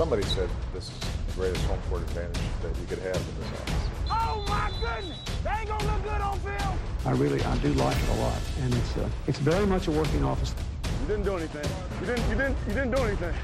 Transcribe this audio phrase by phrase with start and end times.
[0.00, 3.50] Somebody said this is the greatest home court advantage that you could have in this
[3.60, 3.84] office.
[4.10, 5.18] Oh my goodness!
[5.44, 6.74] They ain't gonna look good on film.
[7.06, 9.92] I really, I do like it a lot, and it's uh, it's very much a
[10.00, 10.52] working office.
[11.00, 11.68] You didn't do anything.
[12.00, 12.24] You didn't.
[12.30, 12.56] You didn't.
[12.68, 13.34] You didn't do anything.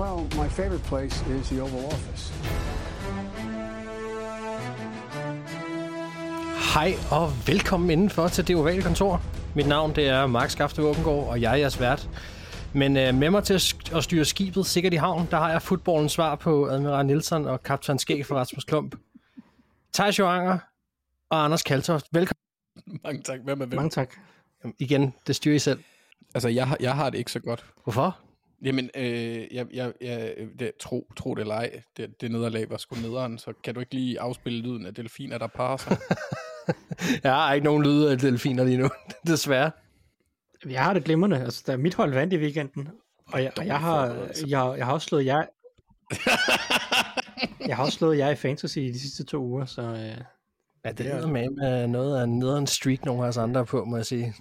[0.00, 2.24] Well, my favorite place is the Oval Office.
[6.74, 9.20] Hej og velkommen indenfor til det ovale kontor.
[9.54, 12.08] Mit navn det er Mark Skafte Åbengård, og jeg er jeres vært.
[12.72, 15.50] Men øh, med mig til at, sk- at styre skibet sikkert i havn, der har
[15.50, 18.96] jeg fodboldens svar på Admiral Nielsen og kaptajn Skæg for Rasmus Klump.
[19.94, 20.58] Thijs Joanger
[21.30, 22.06] og Anders Kaltoft.
[22.12, 23.40] Velkommen Mange tak.
[23.44, 23.76] Hvem er hvem?
[23.76, 24.14] Mange tak.
[24.78, 25.14] igen.
[25.26, 25.80] Det styrer I selv.
[26.34, 27.66] Altså, jeg, har- jeg har det ikke så godt.
[27.84, 28.18] Hvorfor?
[28.62, 32.76] Jamen, øh, jeg, jeg, jeg, det, tro, tro det eller ej, det, det nederlag var
[32.76, 35.96] sgu nederen, så kan du ikke lige afspille lyden af delfiner, der parer sig?
[37.24, 38.88] Jeg har ikke nogen lyde af delfiner lige nu,
[39.26, 39.70] desværre.
[40.68, 41.38] Jeg har det glimrende.
[41.40, 42.88] Altså, der er mit hold vandt i weekenden.
[43.32, 44.06] Og jeg, og jeg, har,
[44.46, 45.42] jeg, jeg har også slået jer...
[47.68, 49.82] jeg har også slået jer i fantasy i de sidste to uger, så...
[49.82, 50.24] Øh,
[50.84, 53.84] Ja, det er med, med noget af en nederen streak, nogle af os andre på,
[53.84, 54.34] må jeg sige.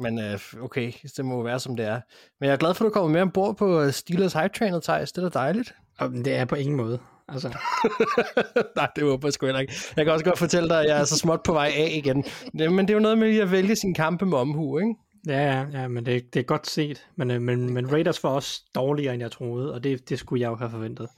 [0.00, 2.00] Men øh, okay, det må være, som det er.
[2.40, 4.80] Men jeg er glad for, at du kommer med ombord på øh, Steelers Hype Trainer,
[4.80, 5.12] Thijs.
[5.12, 5.74] Det er da dejligt.
[5.98, 6.98] og det er på ingen måde.
[7.28, 7.48] Altså,
[8.76, 9.72] Nej, det håber jeg sgu heller ikke.
[9.96, 12.24] Jeg kan også godt fortælle dig, at jeg er så småt på vej af igen.
[12.52, 14.94] Men det er jo noget med lige at vælge sin kampe med omhu, ikke?
[15.26, 17.06] Ja, ja, ja, men det, det er godt set.
[17.16, 20.40] Men, øh, men, men Raiders var også dårligere, end jeg troede, og det, det skulle
[20.40, 21.08] jeg jo have forventet.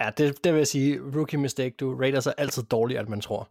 [0.00, 1.00] Ja, det, det vil jeg sige.
[1.16, 1.96] Rookie mistake, du.
[1.96, 3.48] Raiders er altid dårligere, end man tror.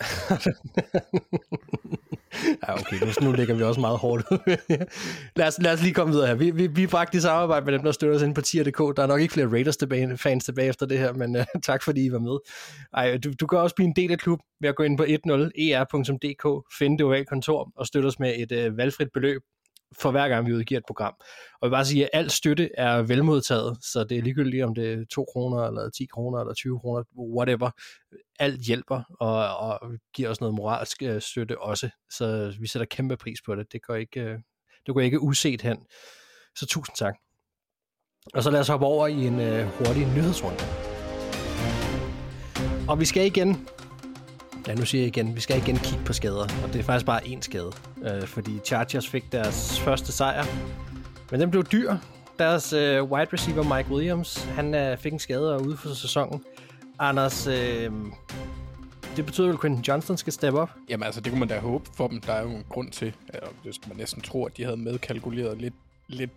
[2.62, 4.38] ja, okay, nu, nu ligger vi også meget hårdt ud.
[5.36, 6.34] lad, os, lad os lige komme videre her.
[6.34, 8.96] Vi, vi, vi faktisk i samarbejde med dem, der støtter os ind på tier.dk.
[8.96, 11.82] Der er nok ikke flere Raiders tilbage, fans tilbage efter det her, men uh, tak
[11.82, 12.38] fordi I var med.
[12.94, 15.04] Ej, du, du kan også blive en del af klub ved at gå ind på
[15.04, 19.42] 10er.dk, e finde det ovale kontor og støtte os med et uh, valgfrit beløb
[19.98, 21.14] for hver gang vi udgiver et program.
[21.18, 24.74] Og jeg vil bare sige, at al støtte er velmodtaget, så det er ligegyldigt, om
[24.74, 27.02] det er 2 kroner, eller 10 kroner, eller 20 kroner,
[27.36, 27.70] whatever.
[28.40, 31.90] Alt hjælper, og, og giver os noget moralsk øh, støtte også.
[32.10, 33.72] Så vi sætter kæmpe pris på det.
[33.72, 34.38] Det går ikke, øh,
[34.86, 35.78] det går ikke uset hen.
[36.58, 37.14] Så tusind tak.
[38.34, 40.58] Og så lad os hoppe over i en øh, hurtig nyhedsrunde.
[42.88, 43.68] Og vi skal igen
[44.66, 47.06] Ja, nu siger jeg igen, vi skal igen kigge på skader, og det er faktisk
[47.06, 47.72] bare én skade,
[48.02, 50.44] øh, fordi Chargers fik deres første sejr,
[51.30, 51.96] men den blev dyr.
[52.38, 56.44] Deres øh, wide receiver Mike Williams, han øh, fik en skade og ude for sæsonen.
[57.02, 57.92] Anders, øh,
[59.16, 60.70] det betyder vel, at Quentin Johnston skal steppe op?
[60.88, 62.20] Jamen altså, det kunne man da håbe for dem.
[62.20, 64.76] Der er jo en grund til, eller det skulle man næsten tro, at de havde
[64.76, 65.74] medkalkuleret lidt,
[66.08, 66.30] lidt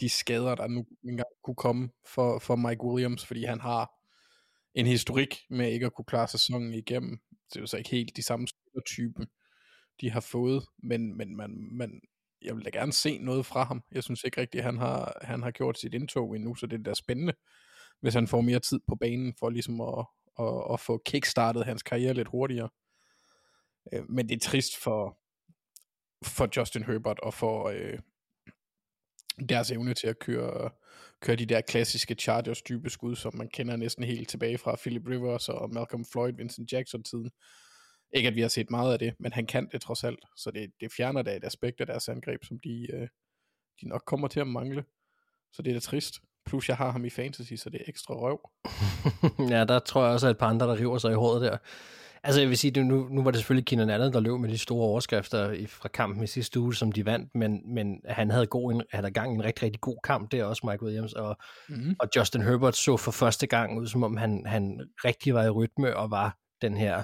[0.00, 3.90] de skader, der nu engang kunne komme for, for Mike Williams, fordi han har
[4.74, 7.18] en historik med ikke at kunne klare sæsonen igennem.
[7.50, 9.26] Det er jo så ikke helt de samme spillertype,
[10.00, 12.00] de har fået, men, men man, man,
[12.42, 13.82] jeg vil da gerne se noget fra ham.
[13.92, 16.78] Jeg synes ikke rigtigt, at han har, han har gjort sit indtog endnu, så det
[16.78, 17.32] er da spændende,
[18.00, 20.06] hvis han får mere tid på banen for ligesom at,
[20.38, 22.68] at, at få kickstartet hans karriere lidt hurtigere.
[23.92, 25.18] Øh, Men det er trist for,
[26.24, 27.98] for Justin Herbert og for øh,
[29.48, 30.70] deres evne til at køre,
[31.20, 35.08] køre de der klassiske Chargers dybe skud, som man kender næsten helt tilbage fra Philip
[35.08, 37.30] Rivers og Malcolm Floyd, Vincent Jackson-tiden.
[38.14, 40.50] Ikke at vi har set meget af det, men han kan det trods alt, så
[40.50, 43.08] det, det fjerner da et aspekt af deres angreb, som de, øh,
[43.80, 44.84] de nok kommer til at mangle.
[45.52, 46.14] Så det er da trist.
[46.46, 48.40] Plus jeg har ham i fantasy, så det er ekstra røv.
[49.54, 51.56] ja, der tror jeg også, at et par andre, der river sig i håret der.
[52.22, 54.58] Altså jeg vil sige, nu, nu var det selvfølgelig Keenan Allen, der løb med de
[54.58, 58.46] store overskrifter i, fra kampen i sidste uge, som de vandt, men, men han havde
[58.46, 61.12] god, en, han havde gang en rigtig, rigtig god kamp, det er også Mike Williams,
[61.12, 61.36] og,
[61.68, 61.96] Mm.
[61.98, 65.50] og Justin Herbert så for første gang ud, som om han, han rigtig var i
[65.50, 67.02] rytme og var den her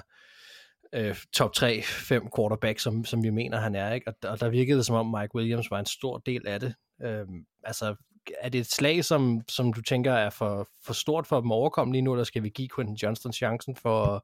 [0.93, 3.93] øh, top 3-5 quarterback, som, som vi mener, han er.
[3.93, 4.07] Ikke?
[4.07, 6.75] Og, og der virkede det, som om Mike Williams var en stor del af det.
[7.03, 7.25] Øh,
[7.63, 7.95] altså,
[8.39, 11.55] er det et slag, som, som du tænker er for, for stort for dem at
[11.55, 14.21] overkomme lige nu, eller skal vi give Quentin Johnston chancen for at,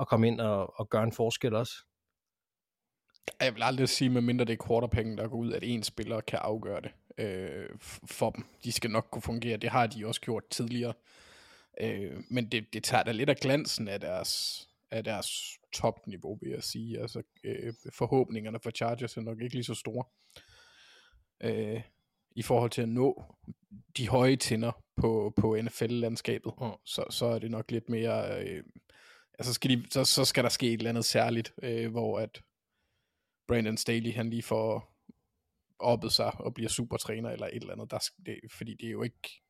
[0.00, 1.74] at komme ind og, og gøre en forskel også?
[3.40, 6.38] Jeg vil aldrig sige, medmindre det er quarterpengen, der går ud, at en spiller kan
[6.42, 7.68] afgøre det øh,
[8.06, 8.44] for dem.
[8.64, 9.56] De skal nok kunne fungere.
[9.56, 10.94] Det har de også gjort tidligere.
[11.80, 16.50] Øh, men det, det tager da lidt af glansen af deres, af deres topniveau, vil
[16.50, 17.00] jeg sige.
[17.00, 20.04] Altså, øh, forhåbningerne for Chargers er nok ikke lige så store.
[21.40, 21.82] Øh,
[22.36, 23.24] i forhold til at nå
[23.96, 26.70] de høje tinder på, på NFL-landskabet, Mm.
[26.84, 28.44] så, så er det nok lidt mere...
[28.44, 28.64] Øh,
[29.38, 32.42] altså skal de, så, så skal der ske et eller andet særligt, øh, hvor at
[33.48, 34.92] Brandon Staley, han lige får
[35.78, 37.90] oppet sig og bliver supertræner eller et eller andet.
[37.90, 39.42] Der, det, fordi det er jo ikke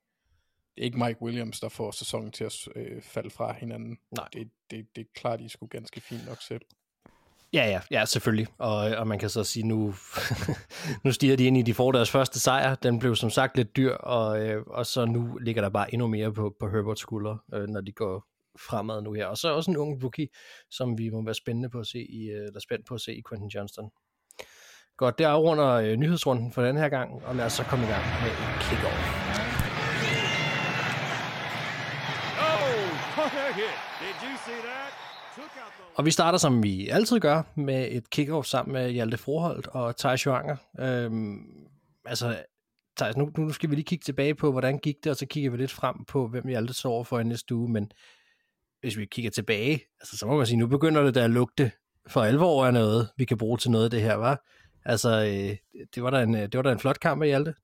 [0.74, 3.98] det er ikke Mike Williams, der får sæsonen til at øh, falde fra hinanden.
[4.16, 4.28] Nej.
[4.32, 6.62] Det, det, det klarer de sgu ganske fint nok selv.
[7.52, 8.46] Ja, ja, ja, selvfølgelig.
[8.58, 9.94] Og, og man kan så sige, nu,
[11.04, 12.74] nu stiger de ind i, de får deres første sejr.
[12.74, 16.06] Den blev som sagt lidt dyr, og, øh, og så nu ligger der bare endnu
[16.06, 18.24] mere på, på Herberts skuldre, øh, når de går
[18.68, 19.26] fremad nu her.
[19.26, 20.28] Og så også en ung rookie,
[20.70, 23.14] som vi må være spændende på at se i, øh, eller spændt på at se
[23.14, 23.90] i Quentin Johnston.
[24.96, 27.88] Godt, det afrunder øh, nyhedsrunden for den her gang, og lad os så komme i
[27.88, 29.32] gang med en kick-off.
[35.94, 39.96] Og vi starter, som vi altid gør, med et kick-off sammen med Hjalte Froholt og
[39.96, 40.56] Thijs Joanger.
[40.80, 41.38] Øhm,
[42.04, 42.42] altså,
[42.96, 45.50] Thijs, nu, nu skal vi lige kigge tilbage på, hvordan gik det, og så kigger
[45.50, 47.72] vi lidt frem på, hvem Hjalte så over for i næste uge.
[47.72, 47.92] Men
[48.80, 51.72] hvis vi kigger tilbage, altså, så må man sige, nu begynder det der at lugte
[52.06, 54.44] for alvor af noget, vi kan bruge til noget af det her, var.
[54.84, 57.54] Altså, øh, det, var da en, det var da en flot kamp af Hjalte.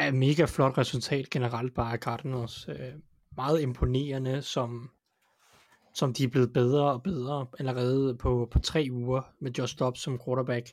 [0.00, 2.68] Ja, mega flot resultat generelt bare af Cardinals.
[2.68, 2.92] Øh,
[3.36, 4.90] meget imponerende, som,
[5.94, 10.00] som de er blevet bedre og bedre allerede på, på tre uger med Josh Dobbs
[10.00, 10.72] som quarterback.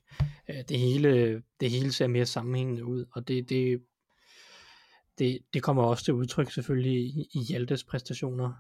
[0.50, 3.82] Øh, det hele, det hele ser mere sammenhængende ud, og det, det,
[5.20, 8.54] det, det kommer også til udtryk selvfølgelig i, i Hjaltes præstationer.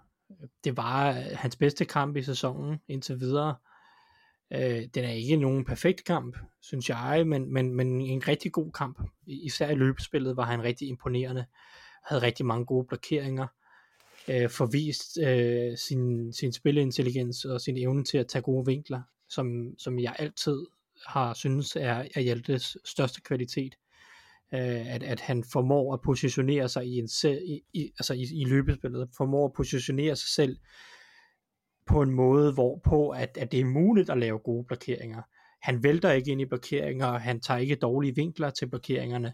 [0.64, 3.56] Det var øh, hans bedste kamp i sæsonen indtil videre.
[4.54, 8.72] Øh, den er ikke nogen perfekt kamp, synes jeg, men, men, men en rigtig god
[8.72, 9.00] kamp.
[9.28, 11.46] Især i løbespillet var han rigtig imponerende.
[12.06, 13.48] Havde rigtig mange gode blokeringer
[14.32, 19.74] øh, forvist øh, sin, sin spilintelligens og sin evne til at tage gode vinkler, som,
[19.78, 20.66] som jeg altid
[21.08, 23.76] har synes er, er Hjaltes største kvalitet.
[24.54, 28.28] Øh, at, at han formår at positionere sig i, en se, i, i, altså i,
[28.34, 30.58] i løbespillet, formår at positionere sig selv
[31.86, 35.22] på en måde, hvorpå at, at det er muligt at lave gode blokeringer.
[35.62, 39.34] Han vælter ikke ind i blokeringer, han tager ikke dårlige vinkler til blokeringerne,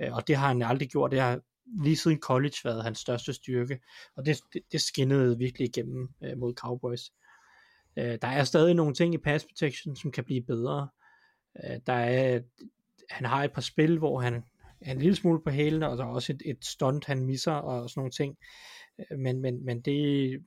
[0.00, 1.10] øh, og det har han aldrig gjort.
[1.10, 1.40] Det har
[1.80, 3.80] lige siden college været hans største styrke,
[4.16, 7.12] og det, det, det skinnede virkelig igennem øh, mod Cowboys.
[7.96, 10.88] Øh, der er stadig nogle ting i pass protection, som kan blive bedre.
[11.64, 12.40] Øh, der er,
[13.10, 14.44] han har et par spil, hvor han
[14.80, 17.52] er en lille smule på hælene, og der er også et, et stunt, han misser,
[17.52, 18.36] og sådan nogle ting.
[18.98, 20.38] Øh, men, men, men det,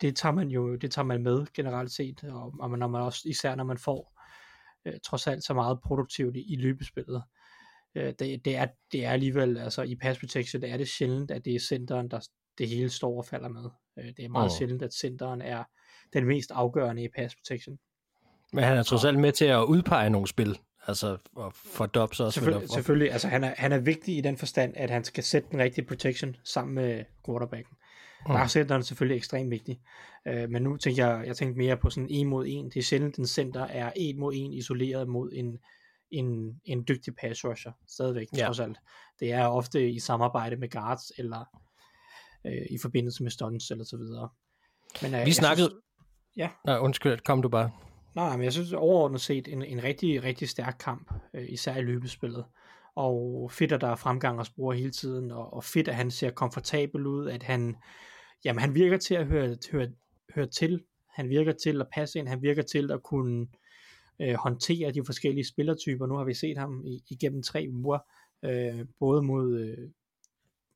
[0.00, 3.20] det tager man jo det tager man med generelt set, og, og når man også,
[3.24, 4.20] især når man får
[4.84, 7.16] øh, trods alt så meget produktivt i, i løbespillet.
[7.16, 7.43] Øh,
[7.94, 11.44] det, det, er, det er alligevel, altså i pass protection, det er det sjældent, at
[11.44, 12.20] det er centeren, der
[12.58, 13.70] det hele står og falder med.
[13.98, 14.58] Øh, det er meget oh.
[14.58, 15.64] sjældent, at centeren er
[16.12, 17.78] den mest afgørende i pass protection.
[18.52, 21.16] Men han er trods alt med til at udpege nogle spil, altså
[21.54, 22.40] for Dobbs også.
[22.40, 25.48] Selvfølgelig, selvfølgelig, altså han er, han er vigtig i den forstand, at han skal sætte
[25.50, 27.76] den rigtige protection sammen med quarterbacken.
[28.26, 28.32] Mm.
[28.32, 29.80] Der er centeren selvfølgelig ekstremt vigtig.
[30.30, 32.64] Uh, men nu tænker jeg, jeg tænker mere på sådan en mod en.
[32.64, 35.58] Det er sjældent, en center er en mod en isoleret mod en,
[36.14, 38.44] en, en dygtig pass rusher, stadigvæk, ja.
[38.44, 38.78] trods alt.
[39.20, 41.44] Det er ofte i samarbejde med guards, eller
[42.46, 44.28] øh, i forbindelse med stunts, eller så videre.
[45.02, 45.68] Men, øh, Vi snakkede...
[45.68, 45.82] Synes,
[46.36, 46.50] ja.
[46.66, 47.70] Nej, undskyld, kom du bare.
[48.14, 51.82] Nej, men jeg synes overordnet set en, en rigtig, rigtig stærk kamp, øh, især i
[51.82, 52.44] løbespillet.
[52.96, 56.10] Og fedt, at der er fremgang og spore hele tiden, og, og fedt, at han
[56.10, 57.76] ser komfortabel ud, at han,
[58.44, 59.88] jamen, han virker til at høre, høre,
[60.34, 60.82] høre til.
[61.14, 63.46] Han virker til at passe ind, han virker til at kunne
[64.20, 66.06] øh, håndtere de forskellige spillertyper.
[66.06, 67.98] Nu har vi set ham i, igennem tre uger,
[68.44, 69.90] øh, både mod øh,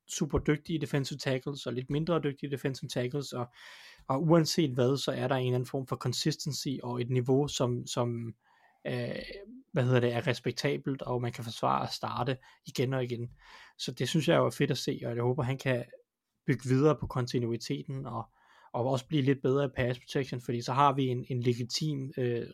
[0.09, 3.47] super dygtige defensive tackles og lidt mindre dygtige defensive tackles, og,
[4.09, 7.49] og uanset hvad, så er der en eller anden form for consistency og et niveau,
[7.49, 8.35] som, som
[8.87, 9.23] øh,
[9.73, 12.37] hvad hedder det, er respektabelt, og man kan forsvare at starte
[12.67, 13.31] igen og igen.
[13.79, 15.85] Så det synes jeg er fedt at se, og jeg håber, han kan
[16.47, 18.29] bygge videre på kontinuiteten, og,
[18.73, 22.13] og også blive lidt bedre i pass protection, fordi så har vi en, en legitim
[22.17, 22.47] øh,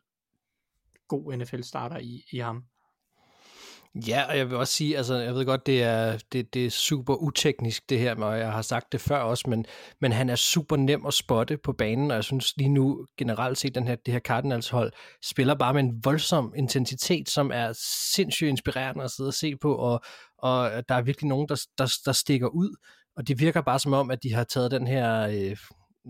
[1.08, 2.64] god NFL-starter i, i ham.
[4.08, 6.70] Ja, og jeg vil også sige, altså jeg ved godt, det er, det, det er
[6.70, 9.66] super uteknisk det her, og jeg har sagt det før også, men,
[10.00, 13.58] men han er super nem at spotte på banen, og jeg synes lige nu generelt
[13.58, 14.92] set, den her, det her Cardinals hold
[15.25, 17.73] spiller bare med en voldsom intensitet, som er
[18.14, 20.00] sindssygt inspirerende at sidde og se på, og,
[20.38, 22.76] og der er virkelig nogen, der, der, der stikker ud,
[23.16, 25.56] og det virker bare som om, at de har taget den her øh,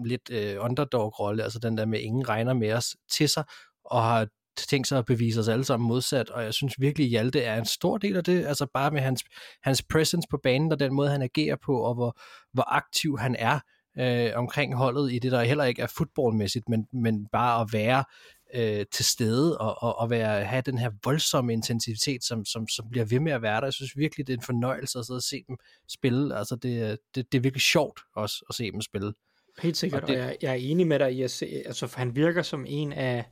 [0.05, 3.45] lidt øh, underdog-rolle, altså den der med ingen regner med os til sig,
[3.85, 7.41] og har tænkt sig at bevise os alle sammen modsat, og jeg synes virkelig, Hjalte
[7.41, 9.25] er en stor del af det, altså bare med hans,
[9.63, 12.19] hans presence på banen, og den måde, han agerer på, og hvor,
[12.53, 13.61] hvor aktiv han er
[13.99, 18.05] øh, omkring holdet i det, der heller ikke er fodboldmæssigt, men, men bare at være
[18.55, 22.91] øh, til stede og, og, og være, have den her voldsomme intensitet, som, som, som
[22.91, 23.67] bliver ved med at være der.
[23.67, 25.57] Jeg synes virkelig, det er en fornøjelse at sidde og se dem
[25.89, 26.39] spille.
[26.39, 29.13] Altså, det, det, det er virkelig sjovt også at se dem spille.
[29.63, 31.87] Helt sikkert, og, det, og jeg, jeg er enig med dig i at se, altså
[31.87, 33.25] for han virker som en af,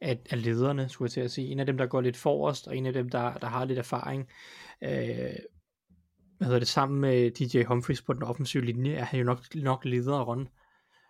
[0.00, 1.48] af, af lederne, skulle jeg til at sige.
[1.48, 3.78] En af dem, der går lidt forrest, og en af dem, der, der har lidt
[3.78, 4.28] erfaring.
[4.82, 5.34] Øh,
[6.38, 9.54] hvad hedder det, sammen med DJ Humphries på den offensive linje, er han jo nok,
[9.54, 10.48] nok leder run.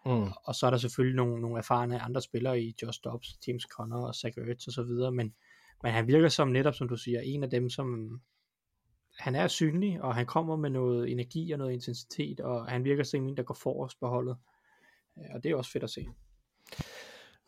[0.07, 0.33] Mm.
[0.45, 4.07] Og så er der selvfølgelig nogle, nogle erfarne andre spillere i Josh Dobbs, James Conner
[4.07, 5.35] og Zach Ertz og så videre, men,
[5.83, 8.21] men han virker som netop, som du siger, en af dem, som
[9.19, 13.03] han er synlig, og han kommer med noget energi og noget intensitet, og han virker
[13.03, 14.37] som en, der går forrest på holdet.
[15.19, 16.07] Øh, Og det er også fedt at se.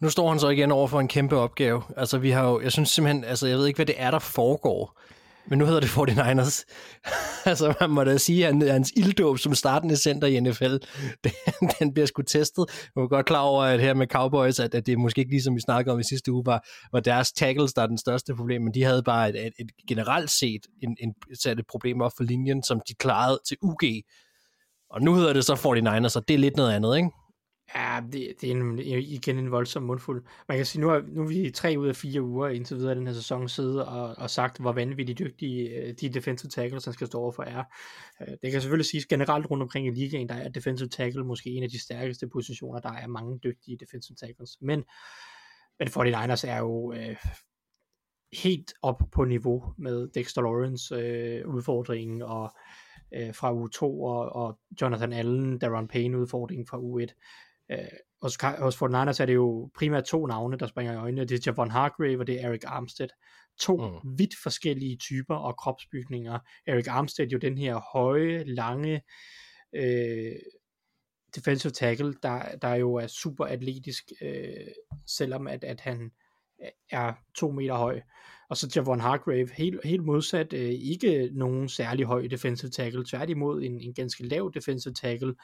[0.02, 1.82] Nu står han så igen over for en kæmpe opgave.
[1.96, 4.18] Altså, vi har jo, jeg synes simpelthen, altså, jeg ved ikke, hvad det er, der
[4.18, 5.00] foregår.
[5.46, 6.64] Men nu hedder det 49ers.
[7.50, 10.76] altså, man må da sige, at hans ilddåb som startende center i NFL,
[11.24, 11.32] den,
[11.78, 12.64] den bliver sgu testet.
[12.68, 15.56] Jeg var godt klar over, at her med Cowboys, at, at det måske ikke ligesom
[15.56, 18.62] vi snakkede om i sidste uge, var, var deres tackles, der er den største problem,
[18.62, 22.12] men de havde bare et, et, et generelt set en, en, sat et problem op
[22.16, 23.82] for linjen, som de klarede til UG.
[24.90, 27.10] Og nu hedder det så 49ers, så det er lidt noget andet, ikke?
[27.74, 30.24] Ja, det, det er en, igen en voldsom mundfuld.
[30.48, 32.94] Man kan sige, nu er, nu er vi tre ud af fire uger indtil videre
[32.94, 36.94] den her sæson siddet og, og sagt, hvor vanvittigt dygtige øh, de defensive tackles, han
[36.94, 37.64] skal stå overfor er.
[38.20, 41.50] Øh, det kan selvfølgelig siges generelt rundt omkring i ligaen, der er defensive tackle måske
[41.50, 44.56] en af de stærkeste positioner, der er mange dygtige defensive tackles.
[44.60, 44.84] Men,
[45.78, 47.16] men 49ers er jo øh,
[48.32, 52.50] helt op på niveau med Dexter Lawrence øh, udfordringen og
[53.14, 57.14] øh, fra U2 og, og Jonathan Allen, Darren Payne udfordringen fra U1.
[57.72, 57.78] Øh,
[58.22, 61.24] hos, hos 49ers er det jo primært to navne, der springer i øjnene.
[61.24, 63.08] Det er Javon Hargrave, og det er Eric Armstead.
[63.60, 64.18] To mm.
[64.18, 66.38] vidt forskellige typer og kropsbygninger.
[66.66, 69.02] Eric Armstead jo den her høje, lange
[69.74, 70.32] øh,
[71.36, 74.66] defensive tackle, der, der jo er super atletisk, øh,
[75.06, 76.10] selvom at, at han
[76.90, 78.00] er to meter høj.
[78.48, 83.62] Og så Javon Hargrave, helt, helt modsat, øh, ikke nogen særlig høj defensive tackle, tværtimod
[83.62, 85.34] en, en ganske lav defensive tackle,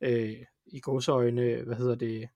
[0.00, 2.28] øh, i godsøjne, hvad hedder det,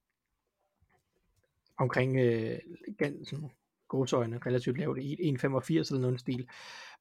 [1.78, 2.58] omkring øh,
[3.02, 3.50] gan- sådan,
[4.46, 5.04] relativt lavt, 1,85
[5.74, 6.48] eller noget stil.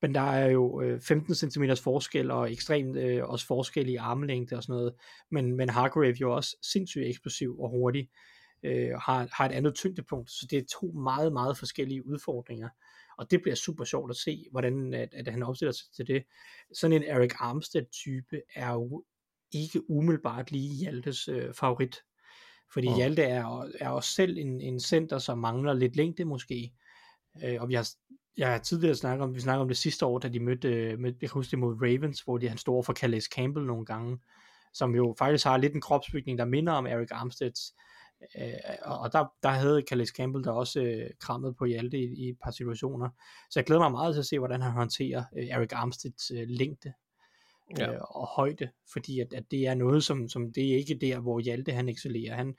[0.01, 4.55] Men der er jo øh, 15 cm forskel, og ekstremt øh, også forskel i armlængde
[4.55, 4.93] og sådan noget.
[5.31, 8.09] Men, men Hargrave jo også sindssygt eksplosiv og hurtig,
[8.63, 12.69] øh, har, har et andet tyngdepunkt, så det er to meget, meget forskellige udfordringer.
[13.17, 16.23] Og det bliver super sjovt at se, hvordan at, at han opstiller sig til det.
[16.73, 19.03] Sådan en Eric Armstead-type er jo
[19.53, 21.95] ikke umiddelbart lige Hjaltes øh, favorit.
[22.73, 22.95] Fordi Mm.
[22.95, 26.73] Hjalte er, er også selv en, en center, som mangler lidt længde måske.
[27.43, 27.89] Øh, og vi har,
[28.37, 30.99] jeg har tidligere snakket om, vi snakkede om det sidste år, da de mødte, øh,
[30.99, 33.65] mødte jeg kan huske det mod Ravens, hvor de, han stod over for Calais Campbell
[33.65, 34.19] nogle gange,
[34.73, 37.73] som jo faktisk har lidt en kropsbygning, der minder om Eric Armsteads.
[38.37, 42.25] Øh, og og der, der havde Calais Campbell der også øh, krammet på Hjalte i,
[42.25, 43.09] i et par situationer.
[43.49, 46.45] Så jeg glæder mig meget til at se, hvordan han håndterer øh, Eric Armsteads øh,
[46.47, 46.93] længde
[47.77, 47.93] Ja.
[47.93, 51.19] øh, og højde, fordi at, at det er noget, som, som det er ikke der,
[51.19, 52.35] hvor Hjalte han excellerer.
[52.35, 52.55] Han,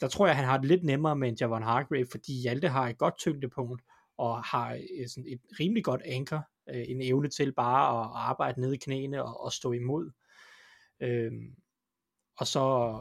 [0.00, 2.88] der tror jeg, han har det lidt nemmere med en Javon Hargrave, fordi Hjalte har
[2.88, 3.82] et godt tyngdepunkt,
[4.18, 6.40] og har øh, sådan et rimelig godt anker,
[6.74, 10.10] øh, en evne til bare at arbejde ned i knæene og, og stå imod.
[11.00, 11.54] Øhm,
[12.38, 12.98] og så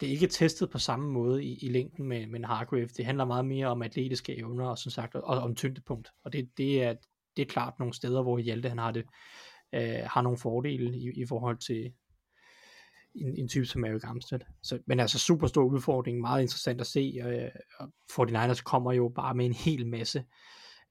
[0.00, 2.86] det er ikke testet på samme måde i, i længden med, med en Hargrave.
[2.86, 6.10] Det handler meget mere om atletiske evner og som sagt og, og om tyngdepunkt.
[6.24, 6.94] Og det, det, er,
[7.36, 9.04] det er klart nogle steder, hvor Hjalte han har det
[9.74, 11.92] øh, har nogle fordele i, i forhold til
[13.14, 14.40] en, en type som Eric Armstead.
[14.62, 17.20] Så, men altså super stor udfordring, meget interessant at se.
[17.24, 20.24] Øh, og 49ers kommer jo bare med en hel masse.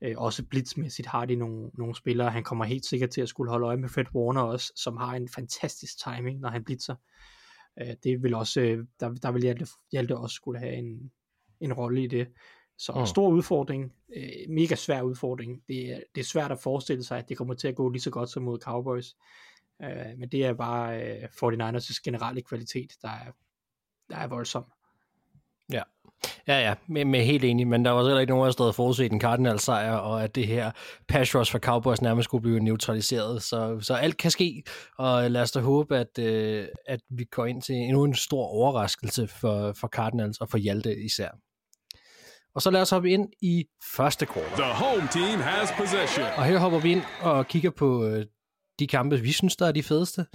[0.02, 2.32] Øh, også blitzmæssigt har de nogle, nogle spillere.
[2.32, 5.16] Han kommer helt sikkert til at skulle holde øje med Fred Warner også, som har
[5.16, 6.96] en fantastisk timing, når han blitzer.
[7.82, 11.12] Øh, det vil også, øh, der, der vil Hjalte, Hjalte også skulle have en,
[11.62, 12.28] en rolle i det.
[12.78, 13.06] Så Mm.
[13.06, 15.62] stor udfordring, øh, mega svær udfordring.
[15.68, 18.02] Det er, det er svært at forestille sig, at det kommer til at gå lige
[18.02, 19.16] så godt som mod Cowboys.
[19.84, 23.32] Øh, men det er bare øh, 49ers' generelle kvalitet, der er,
[24.10, 24.66] der er voldsom.
[25.74, 25.82] Ja,
[26.48, 29.12] ja, ja med, med helt enig, men der var heller ikke nogen, der stod forudset
[29.12, 30.72] en Cardinals sejr, og at det her
[31.08, 34.64] pass rush for Cowboys nærmest skulle blive neutraliseret, så, så alt kan ske,
[34.98, 38.44] og lad os da håbe, at, øh, at vi går ind til endnu en stor
[38.46, 41.30] overraskelse for, for Cardinals og for Hjalte især.
[42.58, 44.52] Og så lad os hoppe ind i første kvartal.
[44.52, 46.26] The home team has possession.
[46.38, 48.26] Og her hopper vi ind og kigger på øh,
[48.80, 50.26] de kampe, vi synes, der er de fedeste.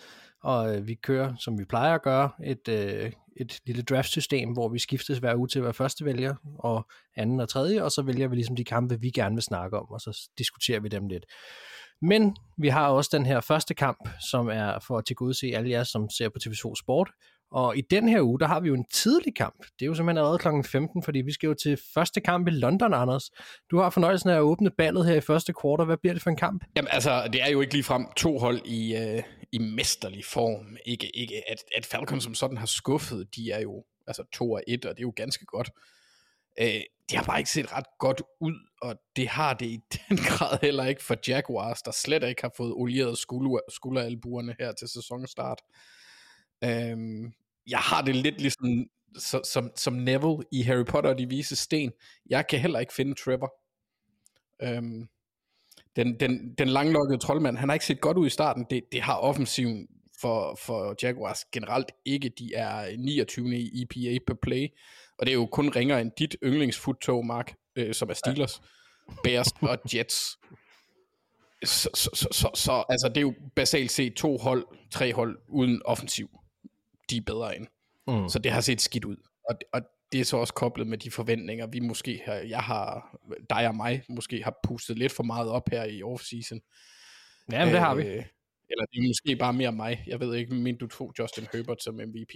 [0.43, 4.69] Og øh, vi kører, som vi plejer at gøre, et, øh, et lille draftsystem, hvor
[4.69, 8.03] vi skiftes hver uge til at være første vælger, og anden og tredje, og så
[8.03, 11.07] vælger vi ligesom de kampe, vi gerne vil snakke om, og så diskuterer vi dem
[11.09, 11.25] lidt.
[12.03, 15.85] Men vi har også den her første kamp, som er for at tilgodese alle jer,
[15.85, 17.11] som ser på TV2 Sport.
[17.53, 19.65] Og i den her uge, der har vi jo en tidlig kamp.
[19.79, 20.69] Det er jo simpelthen allerede kl.
[20.69, 23.31] 15, fordi vi skal jo til første kamp i London, Anders.
[23.71, 25.87] Du har fornøjelsen af at åbne ballet her i første kvartal.
[25.87, 26.65] Hvad bliver det for en kamp?
[26.77, 30.77] Jamen altså, det er jo ikke ligefrem to hold i, øh, i mesterlig form.
[30.87, 34.63] Ikke, ikke at, at Falcon som sådan har skuffet, de er jo altså 2 og
[34.69, 35.71] 1, og det er jo ganske godt.
[36.61, 36.81] Øh,
[37.11, 39.79] de har bare ikke set ret godt ud, og det har det i
[40.09, 44.73] den grad heller ikke for Jaguars, der slet ikke har fået olieret skulder, skulderalbuerne her
[44.73, 45.59] til sæsonstart.
[46.65, 47.33] Øhm,
[47.69, 48.87] jeg har det lidt ligesom
[49.19, 51.93] så, som, som Neville i Harry Potter og de vise sten.
[52.31, 53.55] Jeg kan heller ikke finde Trevor.
[54.63, 55.09] Øhm,
[55.97, 58.67] den, den, den langlokkede troldmand, han har ikke set godt ud i starten.
[58.71, 59.89] Det, det har offensiven
[60.21, 62.29] for, for Jaguars generelt ikke.
[62.29, 63.57] De er 29.
[63.57, 64.69] i EPA per play,
[65.19, 68.63] og det er jo kun ringer end dit yndlingsfuttog, Mark, øh, som er Steelers,
[69.25, 70.39] Bears og Jets.
[71.65, 75.39] Så, så, så, så, så altså, det er jo basalt set to hold, tre hold
[75.49, 76.31] uden offensiv.
[77.13, 77.67] De er bedre end.
[78.07, 78.29] Mm.
[78.29, 79.17] Så det har set skidt ud.
[79.49, 79.81] Og, og
[80.13, 83.17] det er så også koblet med de forventninger, vi måske har, jeg har,
[83.51, 86.61] dig og mig, måske har pustet lidt for meget op her i offseason.
[87.53, 88.03] Ja, men det har vi.
[88.03, 88.25] Øh,
[88.71, 90.05] eller det er måske bare mere mig.
[90.07, 92.35] Jeg ved ikke, men du tog Justin Herbert som MVP.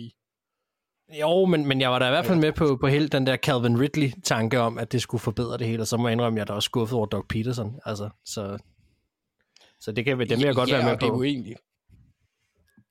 [1.21, 3.37] Jo, men, men jeg var da i hvert fald med på, på hele den der
[3.37, 6.39] Calvin Ridley-tanke om, at det skulle forbedre det hele, og så må jeg indrømme, at
[6.39, 7.81] jeg er da også skuffet over Doug Peterson.
[7.85, 8.59] Altså, så,
[9.81, 11.17] så det kan dem jeg godt ja, være med og det er på.
[11.17, 11.57] jo egentlig...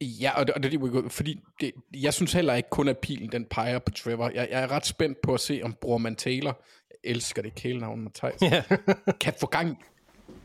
[0.01, 2.97] Ja, og det, og det, det, det fordi det, jeg synes heller ikke kun, at
[2.97, 4.29] pilen den peger på Trevor.
[4.29, 8.01] Jeg, jeg er ret spændt på at se, om Brorman Taylor, jeg elsker det kælenavn,
[8.01, 8.63] Mathias, Ja.
[9.21, 9.83] kan få gang,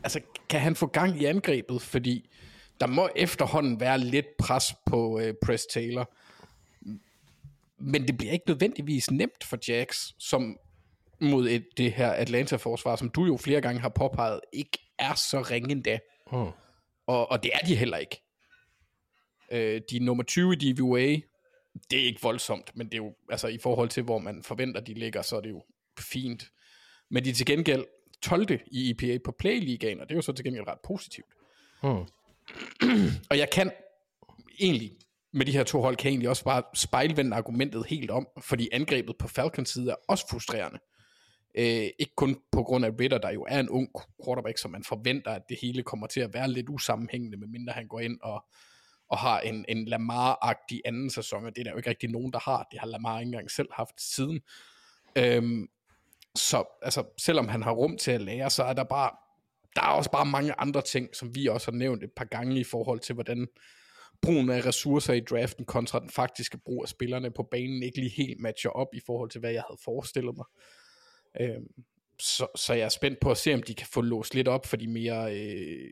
[0.03, 2.29] altså kan han få gang i angrebet, fordi
[2.79, 6.11] der må efterhånden være lidt pres på øh, Press Taylor.
[7.77, 10.57] Men det bliver ikke nødvendigvis nemt for Jax, som
[11.21, 15.41] mod et, det her Atlanta-forsvar, som du jo flere gange har påpeget, ikke er så
[15.41, 15.99] ringe endda.
[16.31, 16.47] Hmm.
[17.07, 18.21] Og, og det er de heller ikke.
[19.51, 21.21] Øh, de er nummer 20 i DVA.
[21.91, 24.81] Det er ikke voldsomt, men det er jo, altså i forhold til, hvor man forventer,
[24.81, 25.63] de ligger, så er det jo
[25.99, 26.51] fint.
[27.09, 27.85] Men de er til gengæld
[28.21, 28.59] 12.
[28.67, 31.27] i EPA på Play-ligaen, og det er jo så til gengæld ret positivt.
[31.81, 32.05] Hmm.
[33.29, 33.71] Og jeg kan
[34.59, 34.91] egentlig,
[35.31, 38.69] med de her to hold, kan jeg egentlig også bare spejlvende argumentet helt om, fordi
[38.71, 40.79] angrebet på Falcons side er også frustrerende.
[41.57, 43.89] Øh, ikke kun på grund af Ritter, der jo er en ung
[44.25, 47.87] quarterback, som man forventer, at det hele kommer til at være lidt usammenhængende, medmindre han
[47.87, 48.45] går ind og,
[49.11, 52.33] og har en, en Lamar-agtig anden sæson, og det er der jo ikke rigtig nogen,
[52.33, 52.67] der har.
[52.71, 54.41] Det har Lamar ikke engang selv haft siden.
[55.15, 55.67] Øhm,
[56.35, 59.11] så altså, selvom han har rum til at lære, så er der bare,
[59.75, 62.59] der er også bare mange andre ting, som vi også har nævnt et par gange
[62.59, 63.47] i forhold til, hvordan
[64.21, 68.25] brugen af ressourcer i draften kontra den faktiske brug af spillerne på banen ikke lige
[68.25, 70.45] helt matcher op i forhold til, hvad jeg havde forestillet mig.
[71.41, 71.67] Øhm,
[72.19, 74.65] så, så jeg er spændt på at se, om de kan få låst lidt op
[74.65, 75.91] for de mere øh,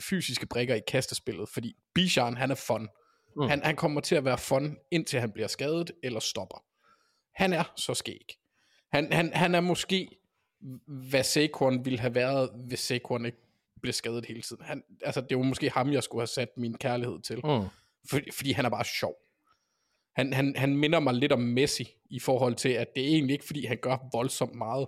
[0.00, 2.88] fysiske brikker i kastespillet, fordi Bijan, han er fun.
[3.36, 3.48] Mm.
[3.48, 6.64] Han, han kommer til at være fun, indtil han bliver skadet eller stopper.
[7.34, 8.38] Han er så skæg.
[8.92, 10.08] Han, han, han er måske,
[10.86, 13.38] hvad Saquon ville have været, hvis Saquon ikke
[13.82, 14.62] blev skadet hele tiden.
[14.64, 17.36] Han, altså, det var måske ham, jeg skulle have sat min kærlighed til.
[17.36, 17.64] Mm.
[18.10, 19.14] For, fordi han er bare sjov.
[20.16, 23.32] Han, han, han minder mig lidt om Messi, i forhold til, at det er egentlig
[23.32, 24.86] ikke, fordi han gør voldsomt meget,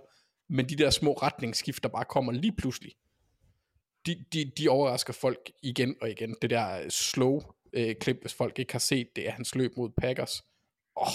[0.49, 2.91] men de der små retningsskifter bare kommer lige pludselig.
[4.05, 6.35] De, de, de overrasker folk igen og igen.
[6.41, 7.41] Det der slow
[7.73, 10.41] øh, klip, hvis folk ikke har set det, er hans løb mod Packers.
[10.95, 11.07] Oh,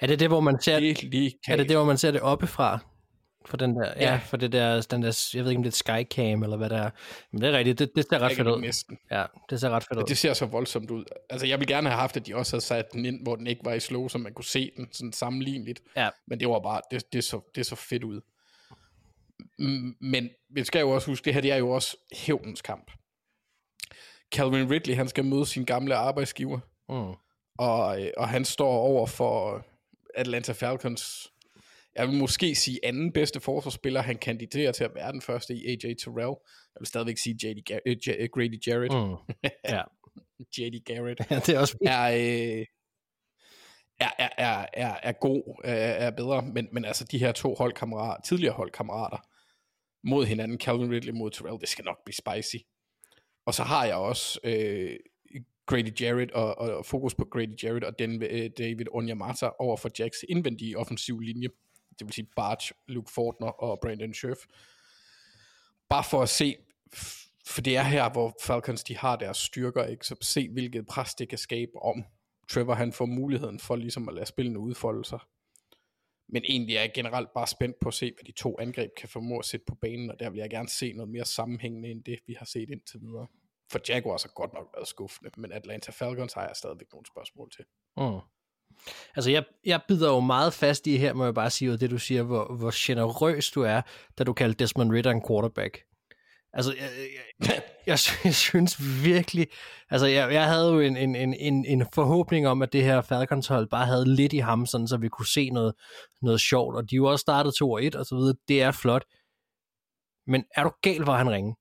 [0.00, 2.10] Er det det, hvor man ser, det er lige er det, det, hvor man ser
[2.10, 2.78] det oppefra?
[3.46, 4.16] For den der, ja, Ja.
[4.16, 6.78] for det der, den der, jeg ved ikke om det er skycam eller hvad det
[6.78, 6.90] er.
[7.32, 8.60] Men det er rigtigt, det, det ser ret fedt ud.
[8.60, 8.98] næsten.
[9.10, 10.04] Ja, det ser ret fedt ud.
[10.04, 11.04] Det ser så voldsomt ud.
[11.30, 13.46] Altså, jeg ville gerne have haft, at de også havde sat den ind, hvor den
[13.46, 15.80] ikke var i slow, så man kunne se den sådan sammenligneligt.
[15.96, 16.08] Ja.
[16.26, 18.20] Men det var bare, det, det, så, det så fedt ud.
[20.00, 22.90] Men vi skal jo også huske, det her det er jo også hævnens kamp.
[24.34, 27.14] Calvin Ridley, han skal møde sin gamle arbejdsgiver, Mm.
[27.58, 29.64] og, øh, og han står over for
[30.14, 31.32] Atlanta Falcons,
[31.96, 35.66] jeg vil måske sige anden bedste forsvarsspiller, han kandiderer til at være den første i
[35.68, 36.36] AJ Terrell.
[36.74, 38.94] Jeg vil stadigvæk sige JD Gar- øh, J- øh, Grady Jarrett.
[38.94, 39.34] Mm.
[39.68, 39.82] Ja.
[40.58, 42.66] JD Garrett ja, det er også er, øh,
[44.00, 47.54] er, er, er, er, er god, er, er bedre, men, men altså de her to
[47.54, 49.16] holdkammerater, tidligere holdkammerater
[50.04, 52.56] mod hinanden, Calvin Ridley mod Terrell, det skal nok blive spicy.
[53.46, 54.96] Og så har jeg også øh,
[55.66, 59.90] Grady Jarrett og, og fokus på Grady Jarrett og den, øh, David Onyemata over for
[59.98, 61.48] Jacks indvendige offensiv linje.
[61.98, 64.38] Det vil sige Barge, Luke Fortner og Brandon Scherf.
[65.88, 66.56] Bare for at se,
[67.46, 70.06] for det er her, hvor Falcons de har deres styrker, ikke?
[70.06, 72.04] så se hvilket pres det kan skabe om
[72.48, 75.18] Trevor han får muligheden for ligesom at lade spillene udfolde sig.
[76.32, 79.08] Men egentlig er jeg generelt bare spændt på at se, hvad de to angreb kan
[79.08, 82.04] formå at sætte på banen, og der vil jeg gerne se noget mere sammenhængende end
[82.04, 83.26] det, vi har set indtil videre.
[83.72, 87.50] For Jaguars har godt nok været skuffende, men Atlanta Falcons har jeg stadigvæk nogle spørgsmål
[87.50, 87.64] til.
[87.96, 88.20] Mm.
[89.16, 91.90] Altså, jeg, jeg bider jo meget fast i her, må jeg bare sige, og det
[91.90, 93.82] du siger, hvor, hvor generøs du er,
[94.18, 95.84] da du kalder Desmond Ritter en quarterback.
[96.54, 96.90] Altså, jeg,
[97.40, 99.46] jeg, jeg, jeg synes virkelig,
[99.90, 103.00] altså jeg, jeg havde jo en, en, en, en, en forhåbning om, at det her
[103.00, 105.74] Falcons hold bare havde lidt i ham, sådan, så vi kunne se noget,
[106.22, 108.70] noget sjovt, og de jo også startet 2 og 1 og så videre, det er
[108.70, 109.04] flot.
[110.26, 111.54] Men er du gal, hvor han ringer?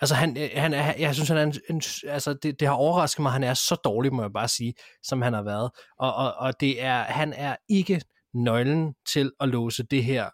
[0.00, 2.74] Altså, han, øh, han er, jeg synes, han er en, en, altså, det, det har
[2.74, 5.70] overrasket mig, at han er så dårlig, må jeg bare sige, som han har været.
[5.98, 8.02] Og, og, og det er, han er ikke
[8.34, 10.30] nøglen til at låse det her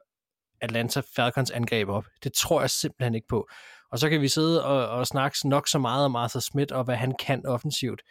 [0.60, 2.04] Atlanta Falcons angreb op.
[2.24, 3.48] Det tror jeg simpelthen ikke på.
[3.90, 6.84] Og så kan vi sidde og, og snakke nok så meget om Arthur Smith og
[6.84, 8.02] hvad han kan offensivt.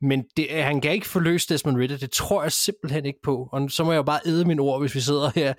[0.00, 3.48] Men det, han kan ikke forløse Desmond Ritter, det tror jeg simpelthen ikke på.
[3.52, 5.54] Og så må jeg jo bare æde mine ord, hvis vi sidder her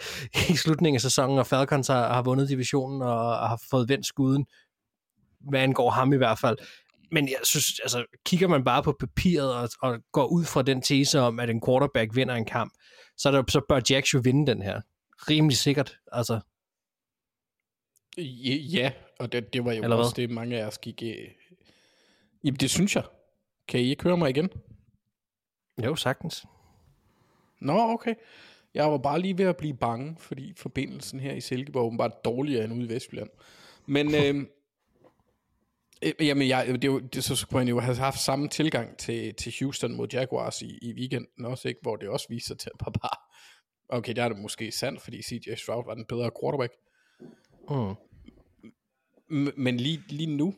[0.54, 4.46] i slutningen af sæsonen, og Falcons har, har vundet divisionen og har fået vendt skuden,
[5.40, 6.58] hvad angår ham i hvert fald.
[7.12, 10.82] Men jeg synes, altså, kigger man bare på papiret og, og går ud fra den
[10.82, 12.74] tese om, at en quarterback vinder en kamp,
[13.18, 14.82] så, der, så bør Jacks jo vinde den her.
[15.30, 16.40] Rimelig sikkert, altså.
[18.72, 20.28] Ja, og det, det var jo Eller også hvad?
[20.28, 21.04] det, mange af os gik...
[21.04, 21.28] Øh...
[22.44, 23.04] Jamen, det synes jeg.
[23.68, 24.50] Kan I ikke høre mig igen?
[25.84, 26.46] Jo, sagtens.
[27.60, 28.16] Nå, okay.
[28.74, 32.64] Jeg var bare lige ved at blive bange, fordi forbindelsen her i Silkeborg var dårligere
[32.64, 33.30] end ude i Vestjylland.
[33.86, 34.46] Men øh,
[36.04, 39.34] øh, jamen, jeg, det, jo, det, så skulle man jo have haft samme tilgang til,
[39.34, 41.80] til Houston mod Jaguars i, i weekenden også, ikke?
[41.82, 43.18] hvor det også viser til at bare...
[43.90, 46.74] Okay, der er det måske sandt, fordi CJ Stroud var den bedre quarterback.
[47.70, 47.96] Mm.
[49.30, 50.56] Men lige, lige nu,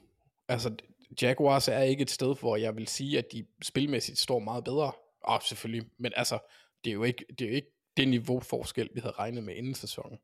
[0.48, 0.76] altså
[1.22, 4.92] Jaguars er ikke et sted, hvor jeg vil sige, at de spilmæssigt står meget bedre.
[5.24, 6.40] Og selvfølgelig, men altså,
[6.84, 9.76] det er jo ikke det, er jo ikke det niveauforskel, vi havde regnet med inden
[9.76, 10.20] sæsonen.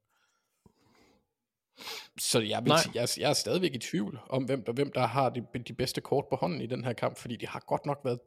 [2.19, 5.05] Så jeg vil sige, jeg, jeg er stadigvæk i tvivl om, hvem der, hvem der
[5.05, 7.85] har de, de bedste kort på hånden i den her kamp, fordi de har godt
[7.85, 8.19] nok været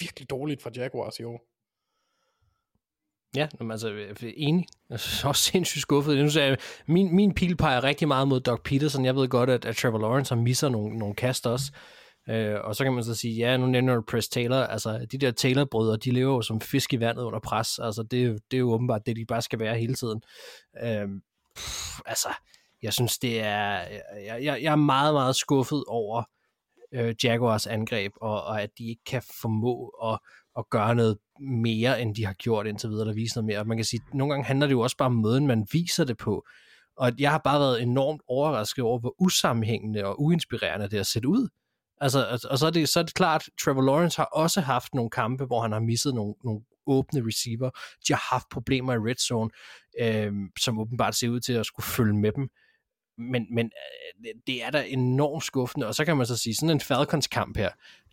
[0.00, 1.49] virkelig dårligt for Jaguars i år.
[3.36, 4.66] Ja, men altså, øh, jeg er enig.
[4.88, 6.18] Jeg er også sindssygt skuffet.
[6.18, 9.04] Nu sagde jeg, min, min pil peger rigtig meget mod Doc Peterson.
[9.04, 11.72] Jeg ved godt, at, at Trevor Lawrence har misser nogle, nogle kast også.
[12.28, 14.56] Øh, og så kan man så sige, ja, nu nævner du Press Taylor.
[14.56, 17.78] Altså, de der Taylor-brødre, de lever jo som fisk i vandet under pres.
[17.78, 20.22] Altså, det, det er jo åbenbart det, de bare skal være hele tiden.
[20.84, 21.08] Øh,
[21.56, 22.28] pff, altså,
[22.82, 23.70] jeg synes, det er...
[24.26, 26.22] Jeg, jeg, jeg er meget, meget skuffet over
[26.94, 30.18] øh, Jaguars angreb, og, og at de ikke kan formå at,
[30.60, 33.58] at gøre noget mere, end de har gjort indtil videre, eller viser noget mere.
[33.58, 35.66] Og man kan sige, at nogle gange handler det jo også bare om måden, man
[35.72, 36.46] viser det på.
[36.96, 41.24] Og jeg har bare været enormt overrasket over, hvor usammenhængende og uinspirerende det har set
[41.24, 41.48] ud.
[42.00, 44.94] Altså, altså, og så er, det, så er det klart, Trevor Lawrence har også haft
[44.94, 47.70] nogle kampe, hvor han har misset nogle, nogle åbne receiver.
[48.08, 49.50] De har haft problemer i red zone,
[50.00, 52.50] øh, som åbenbart ser ud til at skulle følge med dem
[53.20, 56.70] men, men øh, det er da enormt skuffende, og så kan man så sige, sådan
[56.70, 57.70] en Falcons kamp her,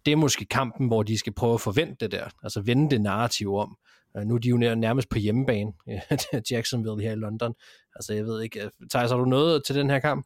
[0.08, 3.02] det er måske kampen, hvor de skal prøve at forvente det der, altså vende det
[3.02, 3.78] narrativ om.
[4.18, 7.54] Øh, nu er de jo nærmest på hjemmebane, øh, Jacksonville her i London.
[7.96, 10.26] Altså jeg ved ikke, tager Thijs, har du noget til den her kamp?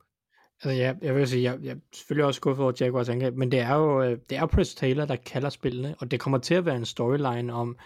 [0.64, 3.52] Altså ja, jeg vil sige, jeg, jeg er selvfølgelig også skuffet over Jaguars angreb, men
[3.52, 6.66] det er jo det er Press Taylor, der kalder spillene, og det kommer til at
[6.66, 7.78] være en storyline om,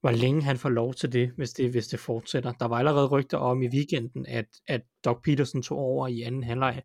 [0.00, 2.52] hvor længe han får lov til det, hvis det, hvis det fortsætter.
[2.52, 6.42] Der var allerede rygter om i weekenden, at, at Doc Peterson tog over i anden
[6.44, 6.82] halvleg,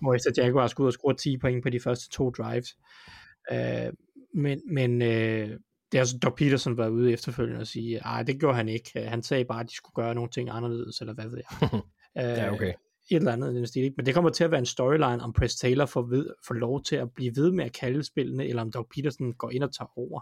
[0.00, 2.76] hvor efter Jaguars skulle ud og score 10 point på de første to drives.
[3.52, 3.94] Uh,
[4.34, 5.58] men men uh,
[5.92, 9.00] det er altså Doc Peterson var ude efterfølgende og sige, at det gjorde han ikke.
[9.00, 11.80] Han sagde bare, at de skulle gøre nogle ting anderledes, eller hvad ved jeg.
[12.16, 12.72] ja, okay.
[13.10, 13.94] Et eller andet den stil.
[13.96, 16.82] Men det kommer til at være en storyline, om Press Taylor får, ved, får lov
[16.82, 19.74] til at blive ved med at kalde spillene, eller om Doc Peterson går ind og
[19.74, 20.20] tager over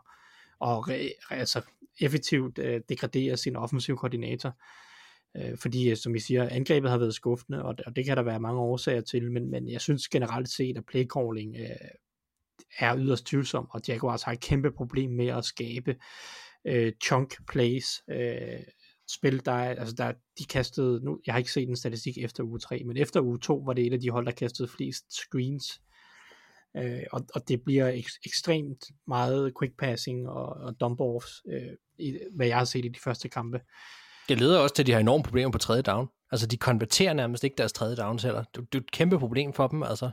[0.60, 1.62] og re, altså
[2.00, 4.56] effektivt øh, degradere sin offensiv koordinator.
[5.36, 8.22] Øh, fordi, øh, som I siger, angrebet har været skuffende, og, og det kan der
[8.22, 11.66] være mange årsager til, men, men jeg synes generelt set, at playcalling øh,
[12.78, 15.96] er yderst tvivlsom, og Jaguars har et kæmpe problem med at skabe
[16.66, 18.60] øh, chunk plays, øh,
[19.10, 22.44] spil, der er, altså der, de kastede, nu, jeg har ikke set en statistik efter
[22.44, 25.04] uge 3, men efter uge 2 var det et af de hold, der kastede flest
[25.12, 25.80] screens
[26.76, 32.18] Øh, og, og det bliver ek- ekstremt meget quick passing og, og dump-offs, øh, i,
[32.36, 33.60] hvad jeg har set i de første kampe.
[34.28, 36.08] Det leder også til, at de har enorme problemer på tredje down.
[36.32, 38.42] Altså, de konverterer nærmest ikke deres tredje downs heller.
[38.42, 40.10] Det, det er et kæmpe problem for dem, altså.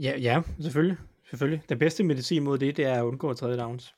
[0.00, 0.96] Ja, ja selvfølgelig.
[1.32, 1.62] Selvfølgelig.
[1.68, 3.94] Den bedste medicin mod det, det er at undgå tredje downs.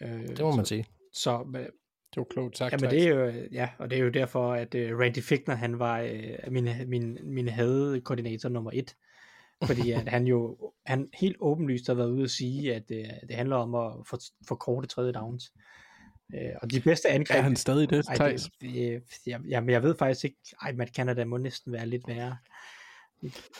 [0.00, 0.86] Øh, det må man så, sige.
[1.12, 1.44] Så,
[2.14, 2.72] det var klogt sagt.
[2.72, 5.54] Ja, men det er jo, ja, og det er jo derfor, at uh, Randy Fickner,
[5.54, 8.94] han var uh, min, min, min hadekoordinator nummer et
[9.64, 13.28] fordi at han jo han helt åbenlyst har været ude at sige, at det, øh,
[13.28, 14.18] det handler om at for,
[14.48, 15.52] forkorte tredje downs.
[16.34, 17.38] Øh, og de bedste angreb...
[17.38, 20.36] Er han stadig det, ej, det, det jeg, jeg, jeg ved faktisk ikke...
[20.62, 22.36] Ej, Matt Canada må næsten være lidt værre.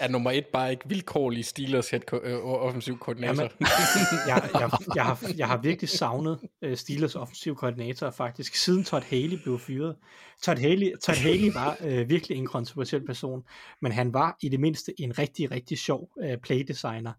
[0.00, 3.42] Er nummer et bare ikke vilkårlig Steelers head ko- øh, offensiv koordinator?
[3.42, 3.52] Jamen,
[4.28, 9.02] jeg, jeg, jeg, har, jeg har virkelig savnet uh, Steelers offensiv koordinator faktisk, siden Todd
[9.02, 9.96] Haley blev fyret.
[10.42, 13.42] Todd Haley, Todd Haley var uh, virkelig en kontroversiel person,
[13.82, 17.12] men han var i det mindste en rigtig, rigtig sjov uh, playdesigner.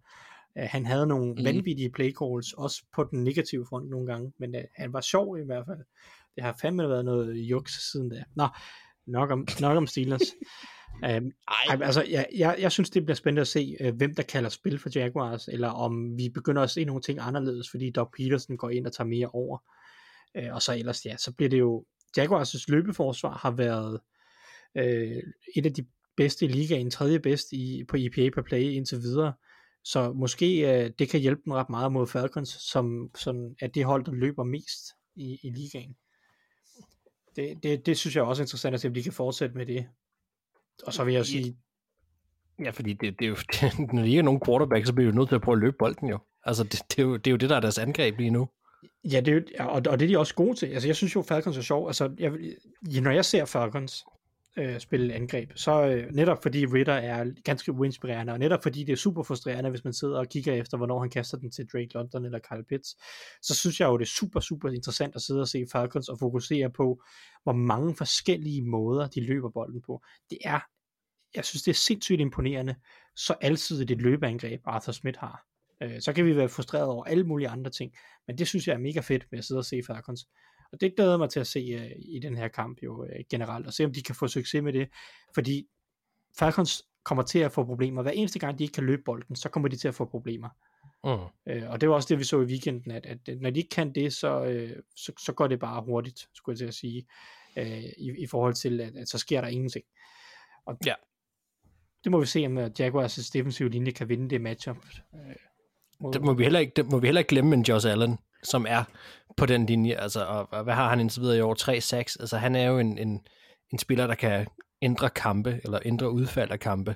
[0.55, 1.43] Uh, han havde nogle mm.
[1.43, 5.37] vanvittige play calls, også på den negative front nogle gange, men uh, han var sjov
[5.39, 5.79] i hvert fald.
[6.35, 8.23] Det har fandme været noget juks siden da.
[8.35, 8.47] Nå,
[9.07, 10.21] nok om, nok om Steelers.
[11.03, 11.79] Um, Ej.
[11.81, 14.79] Altså, jeg, jeg, jeg synes, det bliver spændende at se, uh, hvem der kalder spil
[14.79, 18.69] for Jaguars, eller om vi begynder at se nogle ting anderledes, fordi Doug Peterson går
[18.69, 19.57] ind og tager mere over.
[20.39, 21.85] Uh, og så ellers, ja, så bliver det jo...
[22.19, 23.99] Jaguars' løbeforsvar har været
[24.75, 25.21] uh,
[25.55, 25.85] et af de
[26.17, 29.33] bedste i ligaen, tredje bedst i, på EPA per play indtil videre.
[29.83, 33.85] Så måske uh, det kan hjælpe dem ret meget mod Falcons, som, som er det
[33.85, 35.95] hold, der løber mest i, i ligaen.
[37.35, 39.65] Det, det, det synes jeg er også interessant at se, om de kan fortsætte med
[39.65, 39.87] det.
[40.85, 41.57] Og så vil jeg sige...
[42.63, 45.11] Ja, fordi det, det er jo, det, når de ikke er nogen quarterback, så bliver
[45.11, 46.19] de nødt til at prøve at løbe bolden jo.
[46.43, 48.49] Altså, det, det, er jo, det er jo det, der er deres angreb lige nu.
[49.03, 50.65] Ja, det er, jo- og, og det er de også gode til.
[50.65, 51.87] Altså, jeg synes jo, Falcons er sjov.
[51.87, 52.31] Altså, jeg,
[53.01, 54.05] når jeg ser Falcons
[54.57, 58.93] øh, spille angreb, så øh, netop fordi Ritter er ganske uinspirerende, og netop fordi det
[58.93, 61.93] er super frustrerende, hvis man sidder og kigger efter, hvornår han kaster den til Drake
[61.93, 62.89] London eller Kyle Pitts,
[63.41, 66.19] så synes jeg jo, det er super, super interessant at sidde og se Falcons og
[66.19, 67.03] fokusere på,
[67.43, 70.03] hvor mange forskellige måder, de løber bolden på.
[70.29, 70.59] Det er,
[71.35, 72.75] jeg synes, det er sindssygt imponerende,
[73.15, 75.45] så altid det løbeangreb, Arthur Smith har.
[75.83, 77.91] Øh, så kan vi være frustreret over alle mulige andre ting,
[78.27, 80.27] men det synes jeg er mega fedt med at sidde og se Falcons.
[80.71, 83.67] Og det glæder mig til at se øh, i den her kamp jo øh, generelt,
[83.67, 84.89] og se om de kan få succes med det,
[85.33, 85.67] fordi
[86.39, 88.01] Falcons kommer til at få problemer.
[88.01, 90.49] Hver eneste gang, de ikke kan løbe bolden, så kommer de til at få problemer.
[91.03, 91.51] Mm.
[91.53, 93.69] Øh, og det var også det, vi så i weekenden, at, at når de ikke
[93.69, 97.07] kan det, så, øh, så, så går det bare hurtigt, skulle jeg til at sige,
[97.57, 99.85] øh, i, i forhold til, at, at så sker der ingenting.
[100.65, 100.93] Og Ja.
[102.03, 104.77] det må vi se, om øh, Jaguars' defensive linje kan vinde det matchup.
[105.13, 105.35] Øh,
[105.99, 108.17] mod- Det må vi heller ikke, det må vi heller ikke glemme en Josh Allen,
[108.43, 108.83] som er
[109.37, 109.93] på den linje.
[109.95, 111.53] Altså, og, og hvad har han indtil videre i år?
[111.53, 111.95] 3-6.
[112.19, 113.21] Altså, han er jo en, en,
[113.73, 114.47] en spiller, der kan
[114.81, 116.95] ændre kampe, eller ændre udfald af kampe.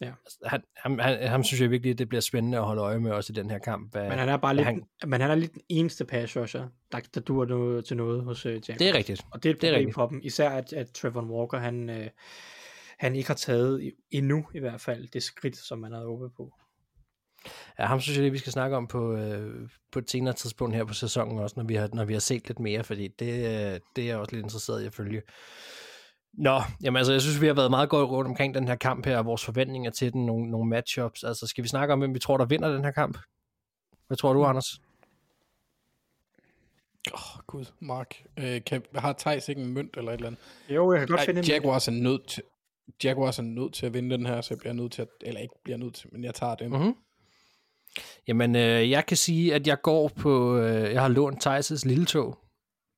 [0.00, 0.06] Ja.
[0.24, 3.00] Altså, han, han, han, ham synes jeg virkelig, at det bliver spændende at holde øje
[3.00, 3.92] med også i den her kamp.
[3.92, 6.68] Hvad, Men han er bare lidt, han- men han er lidt den eneste pass rusher,
[6.92, 8.78] der, der dur noget, til noget hos uh, Jaguars.
[8.78, 9.22] det er rigtigt.
[9.32, 10.20] Og det er et det er problem for dem.
[10.22, 12.08] Især at, at Trevor Walker, han, øh,
[12.98, 16.52] han ikke har taget endnu i hvert fald det skridt, som man havde håbet på.
[17.78, 20.76] Ja, ham synes jeg, det vi skal snakke om på, øh, på et senere tidspunkt
[20.76, 23.32] her på sæsonen også, når vi har, når vi har set lidt mere, fordi det,
[23.32, 25.22] øh, det er jeg også lidt interesseret i at følge.
[26.32, 29.06] Nå, jamen altså, jeg synes, vi har været meget godt rundt omkring den her kamp
[29.06, 31.24] her, og vores forventninger til den, nogle, nogle matchups.
[31.24, 33.18] Altså, skal vi snakke om, hvem vi tror, der vinder den her kamp?
[34.06, 34.80] Hvad tror du, Anders?
[37.14, 38.14] Åh, oh, gud, Mark.
[38.36, 40.40] Øh, kan, har Thijs ikke en mønt eller et eller andet?
[40.68, 42.42] Jo, jeg kan godt Ej, finde en- Jaguars er nødt til,
[43.04, 45.40] Jaguars er nødt til at vinde den her, så jeg bliver nødt til at, eller
[45.40, 46.70] ikke bliver nødt til, men jeg tager den.
[46.70, 46.94] Mhm.
[48.28, 52.06] Jamen, øh, jeg kan sige, at jeg går på, øh, jeg har lånt Thijs' lille
[52.06, 52.38] tog,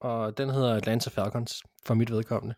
[0.01, 2.55] og den hedder Atlanta Falcons, for mit vedkommende.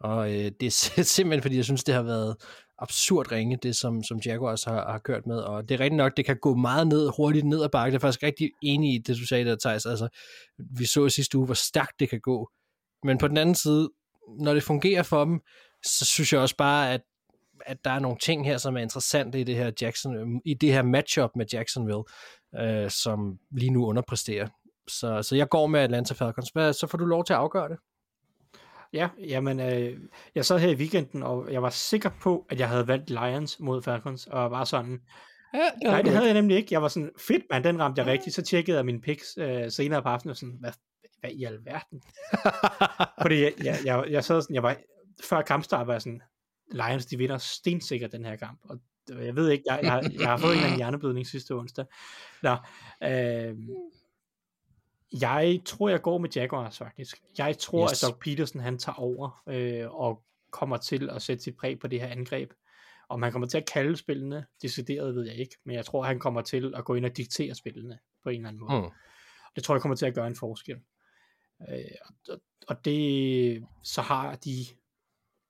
[0.00, 2.36] Og øh, det er simpelthen, fordi jeg synes, det har været
[2.78, 6.16] absurd ringe, det som, som Jaguars har, har kørt med, og det er rigtigt nok,
[6.16, 7.92] det kan gå meget ned, hurtigt ned ad bakke.
[7.92, 9.86] Det er faktisk rigtig enig i det, du sagde der, Thijs.
[9.86, 10.08] Altså,
[10.78, 12.50] vi så sidste uge, hvor stærkt det kan gå.
[13.04, 13.90] Men på den anden side,
[14.40, 15.40] når det fungerer for dem,
[15.84, 17.00] så synes jeg også bare, at
[17.68, 20.72] at der er nogle ting her, som er interessante i det her Jackson, i det
[20.72, 22.02] her matchup med Jacksonville,
[22.58, 24.48] øh, som lige nu underpresterer.
[24.88, 26.48] Så, så jeg går med Atlanta Falcons.
[26.48, 27.78] Hvad, så får du lov til at afgøre det.
[28.92, 29.98] Ja, jamen, øh,
[30.34, 33.60] jeg sad her i weekenden, og jeg var sikker på, at jeg havde valgt Lions
[33.60, 35.00] mod Falcons, og var sådan,
[35.54, 36.68] Ja, det nej, det havde jeg nemlig ikke.
[36.70, 38.36] Jeg var sådan, fedt mand, den ramte jeg rigtigt.
[38.36, 40.72] Så tjekkede jeg mine picks øh, senere på aftenen, og sådan, hvad,
[41.20, 42.02] hvad i alverden?
[43.22, 44.76] Fordi jeg, jeg, jeg, jeg sad sådan, jeg var,
[45.24, 46.22] før kampstart var jeg sådan,
[46.72, 48.60] Lions, de vinder stensikkert den her kamp.
[48.64, 48.78] Og
[49.08, 51.84] jeg ved ikke, jeg, jeg, har- jeg har fået en eller anden hjerneblødning sidste onsdag.
[52.42, 52.56] Nå,
[53.04, 53.56] øh,
[55.20, 57.22] jeg tror, jeg går med Jaguars faktisk.
[57.38, 58.02] Jeg tror, yes.
[58.02, 61.86] at Doug Peterson han tager over øh, og kommer til at sætte sit præg på
[61.86, 62.50] det her angreb.
[63.08, 66.18] Om han kommer til at kalde spillene, decideret ved jeg ikke, men jeg tror, han
[66.18, 68.80] kommer til at gå ind og diktere spillene på en eller anden måde.
[68.82, 68.88] Mm.
[69.56, 70.76] Det tror jeg kommer til at gøre en forskel.
[71.68, 71.78] Øh,
[72.28, 74.66] og, og det, så har de,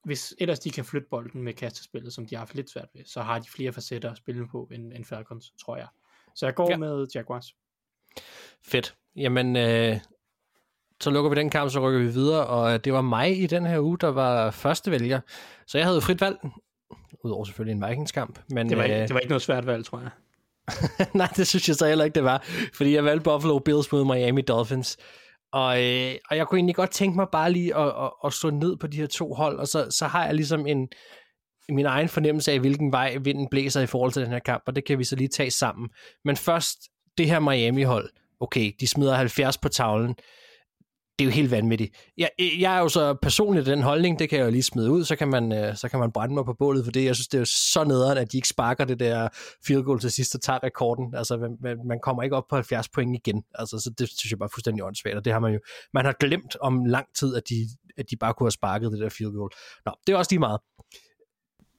[0.09, 3.05] hvis ellers de kan flytte bolden med kastespillet, som de har haft lidt svært ved,
[3.07, 5.87] så har de flere facetter at spille på end, end Falcons, tror jeg.
[6.35, 6.77] Så jeg går Ja.
[6.77, 7.55] med Jaguars.
[8.65, 8.95] Fedt.
[9.17, 9.97] Jamen, øh,
[11.01, 13.67] så lukker vi den kamp, så rykker vi videre, og det var mig i den
[13.67, 15.21] her uge, der var første vælger.
[15.67, 16.37] Så jeg havde frit valg,
[17.25, 18.39] udover selvfølgelig en Vikings-kamp.
[18.51, 20.11] Men, Det var, øh, det var ikke noget svært valg, tror jeg.
[21.15, 22.45] Nej, det synes jeg så heller ikke, det var.
[22.75, 24.97] Fordi jeg valgte Buffalo Bills mod Miami Dolphins.
[25.53, 28.51] Og, øh, og jeg kunne egentlig godt tænke mig bare lige at, at, at slå
[28.51, 30.89] ned på de her to hold, og så, så har jeg ligesom en,
[31.69, 34.77] min egen fornemmelse af, hvilken vej vinden blæser i forhold til den her kamp, og
[34.77, 35.89] det kan vi så lige tage sammen.
[36.25, 36.79] Men først,
[37.19, 40.15] det her Miami-hold, okay, de smider 70 på tavlen,
[41.19, 41.97] det er jo helt vanvittigt.
[42.19, 45.05] Jeg, jeg er jo så personligt den holdning, det kan jeg jo lige smide ud,
[45.05, 47.05] så kan man, øh, så kan man brænde mig på bålet for det.
[47.05, 49.29] Jeg synes, det er jo så nederen, at de ikke sparker det der
[49.67, 51.15] field goal til sidst og tager rekorden.
[51.15, 53.43] Altså, man, man- man kommer ikke op på 70 point igen.
[53.55, 55.61] Altså, så det synes jeg bare er fuldstændig åndssvagt, og det har man jo,
[55.95, 59.01] man har glemt om lang tid, at de, at de bare kunne have sparket det
[59.01, 59.51] der field goal.
[59.87, 60.61] Nå, det er også lige meget.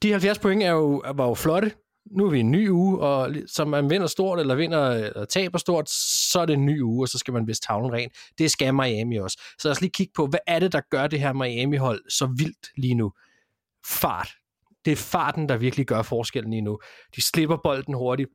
[0.02, 1.72] de 70 point er jo, var jo flotte.
[2.10, 5.58] Nu er vi en ny uge, og som man vinder stort, eller vinder eller taber
[5.58, 8.10] stort, så er det en ny uge, og så skal man vist tavlen ren.
[8.38, 9.42] Det skal Miami også.
[9.58, 12.26] Så lad os lige kigge på, hvad er det, der gør det her Miami-hold så
[12.26, 13.12] vildt lige nu?
[13.86, 14.28] Fart.
[14.84, 16.78] Det er farten, der virkelig gør forskellen lige nu.
[17.16, 18.28] De slipper bolden hurtigt.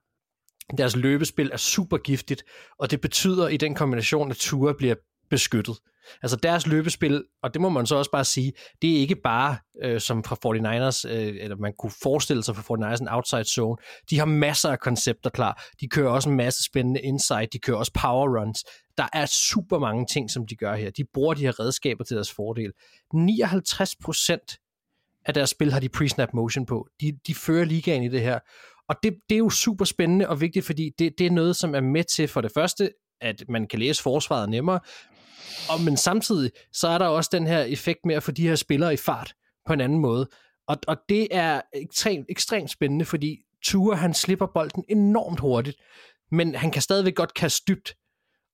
[0.78, 2.44] Deres løbespil er super giftigt,
[2.80, 4.96] og det betyder i den kombination, at Tua bliver
[5.30, 5.76] beskyttet.
[6.22, 9.58] Altså deres løbespil, og det må man så også bare sige, det er ikke bare
[9.84, 13.78] øh, som fra 49ers, øh, eller man kunne forestille sig fra 49ers en outside zone.
[14.10, 15.64] De har masser af koncepter klar.
[15.82, 17.48] De kører også en masse spændende inside.
[17.54, 18.66] De kører også power runs.
[18.98, 20.90] Der er super mange ting, som de gør her.
[20.90, 22.72] De bruger de her redskaber til deres fordel.
[23.14, 24.58] 59 procent
[25.26, 26.88] af deres spil har de pre-snap motion på.
[27.02, 28.40] De, de fører ligaen i det her.
[28.90, 31.76] Og det, det er jo super spændende og vigtigt, fordi det, det er noget, som
[31.76, 34.80] er med til for det første, at man kan læse forsvaret nemmere,
[35.70, 38.56] og, men samtidig, så er der også den her effekt med at få de her
[38.56, 39.34] spillere i fart
[39.68, 40.28] på en anden måde.
[40.68, 45.78] Og, og det er ekstremt, ekstremt spændende, fordi Ture, han slipper bolden enormt hurtigt,
[46.32, 47.96] men han kan stadigvæk godt kaste dybt.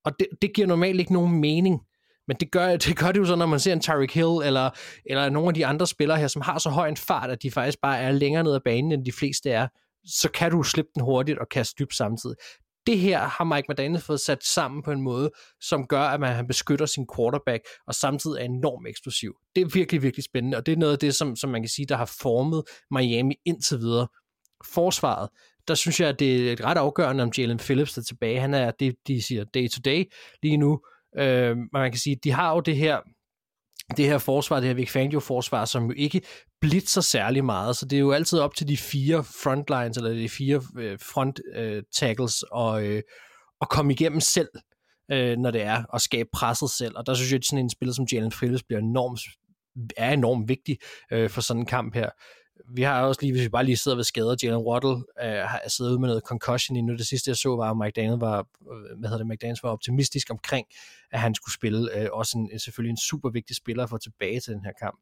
[0.06, 1.80] Og det, det giver normalt ikke nogen mening.
[2.28, 4.70] Men det gør, det gør det jo så, når man ser en Tyreek Hill, eller,
[5.06, 7.52] eller nogle af de andre spillere her, som har så høj en fart, at de
[7.52, 9.68] faktisk bare er længere ned ad banen, end de fleste er,
[10.06, 12.36] så kan du slippe den hurtigt og kaste dybt samtidig
[12.88, 16.36] det her har Mike McDaniel fået sat sammen på en måde, som gør, at man
[16.36, 19.36] han beskytter sin quarterback, og samtidig er enormt eksplosiv.
[19.56, 21.70] Det er virkelig, virkelig spændende, og det er noget af det, som, som man kan
[21.70, 24.08] sige, der har formet Miami indtil videre.
[24.74, 25.30] Forsvaret,
[25.68, 28.40] der synes jeg, at det er ret afgørende, om Jalen Phillips er tilbage.
[28.40, 30.12] Han er, det de siger, day to day
[30.44, 30.82] lige nu.
[31.18, 33.00] Øh, man kan sige, de har jo det her
[33.98, 36.22] det her forsvar, det her Vic Fangio-forsvar, som jo ikke
[36.62, 40.30] blitzer særlig meget, så det er jo altid op til de fire frontlines, eller de
[40.30, 43.02] fire øh, front øh, tackles, og, øh,
[43.62, 44.50] at komme igennem selv,
[45.12, 47.70] øh, når det er, at skabe presset selv, og der synes jeg, at sådan en
[47.70, 49.20] spiller som Jalen Phillips bliver enormt,
[49.98, 50.78] er enormt vigtig
[51.12, 52.10] øh, for sådan en kamp her
[52.76, 55.62] vi har også lige, hvis vi bare lige sidder ved skader, Jalen Waddle øh, har
[55.68, 56.94] siddet ude med noget concussion i nu.
[56.94, 60.28] Det sidste, jeg så, var, at McDaniel var, øh, hvad hedder det, McDaniels var optimistisk
[60.30, 60.68] omkring,
[61.12, 61.98] at han skulle spille.
[61.98, 65.00] Øh, også en, selvfølgelig en super vigtig spiller for tilbage til den her kamp.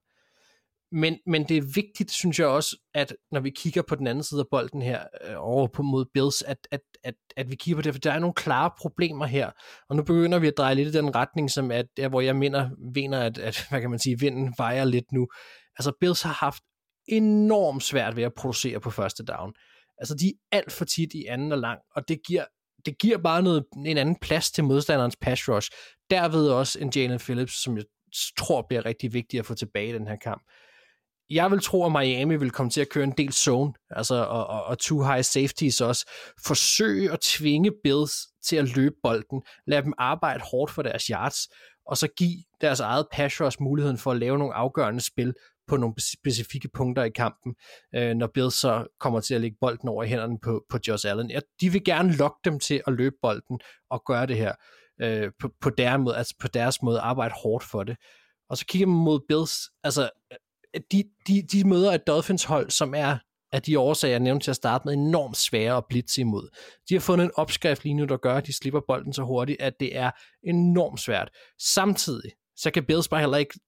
[0.91, 4.23] Men, men det er vigtigt, synes jeg også, at når vi kigger på den anden
[4.23, 7.75] side af bolden her, øh, over på mod Bills, at, at, at, at vi kigger
[7.75, 9.52] på det, for der er nogle klare problemer her.
[9.89, 12.36] Og nu begynder vi at dreje lidt i den retning, som er der, hvor jeg
[12.36, 15.28] mener, mener at, at, hvad kan man sige, vinden vejer lidt nu.
[15.78, 16.63] Altså Bills har haft
[17.08, 19.54] enormt svært ved at producere på første down.
[19.97, 22.45] Altså, de er alt for tit i anden og lang, og det giver,
[22.86, 25.71] det giver bare noget, en anden plads til modstanderens pass rush.
[26.10, 27.86] Derved også en Jalen Phillips, som jeg
[28.38, 30.41] tror bliver rigtig vigtig at få tilbage i den her kamp.
[31.30, 34.48] Jeg vil tro, at Miami vil komme til at køre en del zone, altså, og,
[34.48, 36.10] og, og two high safeties også.
[36.46, 38.12] Forsøge at tvinge Bills
[38.44, 39.42] til at løbe bolden.
[39.68, 41.38] Lad dem arbejde hårdt for deres yards,
[41.86, 45.34] og så give deres eget pass rush muligheden for at lave nogle afgørende spil
[45.68, 47.56] på nogle specifikke punkter i kampen,
[47.96, 51.10] øh, når Bills så kommer til at lægge bolden over i hænderne på, på Josh
[51.10, 51.32] Allen.
[51.32, 54.54] Ja, de vil gerne lokke dem til at løbe bolden og gøre det her
[55.02, 57.98] øh, på, på, deres måde, altså på deres måde arbejde hårdt for det.
[58.50, 60.10] Og så kigger man mod Bills, altså
[60.91, 63.17] de, de, de møder et Dolphins hold, som er
[63.51, 66.49] af de årsager, jeg nævnte til at starte med, enormt svære at blitse imod.
[66.89, 69.62] De har fundet en opskrift lige nu, der gør, at de slipper bolden så hurtigt,
[69.62, 70.12] at det er
[70.43, 71.29] enormt svært.
[71.60, 73.60] Samtidig, så kan Bills bare heller ikke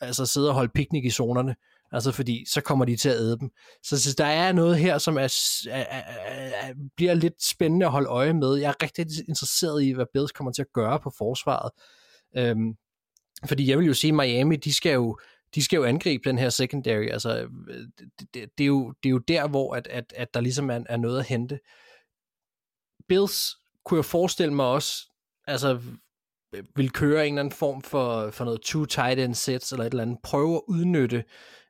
[0.00, 1.54] altså sidde og holde piknik i zonerne,
[1.92, 3.50] altså fordi så kommer de til at æde dem.
[3.82, 6.00] Så, så der er noget her, som er, er, er,
[6.68, 8.54] er, bliver lidt spændende at holde øje med.
[8.56, 11.70] Jeg er rigtig interesseret i, hvad Bills kommer til at gøre på forsvaret.
[12.36, 12.74] Øhm,
[13.48, 15.18] fordi jeg vil jo sige, Miami, de skal jo,
[15.54, 17.06] de skal jo angribe den her secondary.
[17.06, 20.34] Altså, øh, det, det, det, er, jo, det er jo der, hvor at, at, at
[20.34, 21.60] der ligesom er, er noget at hente.
[23.08, 25.12] Bills kunne jeg forestille mig også,
[25.46, 25.80] altså
[26.54, 29.84] øh, vil køre en eller anden form for, for noget two tight end sets eller
[29.84, 31.24] et eller andet, prøve at udnytte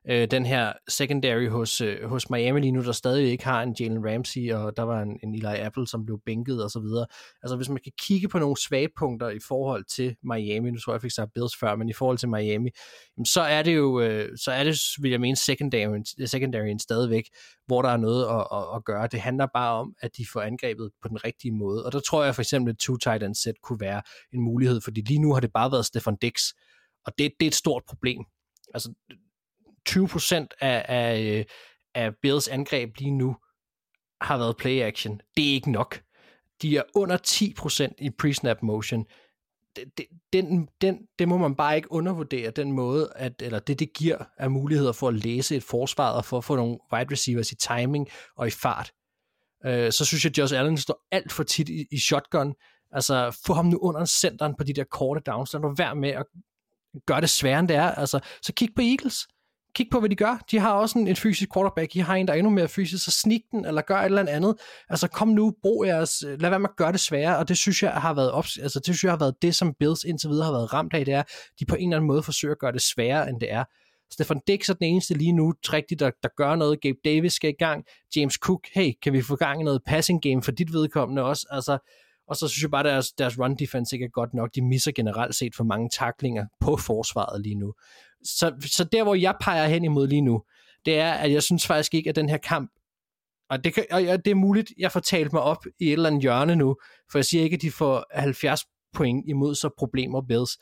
[0.09, 3.75] øh, den her secondary hos, øh, hos Miami lige nu, der stadig ikke har en
[3.79, 7.05] Jalen Ramsey, og der var en, en Eli Apple, som blev bænket og så videre.
[7.43, 10.93] Altså hvis man kan kigge på nogle svage punkter i forhold til Miami, nu tror
[10.93, 12.69] jeg, jeg fik sagt Bills før, men i forhold til Miami,
[13.25, 17.23] så er det jo, øh, så er det, vil jeg mene, secondary, secondaryen stadigvæk,
[17.65, 19.07] hvor der er noget at, at, at gøre.
[19.11, 22.23] Det handler bare om, at de får angrebet på den rigtige måde, og der tror
[22.23, 24.01] jeg for eksempel, at two tight end set kunne være
[24.33, 26.41] en mulighed, fordi lige nu har det bare været Stefan Dix,
[27.05, 28.23] og det, det er et stort problem.
[28.73, 28.93] Altså,
[29.89, 31.45] 20% af, af, øh,
[31.95, 33.35] af Bills angreb lige nu
[34.21, 35.21] har været play action.
[35.37, 36.01] Det er ikke nok.
[36.61, 39.05] De er under 10% i pre-snap motion.
[40.33, 44.17] Den, den, det må man bare ikke undervurdere, den måde, at, eller det det giver
[44.37, 47.55] af muligheder for at læse et forsvar og for at få nogle wide receivers i
[47.55, 48.07] timing
[48.37, 48.91] og i fart.
[49.65, 52.53] Øh, så synes jeg, at Josh Allen står alt for tit i, i shotgun.
[52.91, 56.09] Altså, få ham nu under centeren på de der korte downs, lad nu være med
[56.09, 56.25] at
[57.05, 57.91] gøre det sværere, end det er.
[57.91, 59.27] Altså, så kig på Eagles
[59.75, 60.43] Kig på, hvad de gør.
[60.51, 61.93] De har også en, en fysisk quarterback.
[61.93, 64.27] De har en, der er endnu mere fysisk, så snik den, eller gør et eller
[64.27, 64.55] andet.
[64.89, 67.57] Altså kom nu, brug jeres, øh, lad være med at gøre det sværere, og det
[67.57, 70.29] synes jeg har været, op, altså, det synes jeg har været det, som Bills indtil
[70.29, 71.23] videre har været ramt af, det er,
[71.59, 73.63] de på en eller anden måde forsøger at gøre det sværere, end det er.
[74.13, 76.81] Stefan Dix er den eneste lige nu, rigtigt, der, der gør noget.
[76.81, 77.85] Gabe Davis skal i gang.
[78.15, 81.47] James Cook, hey, kan vi få gang i noget passing game for dit vedkommende også?
[81.51, 81.77] Altså,
[82.27, 84.49] og så synes jeg bare, at deres, deres run defense ikke er godt nok.
[84.55, 87.73] De misser generelt set for mange taklinger på forsvaret lige nu.
[88.23, 90.43] Så, så der, hvor jeg peger hen imod lige nu,
[90.85, 92.71] det er, at jeg synes faktisk ikke, at den her kamp,
[93.49, 96.09] og det, kan, og det er muligt, jeg får talt mig op i et eller
[96.09, 96.75] andet hjørne nu,
[97.11, 98.61] for jeg siger ikke, at de får 70
[98.93, 100.57] point imod så problemer Bills.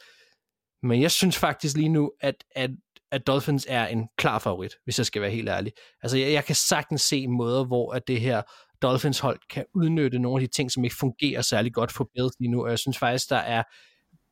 [0.83, 2.69] Men jeg synes faktisk lige nu, at, at,
[3.11, 5.73] at Dolphins er en klar favorit, hvis jeg skal være helt ærlig.
[6.03, 8.41] Altså, jeg, jeg kan sagtens se måder, hvor at det her
[8.81, 12.33] Dolphins hold kan udnytte nogle af de ting, som ikke fungerer særlig godt for Bills
[12.39, 13.63] lige nu, og jeg synes faktisk, der er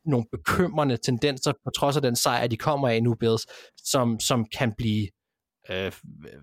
[0.05, 3.45] nogle bekymrende tendenser, på trods af den sejr, de kommer af nu, Bills,
[3.83, 5.07] som, som kan blive
[5.69, 5.91] øh,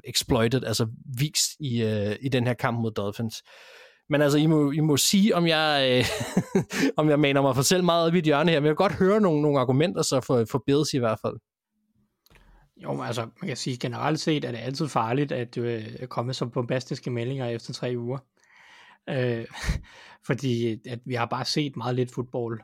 [0.04, 0.86] exploited, altså
[1.18, 3.42] vist i, øh, i den her kamp mod Dolphins.
[4.08, 6.04] Men altså, I må, I må sige, om jeg, øh,
[7.00, 9.20] om jeg mener mig for selv meget i hjørne her, men jeg vil godt høre
[9.20, 11.36] nogle, nogle argumenter så for, for Bills i hvert fald.
[12.82, 16.34] Jo, men altså, man kan sige, generelt set er det altid farligt at øh, komme
[16.34, 18.18] som bombastiske meldinger efter tre uger.
[19.08, 19.46] Øh,
[20.26, 22.60] fordi at vi har bare set meget lidt fodbold.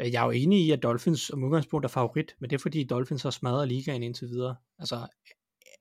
[0.00, 2.60] Øh, jeg er jo enig i, at Dolphins som udgangspunkt er favorit, men det er
[2.60, 4.56] fordi Dolphins har smadret ligaen indtil videre.
[4.78, 5.06] Altså,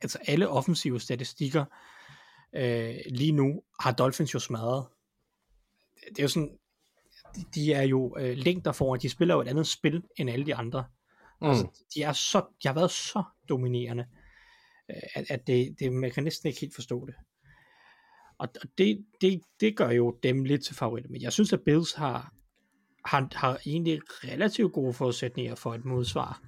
[0.02, 1.66] altså alle offensive statistikker
[2.56, 4.88] øh, lige nu har Dolphins jo smadret.
[6.10, 6.58] Det er jo sådan,
[7.36, 10.46] de, de er jo øh, længder foran, de spiller jo et andet spil end alle
[10.46, 10.86] de andre.
[11.42, 11.48] Mm.
[11.48, 14.06] Altså, de, er så, de har været så dominerende,
[14.90, 17.16] øh, at, at det, det, man kan næsten ikke helt forstå det.
[18.38, 21.10] Og, og det, det, det gør jo dem lidt til favoritter.
[21.10, 22.34] Men jeg synes, at Bills har,
[23.06, 26.42] har, har egentlig relativt gode forudsætninger for et modsvar.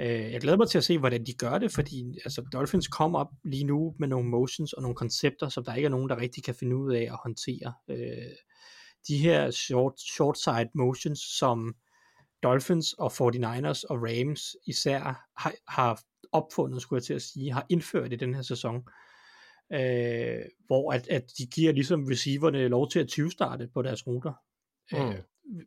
[0.00, 3.18] Øh, jeg glæder mig til at se, hvordan de gør det, fordi altså, Dolphins kommer
[3.18, 6.20] op lige nu med nogle motions og nogle koncepter, som der ikke er nogen, der
[6.20, 7.72] rigtig kan finde ud af at håndtere.
[7.90, 8.32] Øh,
[9.08, 11.74] de her short, short side motions, som
[12.42, 16.02] Dolphins og 49ers og Rams især har, har
[16.32, 18.76] opfundet, skulle jeg til at sige, har indført i den her sæson,
[19.72, 24.32] øh, hvor at, at de giver ligesom receiverne lov til at 20-starte på deres ruter.
[24.92, 24.98] Mm.
[24.98, 25.22] Øh,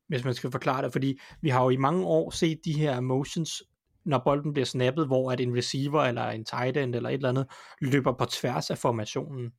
[0.07, 2.99] hvis man skal forklare det, fordi vi har jo i mange år set de her
[2.99, 3.63] motions,
[4.05, 7.29] når bolden bliver snappet, hvor at en receiver eller en tight end eller et eller
[7.29, 7.47] andet
[7.81, 9.51] løber på tværs af formationen.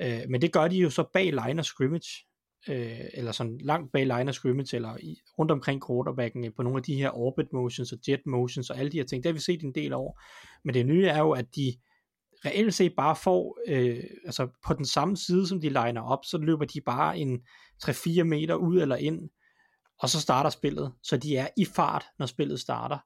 [0.00, 2.26] Øh, men det gør de jo så bag line of scrimmage
[2.68, 6.78] øh, eller sådan langt bag line of scrimmage, eller i, rundt omkring quarterbacken på nogle
[6.78, 9.24] af de her orbit motions og jet motions og alle de her ting.
[9.24, 10.20] Det har vi set en del over.
[10.64, 11.74] Men det nye er jo, at de
[12.44, 16.38] reelt set bare får, øh, altså på den samme side, som de liner op, så
[16.38, 17.40] løber de bare en
[17.84, 19.30] 3-4 meter ud eller ind,
[19.98, 20.92] og så starter spillet.
[21.02, 22.98] Så de er i fart, når spillet starter.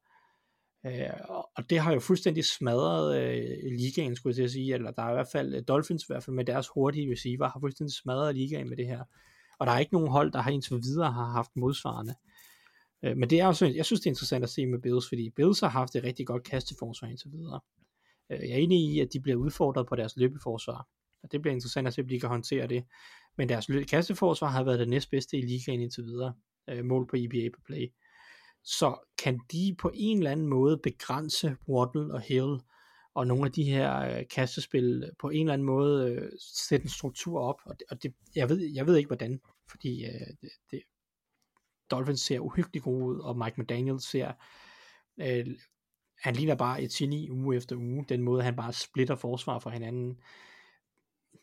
[0.86, 1.10] Øh,
[1.56, 5.02] og det har jo fuldstændig smadret øh, ligaen, skulle jeg til at sige, eller der
[5.02, 7.94] er i hvert fald, øh, Dolphins i hvert fald med deres hurtige receiver, har fuldstændig
[7.94, 9.04] smadret ligaen med det her
[9.58, 12.14] og der er ikke nogen hold, der har indtil videre har haft modsvarende.
[13.02, 15.30] Øh, men det er også, jeg synes det er interessant at se med Bills, fordi
[15.30, 17.60] Bills har haft et rigtig godt kasteforsvar indtil videre.
[18.30, 20.88] Øh, jeg er enig i, at de bliver udfordret på deres løbeforsvar,
[21.22, 22.84] og det bliver interessant at se, om de kan håndtere det.
[23.36, 26.34] Men deres kasteforsvar har været det næstbedste i ligaen indtil videre,
[26.70, 27.86] øh, mål på EBA på play.
[28.64, 32.58] Så kan de på en eller anden måde begrænse Waddle og Hill
[33.14, 36.90] og nogle af de her øh, kastespil på en eller anden måde øh, sætte en
[36.90, 39.40] struktur op, og, det, og det, jeg, ved, jeg ved ikke hvordan,
[39.70, 40.82] fordi øh, det, det,
[41.90, 44.32] Dolphins ser uhyggeligt god ud, og Mike McDaniel ser,
[45.20, 45.46] øh,
[46.22, 49.70] han ligner bare et geni uge efter uge, den måde han bare splitter forsvar fra
[49.70, 50.18] hinanden,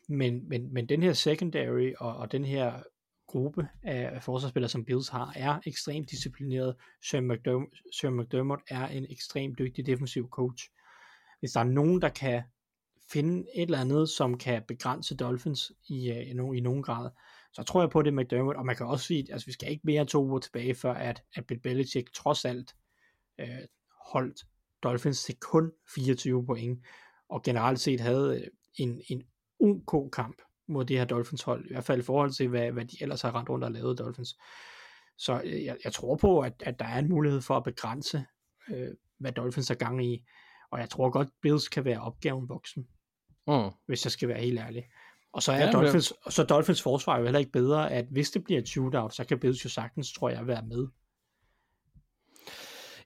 [0.08, 2.82] men, men, men den her secondary og, og den her
[3.26, 6.76] gruppe af forsvarsspillere, som Bills har, er ekstremt disciplineret.
[7.10, 10.70] Sean McDermott, Sean McDermott er en ekstremt dygtig defensiv coach
[11.40, 12.42] hvis der er nogen, der kan
[13.12, 17.10] finde et eller andet, som kan begrænse Dolphins i, øh, i, nogen, i nogen grad,
[17.52, 19.70] så tror jeg på det McDermott, og man kan også sige, at altså, vi skal
[19.70, 22.74] ikke mere to uger tilbage, før at, at Bill Belichick trods alt
[23.40, 23.48] øh,
[24.12, 24.46] holdt
[24.82, 26.84] Dolphins til kun 24 point,
[27.28, 29.22] og generelt set havde øh, en, en
[29.60, 32.84] UK kamp mod det her Dolphins hold, i hvert fald i forhold til, hvad, hvad
[32.84, 34.36] de ellers har rendt rundt og lavet Dolphins.
[35.18, 38.24] Så jeg, jeg tror på, at, at der er en mulighed for at begrænse,
[38.70, 38.88] øh,
[39.18, 40.24] hvad Dolphins er gang i.
[40.70, 42.86] Og jeg tror godt, Bills kan være opgaven voksen.
[43.46, 43.70] Mm.
[43.86, 44.84] Hvis jeg skal være helt ærlig.
[45.32, 48.44] Og så er ja, Dolphins, så Dolphins forsvar jo heller ikke bedre, at hvis det
[48.44, 50.88] bliver et shootout, så kan Bills jo sagtens, tror jeg, være med.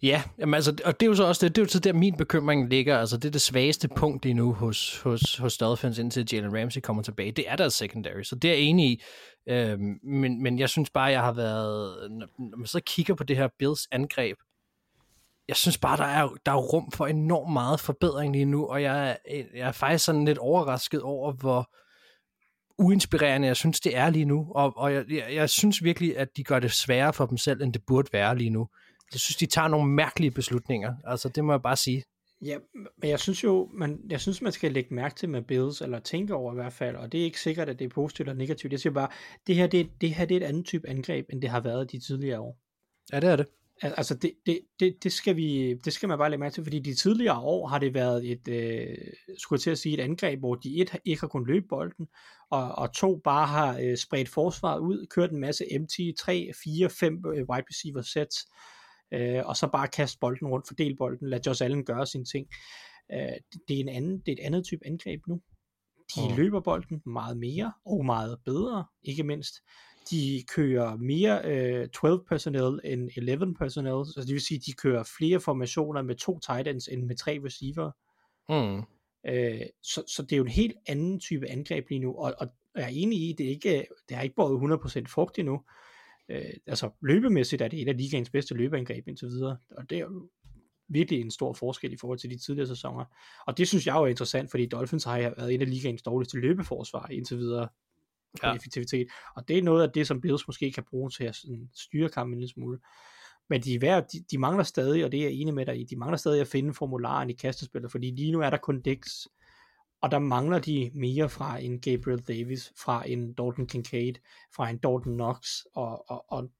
[0.02, 1.92] Ja, jamen altså, og det er jo så også det, det er jo så der
[1.92, 5.98] min bekymring ligger, altså det er det svageste punkt endnu nu hos, hos, hos Dolphins,
[5.98, 9.02] indtil Jalen Ramsey kommer tilbage, det er deres secondary, så det er jeg enig i,
[9.48, 13.36] øhm, men, men jeg synes bare, jeg har været, når man så kigger på det
[13.36, 14.36] her Bills angreb,
[15.48, 18.82] jeg synes bare, der er, der er rum for enormt meget forbedring lige nu, og
[18.82, 21.70] jeg, jeg er faktisk sådan lidt overrasket over, hvor
[22.78, 24.52] uinspirerende jeg synes, det er lige nu.
[24.54, 27.62] Og, og jeg, jeg, jeg synes virkelig, at de gør det sværere for dem selv,
[27.62, 28.68] end det burde være lige nu.
[29.12, 30.94] Jeg synes, de tager nogle mærkelige beslutninger.
[31.04, 32.04] Altså, det må jeg bare sige.
[32.44, 35.80] Ja, men jeg synes jo, man, jeg synes, man skal lægge mærke til med Bills,
[35.80, 38.28] eller tænke over i hvert fald, og det er ikke sikkert, at det er positivt
[38.28, 38.72] eller negativt.
[38.72, 39.08] Jeg siger bare,
[39.46, 41.92] det her, det, det her det er et andet type angreb, end det har været
[41.92, 42.58] de tidligere år.
[43.12, 43.46] Ja, det er det.
[43.82, 46.64] Al- Altså, det, det, det, det, skal vi, det skal man bare lægge mærke til,
[46.64, 48.96] fordi de tidligere år har det været et, øh,
[49.38, 52.06] skulle jeg til at sige, et angreb, hvor de et ikke har kunnet løbe bolden,
[52.50, 56.90] og, og to bare har øh, spredt forsvaret ud, kørt en masse MT, 3, 4,
[56.90, 58.46] 5 øh, wide receiver sets,
[59.12, 62.46] øh, og så bare kaste bolden rundt, fordele bolden, lad Josh Allen gøre sine ting.
[63.12, 63.18] Øh,
[63.52, 65.40] det, det, er en anden, det er et andet type angreb nu.
[66.16, 66.36] De Mm.
[66.36, 69.54] løber bolden meget mere, og meget bedre, ikke mindst.
[70.10, 74.72] De kører mere øh, 12 personnel end 11 personnel, så det vil sige, at de
[74.72, 77.90] kører flere formationer med to tight ends end med tre receiver.
[78.48, 78.82] Mm.
[79.26, 82.48] Øh, så, så det er jo en helt anden type angreb lige nu, og, og
[82.76, 85.60] jeg er enig i, det er ikke, det har ikke båret 100% frugt endnu.
[86.30, 90.02] Øh, altså løbemæssigt er det et af ligaens bedste løbeangreb indtil videre, og det er
[90.02, 90.28] jo
[90.88, 93.04] virkelig en stor forskel i forhold til de tidligere sæsoner.
[93.46, 96.38] Og det synes jeg jo er interessant, fordi Dolphins har været et af ligaens dårligste
[96.38, 97.68] løbeforsvar indtil videre
[98.40, 98.54] på Ja.
[98.54, 99.06] effektivitet.
[99.36, 102.08] Og det er noget af det, som Bills måske kan bruge til at sådan, styre
[102.08, 102.78] kampen en lille smule.
[103.48, 105.84] Men de, værd, de, de mangler stadig, og det er jeg enig med dig i,
[105.84, 109.26] de mangler stadig at finde formularen i kastespillet, fordi lige nu er der kun Dix,
[110.02, 114.14] og der mangler de mere fra en Gabriel Davis, fra en Dalton Kincaid,
[114.56, 116.50] fra en Dalton Knox, og, og, og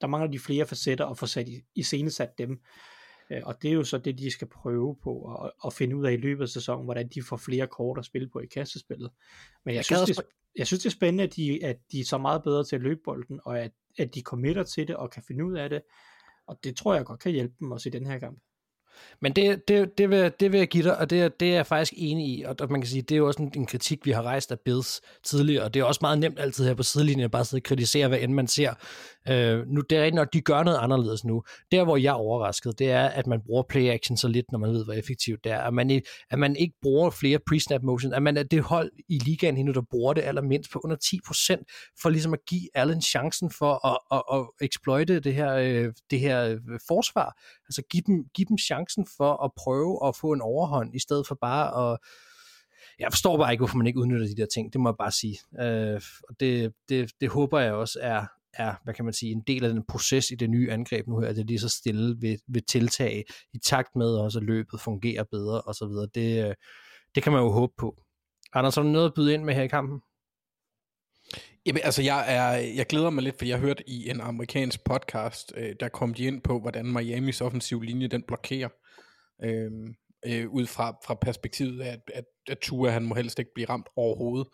[0.00, 2.60] der mangler de flere facetter at få sat i, i sat dem.
[3.30, 6.06] Øh, Og det er jo så det, de skal prøve på at, at finde ud
[6.06, 9.10] af i løbet af sæsonen, hvordan de får flere kort at spille på i kastespillet.
[9.64, 10.20] Men jeg, Jeg synes, det,
[10.56, 12.82] jeg synes, det er spændende, at de, at de er så meget bedre til at
[12.82, 15.82] løbe bolden, og at, at de committer til det og kan finde ud af det.
[16.46, 18.38] Og det tror jeg godt kan hjælpe dem også i den her kamp.
[19.20, 21.54] Men det, det, det, vil, det vil jeg give dig, og det, er- det er
[21.54, 23.66] jeg faktisk enig i, og, og man kan sige, det er jo også en, en
[23.66, 26.74] kritik, vi har rejst af Bills tidligere, og det er også meget nemt altid her
[26.74, 28.74] på sidelinjen at bare sidde og kritisere, hvad end man ser.
[29.28, 31.42] Øh, nu, det er rigtigt nok, de gør noget anderledes nu.
[31.72, 34.58] Der, hvor jeg er overrasket, det er, at man bruger play action så lidt, når
[34.58, 35.58] man ved, hvor effektivt det er.
[35.58, 39.18] At man, at man ikke bruger flere pre-snap motion, at man er det hold i
[39.18, 43.50] ligaen endnu, der bruger det allermindst på under 10%, for ligesom at give Allen chancen
[43.50, 47.40] for at, at, at exploite det her, øh, det her øh, forsvar.
[47.68, 48.83] Altså give dem, give dem chancen
[49.16, 51.98] for at prøve at få en overhånd, i stedet for bare at
[52.98, 55.12] jeg forstår bare ikke, hvorfor man ikke udnytter de der ting, det må jeg bare
[55.12, 55.38] sige.
[55.60, 59.42] Øh, og det, det, det håber jeg også er, er, hvad kan man sige, en
[59.46, 62.16] del af den proces i det nye angreb nu her, at det lige så stille
[62.20, 66.08] vil, vil tiltage i takt med også, at løbet fungerer bedre og så videre.
[66.14, 66.54] Det, øh,
[67.14, 68.02] det kan man jo håbe på.
[68.52, 70.00] Anders, har du noget at byde ind med her i kampen?
[71.66, 75.52] Jamen, altså, jeg, er, jeg glæder mig lidt, for jeg hørte i en amerikansk podcast,
[75.56, 78.68] øh, der kom de ind på, hvordan Miamis offensiv linje, den blokerer.
[79.44, 79.70] Øh,
[80.26, 83.68] øh, ud fra, fra perspektivet af, at, at, at Tua, han må helst ikke blive
[83.68, 84.46] ramt overhovedet.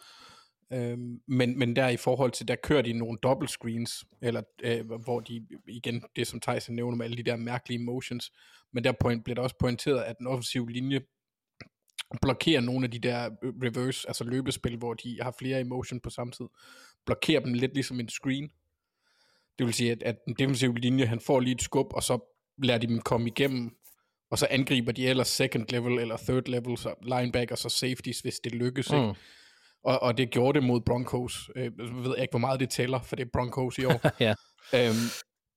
[0.72, 0.98] Øh,
[1.28, 5.20] men, men der i forhold til, der kører de nogle double screens, eller øh, hvor
[5.20, 8.32] de, igen, det som Tyson nævner med alle de der mærkelige motions,
[8.72, 11.00] men der point, bliver der også pointeret, at den offensive linje
[12.22, 16.10] blokerer nogle af de der øh, reverse, altså løbespil, hvor de har flere emotion på
[16.10, 16.46] samme tid,
[17.06, 18.50] blokerer dem lidt ligesom en screen.
[19.58, 22.18] Det vil sige, at, at den defensive linje, han får lige et skub, og så
[22.62, 23.70] lader de dem komme igennem,
[24.30, 28.40] og så angriber de ellers second level eller third level, så linebackers og safeties, hvis
[28.44, 28.92] det lykkes.
[28.92, 28.96] Mm.
[28.98, 29.14] Ikke?
[29.84, 31.50] Og, og det gjorde det mod Broncos.
[31.56, 34.00] Øh, jeg ved ikke, hvor meget det tæller, for det er Broncos i år.
[34.26, 34.34] ja.
[34.74, 35.06] øhm,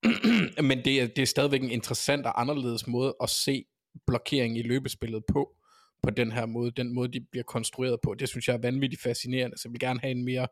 [0.69, 3.65] men det er, det er stadigvæk en interessant og anderledes måde at se
[4.07, 5.55] blokering i løbespillet på,
[6.03, 8.13] på den her måde, den måde, de bliver konstrueret på.
[8.13, 10.47] Det synes jeg er vanvittigt fascinerende, så jeg vil gerne have en mere,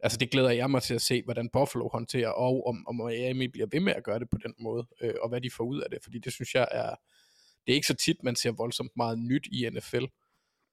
[0.00, 3.48] altså det glæder jeg mig til at se, hvordan Buffalo håndterer, og om, om Miami
[3.48, 5.80] bliver ved med at gøre det på den måde, øh, og hvad de får ud
[5.80, 6.94] af det, fordi det synes jeg er,
[7.66, 10.04] det er ikke så tit, man ser voldsomt meget nyt i NFL,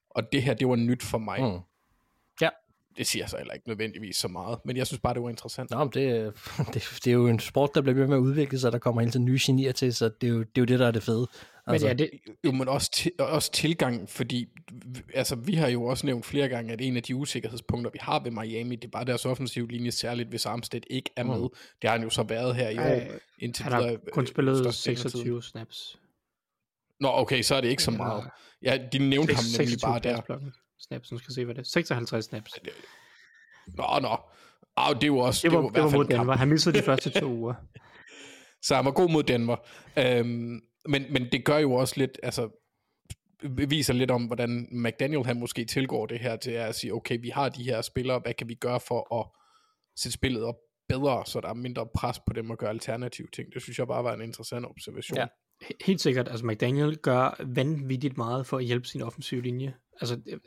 [0.10, 1.42] og det her, det var nyt for mig.
[1.42, 1.60] Mm.
[2.42, 2.50] Ja.
[2.98, 5.72] Det siger så heller ikke nødvendigvis så meget, men jeg synes bare, det var interessant.
[5.72, 6.34] Nå, men det,
[6.74, 9.02] det, det er jo en sport, der bliver ved med at udvikle sig, der kommer
[9.02, 10.92] hele tiden nye genier til, så det er jo det, er jo det der er
[10.92, 11.28] det fede.
[11.68, 12.10] Altså, men ja, det,
[12.46, 14.48] jo, men også, til, også tilgang, fordi
[15.14, 18.20] altså, vi har jo også nævnt flere gange, at en af de usikkerhedspunkter, vi har
[18.20, 21.38] ved Miami, det er bare deres offensive linje, særligt hvis Armstead ikke er med.
[21.38, 21.50] Mm.
[21.82, 23.16] Det har han jo så været her i Ej, år.
[23.40, 25.42] Indtil han har videre, kun spillet størstedelen af 26 tiden.
[25.42, 26.00] snaps.
[27.00, 28.24] Nå, okay, så er det ikke så meget.
[28.64, 30.22] Ja, de nævnte ham nemlig bare der.
[30.80, 31.66] Snaps, nu skal se, hvad det er.
[31.66, 32.52] 56 snaps.
[33.68, 34.18] Nå, nå.
[34.78, 35.48] Au, det er jo også...
[35.48, 36.06] Det var, jo i det var mod.
[36.06, 36.36] Denver.
[36.36, 37.54] Han missede de første to uger.
[38.62, 39.56] Så han var god mod Denver.
[39.98, 42.50] Øhm, men, men det gør jo også lidt, altså
[43.68, 47.30] viser lidt om, hvordan McDaniel han måske tilgår det her til at sige, okay, vi
[47.30, 49.28] har de her spillere, hvad kan vi gøre for at
[49.96, 50.56] sætte spillet op
[50.90, 53.54] bedre, så der er mindre pres på dem at gøre alternative ting.
[53.54, 55.18] Det synes jeg bare var en interessant observation.
[55.18, 55.26] Ja.
[55.64, 59.74] He- Helt sikkert, altså McDaniel gør vanvittigt meget for at hjælpe sin offensive linje.
[60.02, 60.40] Altså, øh,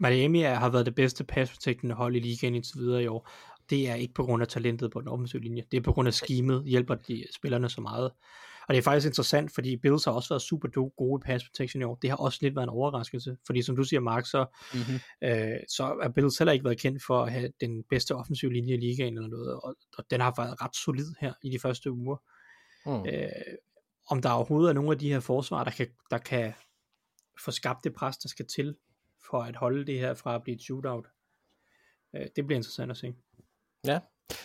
[0.00, 3.30] Miami er, har været det bedste pass protectende hold i ligaen indtil videre i år.
[3.70, 5.64] Det er ikke på grund af talentet på den offensive linje.
[5.70, 8.10] Det er på grund af schemet, hjælper de spillerne så meget.
[8.68, 11.80] Og det er faktisk interessant, fordi Bills har også været super gode i pass protection
[11.82, 11.94] i år.
[11.94, 14.94] Det har også lidt været en overraskelse, fordi som du siger, Mark, så, Mm-hmm.
[15.28, 18.74] øh, så er Bills heller ikke været kendt for at have den bedste offensive linje
[18.74, 21.92] i ligaen eller noget, og, og den har været ret solid her i de første
[21.92, 22.16] uger.
[22.86, 23.06] Mm.
[23.06, 23.28] Øh,
[24.10, 26.52] om der overhovedet er nogle af de her forsvar, der kan, der kan
[27.44, 28.76] få skabt det pres, der skal til,
[29.30, 31.06] for at holde det her fra at blive et shootout.
[32.16, 33.14] Øh, det bliver interessant at se.
[33.86, 33.98] Ja,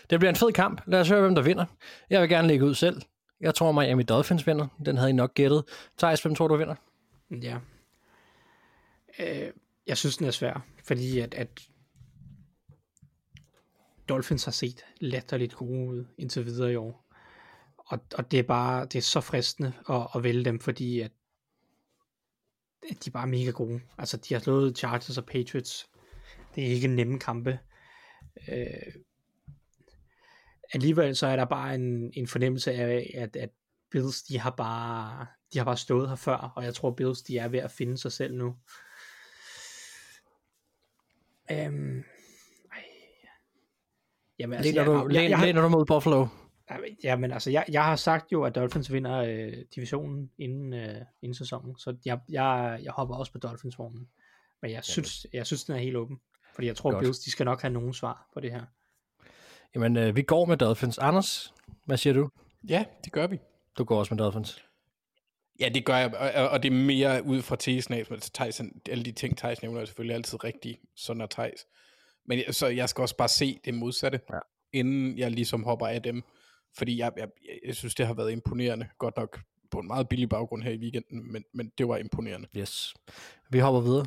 [0.09, 0.81] det bliver en fed kamp.
[0.87, 1.65] Lad os høre, hvem der vinder.
[2.09, 3.01] Jeg vil gerne lægge ud selv.
[3.41, 4.67] Jeg tror, Miami Dolphins vinder.
[4.85, 5.63] Den havde I nok gættet.
[5.97, 6.75] Thijs, hvem tror du vinder?
[7.31, 7.59] Ja.
[9.19, 9.51] Øh,
[9.87, 11.69] jeg synes, den er svær, fordi at, at
[14.09, 17.05] Dolphins har set latterligt gode ud indtil videre i år.
[17.77, 21.11] Og, og det er bare, det er så fristende at, at vælge dem, fordi at,
[22.89, 23.81] at de er bare mega gode.
[23.97, 25.89] Altså, de har slået Chargers og Patriots.
[26.55, 27.59] Det er ikke nemme kampe.
[28.47, 28.93] Øh,
[30.73, 33.49] alligevel så er der bare en, en fornemmelse af, at, at
[33.91, 37.37] Bills, de har bare, de har bare stået her før, og jeg tror Bills, de
[37.37, 38.55] er ved at finde sig selv nu.
[41.51, 42.03] Øhm,
[42.71, 42.83] ej.
[44.39, 46.27] Jamen, altså, Læner jeg, du, jeg, jeg, jeg, læner du mod Buffalo?
[47.03, 51.35] Jamen, altså, jeg, jeg har sagt jo, at Dolphins vinder øh, divisionen inden, øh, inden
[51.35, 54.07] sæsonen, så jeg, jeg, jeg hopper også på Dolphins-vognen.
[54.61, 56.19] Men jeg synes, jeg synes, den er helt åben,
[56.55, 57.01] fordi jeg tror, Godt.
[57.01, 58.65] Bills, de skal nok have nogen svar på det her.
[59.77, 60.97] Jamen, øh, vi går med Dolphins.
[60.97, 61.53] Anders,
[61.85, 62.29] hvad siger du?
[62.69, 63.39] Ja, det gør vi.
[63.77, 64.63] Du går også med Dolphins.
[65.59, 66.13] Ja, det gør jeg,
[66.51, 69.81] og, det er mere ud fra tesen af, altså Tyson, alle de ting, Thijs nævner,
[69.81, 71.65] er selvfølgelig altid rigtige, sådan er Thijs.
[72.25, 74.39] Men jeg- så jeg skal også bare se det modsatte, Ja.
[74.73, 76.23] inden jeg ligesom hopper af dem,
[76.77, 77.27] fordi jeg, jeg,
[77.65, 79.39] jeg synes, det har været imponerende, godt nok
[79.71, 82.47] på en meget billig baggrund her i weekenden, men, men det var imponerende.
[82.57, 82.93] Yes.
[83.49, 84.05] Vi hopper videre.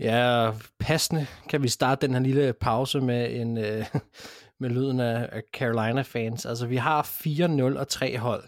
[0.00, 3.86] Ja, passende kan vi starte den her lille pause med en øh,
[4.60, 6.46] med lyden af Carolina fans.
[6.46, 8.44] Altså vi har 4-0 og 3 hold,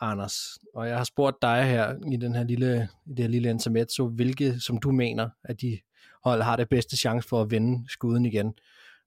[0.00, 0.34] Anders.
[0.74, 4.08] Og jeg har spurgt dig her i den her lille i det her lille intermezzo,
[4.08, 5.78] hvilke som du mener at de
[6.24, 8.54] hold har det bedste chance for at vinde skuden igen.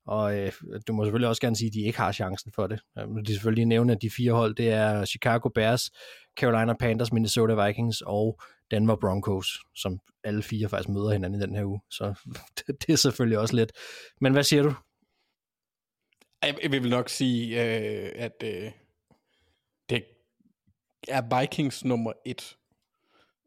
[0.05, 0.51] Og øh,
[0.87, 2.79] du må selvfølgelig også gerne sige, at de ikke har chancen for det.
[2.97, 5.91] Øh, men Nu de selvfølgelig nævne, at de fire hold, det er Chicago Bears,
[6.39, 8.39] Carolina Panthers, Minnesota Vikings og
[8.71, 11.81] Denver Broncos, som alle fire faktisk møder hinanden i den her uge.
[11.89, 12.13] Så
[12.57, 13.71] det, det er selvfølgelig også lidt.
[14.21, 14.73] Men hvad siger du?
[16.43, 18.71] Jeg, vil nok sige, øh, at øh,
[19.89, 20.05] det
[21.07, 22.57] er Vikings nummer et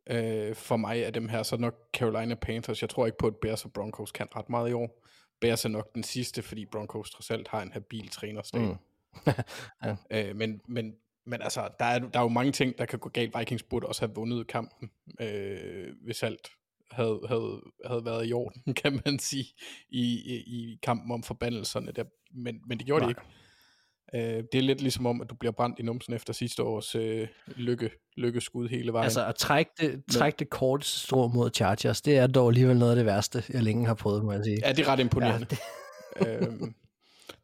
[0.06, 2.82] øh, for mig af dem her, så nok Carolina Panthers.
[2.82, 5.06] Jeg tror ikke på, at Bears og Broncos kan ret meget i år.
[5.40, 8.60] Bears er nok den sidste, fordi Broncos trods alt har en habil trænerstab.
[8.60, 8.76] Mm.
[9.84, 9.96] mm.
[10.10, 10.94] øh, men, men,
[11.30, 13.38] men altså, der er, der er jo mange ting, der kan gå galt.
[13.38, 16.48] Vikings burde også have vundet kampen, øh, hvis alt
[16.90, 19.46] havde, havde, havde været i orden, kan man sige,
[19.90, 21.92] i, i, i kampen om forbandelserne.
[21.92, 22.04] Der.
[22.34, 23.06] Men, men det gjorde Nej.
[23.06, 23.22] de ikke.
[24.14, 26.94] Øh, det er lidt ligesom om, at du bliver brændt i numsen efter sidste års
[26.94, 29.04] øh, lykke, lykkeskud hele vejen.
[29.04, 32.92] Altså at trække det, trække det korte strå mod Chargers, det er dog alligevel noget
[32.92, 34.58] af det værste, jeg længe har prøvet, må jeg sige.
[34.64, 35.46] Ja, det er ret imponerende.
[36.20, 36.42] Ja, det...
[36.42, 36.74] øhm,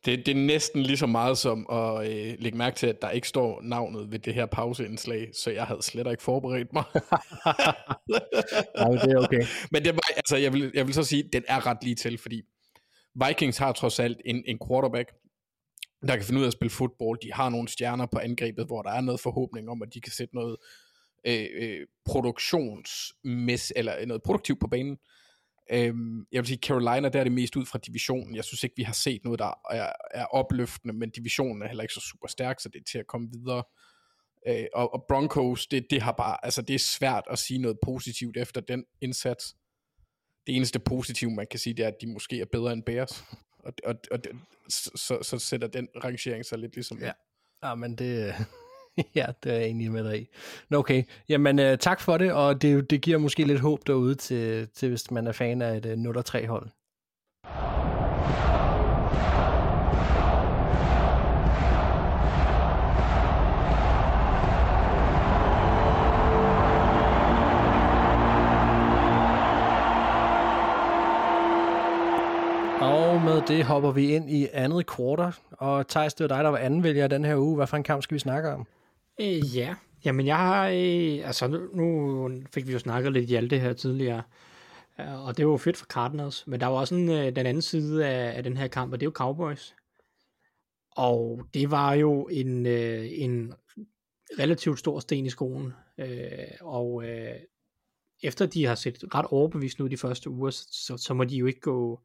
[0.07, 3.11] det, det er næsten lige så meget som at øh, lægge mærke til, at der
[3.11, 6.85] ikke står navnet ved det her pauseindslag, så jeg havde slet ikke forberedt mig.
[8.91, 9.43] Men det er okay.
[9.71, 11.95] Men det var, altså, jeg, vil, jeg vil så sige, at den er ret lige
[11.95, 12.43] til, fordi
[13.27, 15.09] Vikings har trods alt en, en quarterback,
[16.07, 17.19] der kan finde ud af at spille fodbold.
[17.23, 20.13] De har nogle stjerner på angrebet, hvor der er noget forhåbning om, at de kan
[20.13, 20.57] sætte noget
[21.27, 24.97] øh, øh, produktionsmæs, eller noget produktivt på banen.
[25.71, 28.35] Øhm, jeg vil sige, Carolina, der er det mest ud fra divisionen.
[28.37, 31.83] Jeg synes ikke, vi har set noget, der er, er opløftende, men divisionen er heller
[31.83, 33.63] ikke så super stærk, så det er til at komme videre.
[34.49, 37.79] Øh, og, og Broncos, det, det har bare, altså det er svært at sige noget
[37.85, 39.57] positivt efter den indsats.
[40.47, 43.25] Det eneste positive, man kan sige, det er, at de måske er bedre end Bears.
[43.59, 44.33] Og, og, og det-
[44.69, 46.99] så, så, sætter den rangering sig lidt ligesom...
[46.99, 47.13] Ja.
[47.63, 48.35] Ja, men det,
[49.15, 50.29] ja, det er jeg enig med dig i.
[50.71, 51.03] Nå, okay.
[51.29, 54.89] Jamen, uh, tak for det, og det, det giver måske lidt håb derude til, til
[54.89, 56.69] hvis man er fan af et øh, uh, 0-3 hold.
[72.81, 76.51] Og med det hopper vi ind i andet kvartal, og Thijs, det var dig, der
[76.51, 77.57] var andenvælger den her uge.
[77.57, 78.67] Hvad for en kamp skal vi snakke om?
[79.21, 83.35] Øh, ja, jamen jeg har, øh, altså nu, nu fik vi jo snakket lidt i
[83.35, 84.23] alt det her tidligere,
[85.01, 87.47] øh, og det var jo fedt for Cardinals, men der var også en, øh, den
[87.47, 89.75] anden side af, af den her kamp, og det er jo Cowboys.
[90.97, 93.53] Og det var jo en, øh, en
[94.39, 96.29] relativt stor sten i skoen, øh,
[96.61, 97.41] og øh,
[98.23, 101.47] efter de har set ret overbevist nu de første uger, så, så må de jo
[101.47, 102.01] ikke gå,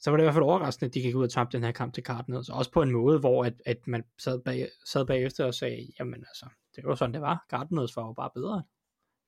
[0.00, 1.72] så var det i hvert fald overraskende, at de gik ud og tabte den her
[1.72, 5.44] kamp til Cardinals, også på en måde, hvor at, at man sad, bag, sad bagefter
[5.44, 6.46] og sagde, jamen altså,
[6.76, 8.62] det var sådan det var, Cardinals var jo bare bedre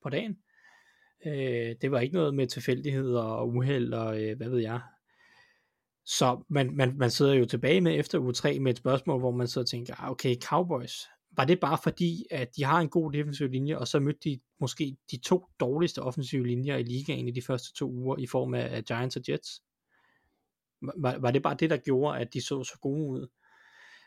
[0.02, 0.38] på dagen.
[1.26, 4.80] Øh, det var ikke noget med tilfældigheder og uheld og øh, hvad ved jeg.
[6.04, 9.30] Så man, man, man sidder jo tilbage med efter uge 3 med et spørgsmål, hvor
[9.30, 10.94] man så tænker, ah, okay, Cowboys,
[11.36, 14.40] var det bare fordi, at de har en god defensiv linje, og så mødte de
[14.60, 18.54] måske de to dårligste offensive linjer i ligaen i de første to uger, i form
[18.54, 19.62] af Giants og Jets?
[20.82, 23.28] Var, var det bare det, der gjorde, at de så så gode ud?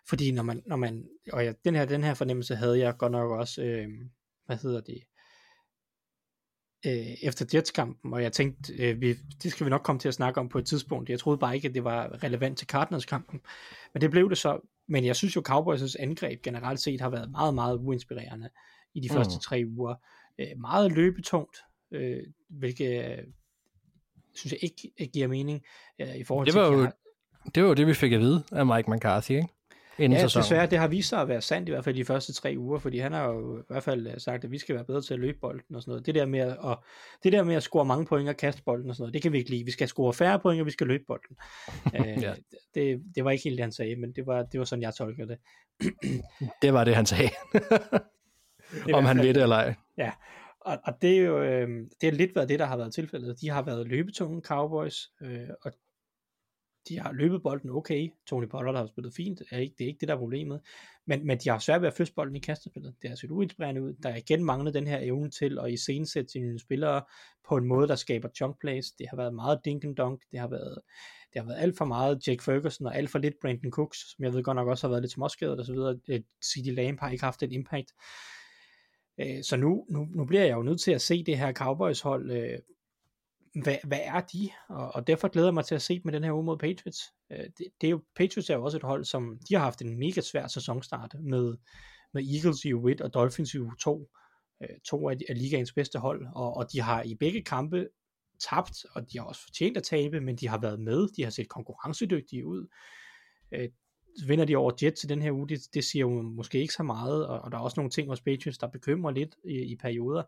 [0.10, 3.12] Fordi når man, når man og ja, den her, den her fornemmelse havde jeg godt
[3.12, 3.88] nok også, øh,
[4.46, 5.04] hvad hedder det,
[6.86, 9.14] øh, efter Jets-kampen, og jeg tænkte, øh, vi,
[9.44, 11.10] det skal vi nok komme til at snakke om på et tidspunkt.
[11.10, 13.42] Jeg troede bare ikke, at det var relevant til Cardinals-kampen,
[13.94, 14.60] men det blev det så.
[14.88, 18.50] Men jeg synes jo, Cowboys' angreb generelt set har været meget, meget uinspirerende
[18.94, 19.14] i de mm.
[19.14, 19.96] første tre uger.
[20.40, 21.58] Øh, meget løbetungt,
[21.92, 23.20] øh, hvilket
[24.36, 25.62] synes jeg ikke, giver mening
[26.02, 26.78] øh, i forhold det var til...
[26.78, 26.88] Jo,
[27.56, 29.48] det var jo det, vi fik at vide af Mike McCarthy, ikke?
[29.98, 30.44] Inden ja, sæsonen.
[30.44, 32.80] desværre, det har vist sig at være sandt i hvert fald de første tre uger,
[32.80, 35.20] fordi han har jo i hvert fald sagt, at vi skal være bedre til at
[35.20, 36.06] løbe bolden og sådan noget.
[36.06, 36.84] Det der med at, og
[37.24, 39.32] det der med at score mange point og kaste bolden og sådan noget, det kan
[39.32, 39.66] vi ikke lide.
[39.66, 41.38] Vi skal score færre point, og vi skal løbe bolden.
[41.96, 42.34] øh, Ja.
[42.76, 44.94] det, det var ikke helt det, han sagde, men det var, det var sådan, jeg
[44.96, 45.38] tolker det.
[46.62, 47.30] Det var det, han sagde.
[48.94, 49.76] Om han ved det eller ej.
[49.98, 50.12] Ja,
[50.66, 51.68] og, og det er jo øh,
[52.02, 53.42] det har lidt været det, der har været tilfældet.
[53.42, 55.72] De har været løbetunge Cowboys, øh, og
[56.90, 58.10] de har løbet bolden okay.
[58.28, 60.62] Tony Pollard har spillet fint, er ikke, det er ikke det, der er problemet.
[61.08, 62.96] Men, men de har svært ved at føste bolden i kastespillet.
[63.02, 63.94] Det har set uinspirerende ud.
[63.94, 67.02] Der er igen manglet den her evne til at iscenesætte sine spillere
[67.50, 68.92] på en måde, der skaber chunk plays.
[68.92, 70.22] Det har været meget dink and dunk.
[70.32, 70.80] Det har været,
[71.34, 74.26] det har været alt for meget Jake Ferguson og alt for lidt Brandon Cooks, som
[74.26, 76.00] jeg ved godt nok også har været lidt småskadet og så videre.
[76.10, 77.92] Øh, CD Lamb har ikke haft den impact.
[79.20, 82.02] Øh, Så nu, nu, nu bliver jeg jo nødt til at se det her Cowboys
[82.02, 82.60] hold, øh,
[83.64, 84.50] hvad, hvad er de?
[84.70, 86.58] Og, og derfor glæder jeg mig til at se dem med den her uge mod
[86.58, 87.00] Patriots.
[87.32, 89.82] Øh, det, det er jo, Patriots er jo også et hold, som de har haft
[89.82, 91.56] en mega svær sæsonstart med,
[92.14, 94.12] med Eagles i U1 og Dolphins i U2.
[94.64, 97.88] Øh, to af, de- af ligaens bedste hold, og, og de har i begge kampe
[98.50, 101.30] tabt, og de har også fortjent at tabe, men de har været med, de har
[101.30, 102.68] set konkurrencedygtige ud.
[103.52, 103.70] Øh,
[104.28, 106.84] vinder de over Jets i den her uge, det, det siger jo måske ikke så
[106.84, 109.76] meget, og, og der er også nogle ting hos Patriots, der bekymrer lidt i, i
[109.76, 110.24] perioder.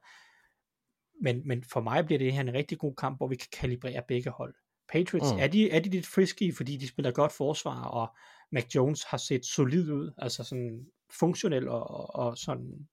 [1.21, 4.01] Men, men for mig bliver det her en rigtig god kamp, hvor vi kan kalibrere
[4.07, 4.55] begge hold.
[4.89, 5.39] Patriots, Mm.
[5.39, 8.15] er, de, er de lidt frisky, fordi de spiller godt forsvar, og
[8.51, 10.85] Mac Jones har set solid ud, altså sådan
[11.19, 12.87] funktionel og, og, og sådan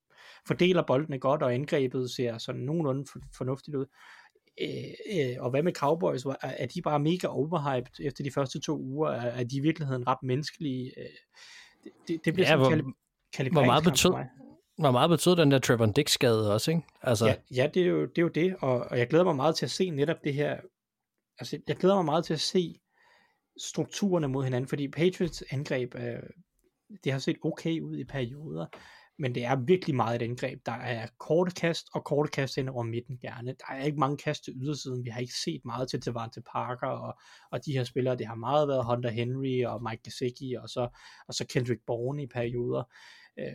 [0.46, 3.86] fordeler boldene godt, og angrebet ser sådan nogenlunde for, fornuftigt ud.
[4.60, 4.68] Øh,
[5.12, 6.24] øh, og hvad med Cowboys?
[6.24, 9.10] Er, er de bare mega overhyped efter de første to uger?
[9.10, 10.92] Er, er de i virkeligheden ret menneskelige?
[11.00, 11.04] Øh,
[11.84, 12.92] det, det, det bliver Ja, sådan hvor-
[13.36, 14.10] kalib- Hvor meget, betød,
[14.78, 16.82] hvor meget betød den der Trevor Dix skade også, ikke?
[17.02, 19.36] Altså, Ja, ja det, er jo, det er jo det, og, og jeg glæder mig
[19.36, 20.56] meget til at se netop det her,
[21.38, 22.74] altså jeg glæder mig meget til at se
[23.58, 26.18] strukturerne mod hinanden, fordi Patriots angreb, øh,
[27.04, 28.66] det har set okay ud i perioder,
[29.18, 30.66] men det er virkelig meget et angreb.
[30.66, 33.54] Der er korte kast og korte kast ind over midten gerne.
[33.58, 35.04] Der er ikke mange kast til ydersiden.
[35.04, 37.18] Vi har ikke set meget til Devante Parker og,
[37.50, 38.16] og de her spillere.
[38.16, 40.88] Det har meget været Hunter Henry og Mike Gesicki og så,
[41.28, 42.82] og så Kendrick Bourne i perioder.
[43.38, 43.54] Øh,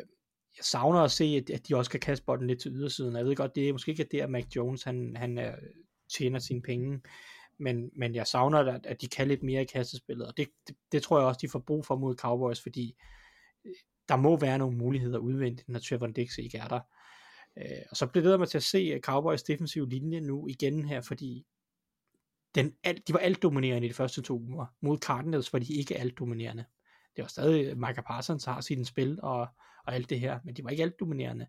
[0.57, 3.15] jeg savner at se, at, at de også kan kaste bolden lidt til ydersiden.
[3.15, 5.53] Jeg ved godt, det er måske ikke der, at Mac Jones han, han øh,
[6.17, 7.01] tjener sine penge,
[7.59, 10.75] men, men jeg savner, at, at de kan lidt mere i kastespillet, og det, det,
[10.91, 12.95] det tror jeg også, de får brug for mod Cowboys, fordi
[14.09, 16.79] der må være nogle muligheder udvendigt, når Trevor Dix ikke er der.
[17.57, 20.85] Øh, og så bliver det mig til at se øh, Cowboys defensive linje nu igen
[20.85, 21.45] her, fordi
[22.55, 24.65] den, alt, de var alt dominerende i de første to uger.
[24.81, 26.65] Mod Cardinals var de ikke alt dominerende.
[27.15, 29.39] Det var stadig, øh, Micah Parsons har sit spil og,
[29.85, 31.47] og alt det her, men de var ikke alt dominerende.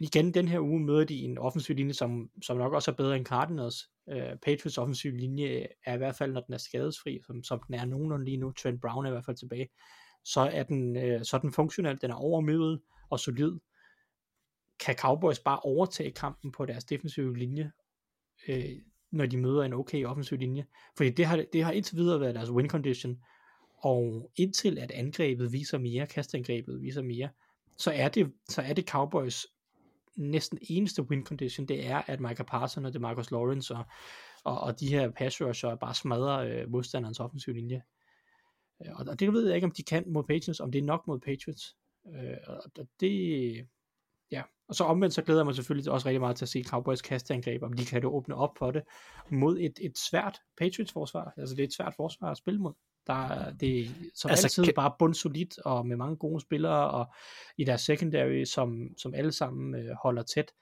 [0.00, 3.16] Igen den her uge møder de en offensiv linje, som, som nok også er bedre
[3.16, 3.90] end Cardinals.
[4.06, 7.74] Uh, Patriots offensiv linje er i hvert fald, når den er skadesfri, som, som den
[7.74, 9.68] er nogenlunde lige nu, Trent Brown er i hvert fald tilbage,
[10.28, 13.52] så er den, øh, så er den funktionel, den er overmødet og solid.
[14.80, 17.72] Kan Cowboys bare overtage kampen på deres defensive linje,
[18.48, 18.64] øh,
[19.10, 20.66] når de møder en okay offensiv linje?
[20.96, 23.18] Fordi det har, det har indtil videre været deres win condition,
[23.78, 27.28] og indtil at angrebet viser mere, kastangrebet viser mere,
[27.76, 29.46] så er det, så er det Cowboys
[30.16, 33.84] næsten eneste win condition, det er, at Michael Parsons og DeMarcus Lawrence og,
[34.44, 37.82] og, og de her pass rusher bare smadrer øh, modstanderens offensiv linje.
[38.86, 41.06] Øh, Og, det ved jeg ikke, om de kan mod Patriots, om det er nok
[41.06, 41.76] mod Patriots.
[42.14, 43.66] Øh, og det,
[44.30, 44.42] ja.
[44.68, 47.02] Og så omvendt, så glæder jeg mig selvfølgelig også rigtig meget til at se Cowboys
[47.02, 48.82] kasteangreb, om de kan det åbne op for det,
[49.30, 51.32] mod et, et svært Patriots forsvar.
[51.36, 52.72] Altså det er et svært forsvar at spille mod.
[53.06, 56.40] Der er, det er som Altså, altså, altid kan- bare bundsolidt, og med mange gode
[56.40, 57.06] spillere, og
[57.58, 60.52] i deres secondary, som, som alle sammen øh, holder tæt.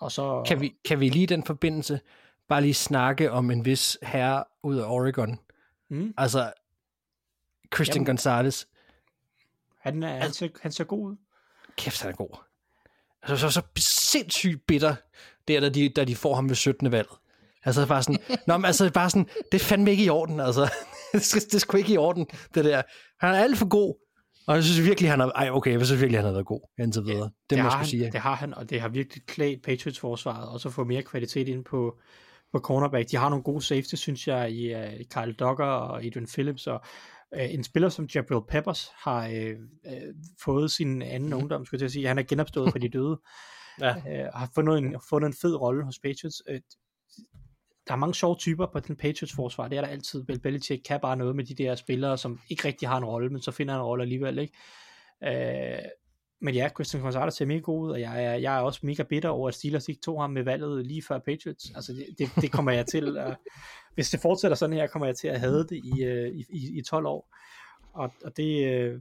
[0.00, 2.00] Og så, Kan vi, kan vi lige i den forbindelse
[2.48, 5.38] bare lige snakke om en vis herre ud af Oregon?
[5.90, 6.52] Mm, Altså,
[7.74, 8.06] Christian Jamen.
[8.06, 8.64] Gonzalez.
[9.80, 11.16] han, er, han, ser, han ser god ud.
[11.76, 12.38] Kæft, han er god.
[13.22, 14.94] Altså, så, så sindssygt bitter,
[15.48, 16.92] der, da de, da de får ham ved 17.
[16.92, 17.18] valget.
[17.64, 20.62] Altså bare sådan, nå, men altså bare sådan, det er fandme ikke i orden, altså.
[21.12, 22.82] det, er sgu ikke i orden, det der.
[23.20, 23.94] Han er alt for god.
[24.46, 26.60] Og jeg synes virkelig, han har, ej okay, jeg synes virkelig, han har været god,
[26.78, 27.22] indtil videre.
[27.22, 28.02] Det, det må jeg sgu sige.
[28.02, 31.02] han, det har han, og det har virkelig klædt Patriots forsvaret, også at få mere
[31.02, 31.98] kvalitet ind på,
[32.52, 33.10] på cornerback.
[33.10, 36.80] De har nogle gode safety, synes jeg, i uh, Kyle Duggar og Adrian Phillips, og
[37.36, 40.14] en spiller som Jabril Peppers har uh, uh,
[40.44, 42.08] fået sin anden ungdom, skulle jeg til at sige.
[42.08, 43.20] Han er genopstået fra de døde.
[43.80, 43.96] Ja.
[43.96, 46.42] Uh, har fundet en, fundet en fed rolle hos Patriots.
[46.50, 46.56] Uh,
[47.88, 50.24] der er mange sjove typer på den Patriots forsvar, det er der altid.
[50.24, 53.30] Bill Belichick kan bare noget med de der spillere, som ikke rigtig har en rolle,
[53.30, 54.54] men så finder han en rolle alligevel, ikke?
[55.24, 55.78] Øh,
[56.40, 59.02] men ja, Christian Gonzalez ser mega god ud, og jeg er, jeg er også mega
[59.02, 61.72] bitter over, at Steelers ikke tog ham med valget lige før Patriots.
[61.74, 63.36] Altså, det, det, det kommer jeg til, at,
[63.98, 66.78] hvis det fortsætter sådan her, kommer jeg til at have det i, øh, i, i,
[66.78, 67.28] i 12 år.
[67.94, 68.94] Og, og det, øh,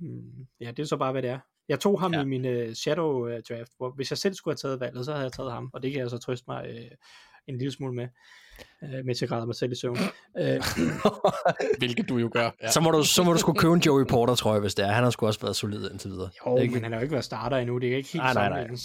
[0.62, 1.40] ja, det er så bare, hvad det er.
[1.70, 2.22] Jeg tog ham Ja.
[2.22, 5.12] i min øh, shadow øh, draft, hvor hvis jeg selv skulle have taget valget, så
[5.12, 6.92] havde jeg taget ham, og det kan jeg så trøste mig øh,
[7.48, 8.08] en lille smule med,
[8.84, 9.98] øh, mens jeg græder mig selv i søvn.
[10.40, 10.62] Øh,
[11.80, 12.50] Hvilket du jo gør.
[12.64, 12.72] Ja.
[12.72, 14.86] så, må du, så må du sgu købe en Joey Porter, tror jeg, hvis det
[14.86, 14.92] er.
[14.92, 16.30] Han har sgu også været solid indtil videre.
[16.48, 16.74] jo, Ikke?
[16.74, 18.78] men han har jo ikke været starter endnu, det er ikke helt Nej, nej, nej.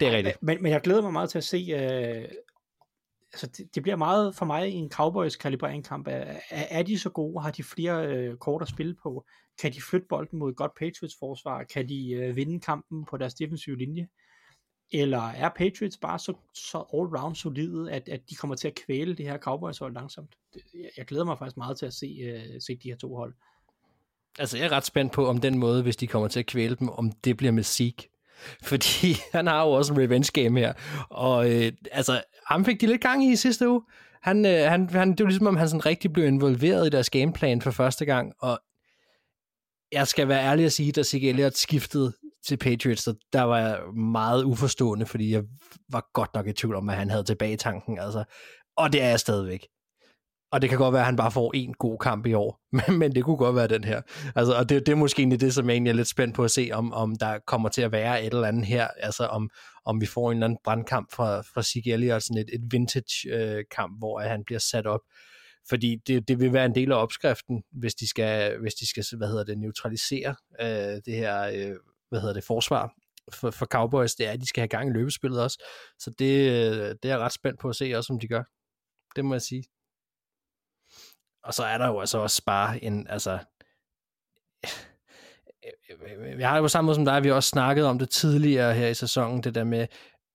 [0.00, 0.42] Det er rigtigt.
[0.42, 2.24] Men, men jeg glæder mig meget til at se, øh,
[3.32, 6.06] altså det, det bliver meget for mig i en Cowboys kalibreringskamp.
[6.06, 6.10] Er,
[6.50, 7.42] er, er de så gode?
[7.42, 9.26] Har de flere øh, kort at spille på?
[9.60, 11.64] Kan de flytte bolden mod et godt Patriots forsvar?
[11.64, 14.08] Kan de øh, vinde kampen på deres defensive linje?
[14.92, 19.14] Eller er Patriots bare så, så all-round solide, at, at de kommer til at kvæle
[19.14, 20.34] det her Cowboys hold langsomt?
[20.54, 23.14] Det, jeg, jeg glæder mig faktisk meget til at se, øh, se de her to
[23.14, 23.34] hold.
[24.38, 26.74] Altså, jeg er ret spændt på, om den måde, hvis de kommer til at kvæle
[26.74, 28.11] dem, om det bliver med Zeke.
[28.70, 30.72] Fordi han har jo også en revenge game her.
[31.10, 33.82] Og øh, altså, ham fik de lidt gang i i sidste uge.
[34.22, 37.10] Han, øh, han, han, det var ligesom, om han sådan rigtig blev involveret i deres
[37.10, 38.32] gameplan for første gang.
[38.40, 38.60] Og
[39.92, 42.12] jeg skal være ærlig at sige, da Zeke Elliott skiftede
[42.46, 45.42] til Patriots, så der var jeg meget uforstående, fordi jeg
[45.88, 47.98] var godt nok i tvivl om, at han havde tilbage i tanken.
[47.98, 48.24] Altså.
[48.76, 49.66] Og det er jeg stadigvæk.
[50.52, 52.98] Og det kan godt være, at han bare får en god kamp i år, men,
[52.98, 54.02] men det kunne godt være den her.
[54.34, 56.44] Altså, og det, det er måske egentlig det, som jeg egentlig er lidt spændt på
[56.44, 59.50] at se, om, om der kommer til at være et eller andet her, altså om,
[59.84, 63.92] om vi får en eller anden brandkamp fra, fra Sig Elliott, sådan et, et vintage-kamp,
[63.92, 65.00] øh, hvor at han bliver sat op.
[65.68, 69.04] Fordi det, det vil være en del af opskriften, hvis de skal, hvis de skal
[69.18, 71.76] hvad hedder det, neutralisere øh, det her øh,
[72.10, 72.92] hvad hedder det, forsvar
[73.32, 75.64] for, for Cowboys, det er, at de skal have gang i løbespillet også.
[75.98, 78.42] Så det, øh, det er jeg ret spændt på at se også, om de gør.
[79.16, 79.64] Det må jeg sige.
[81.44, 83.38] Og så er der jo altså også bare en, altså,
[86.38, 88.74] jeg har jo på samme måde som dig, vi har også snakket om det tidligere
[88.74, 89.86] her i sæsonen, det der med,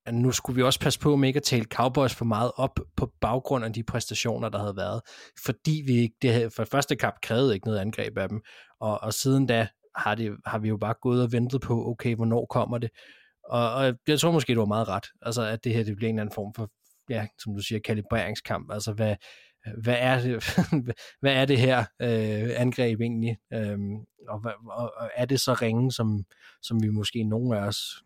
[0.06, 2.80] at nu skulle vi også passe på med ikke at tale Cowboys for meget op
[2.96, 5.02] på baggrund af de præstationer, der havde været.
[5.46, 8.42] Fordi vi ikke, det havde, for første kamp krævede ikke noget angreb af dem,
[8.80, 12.16] og, og siden da har, det, har vi jo bare gået og ventet på, okay,
[12.16, 12.90] hvornår kommer det?
[13.50, 16.10] Og, og jeg tror måske, du var meget ret, altså at det her det bliver
[16.10, 16.70] en eller anden form for,
[17.10, 19.16] ja, som du siger, kalibreringskamp, altså hvad,
[19.84, 20.44] hvad er det,
[21.22, 23.96] hvad er det her øh, angreb egentlig, øhm,
[24.30, 26.26] og, hvad- og, og er det så ringe, som,
[26.62, 28.04] som vi måske nogen af os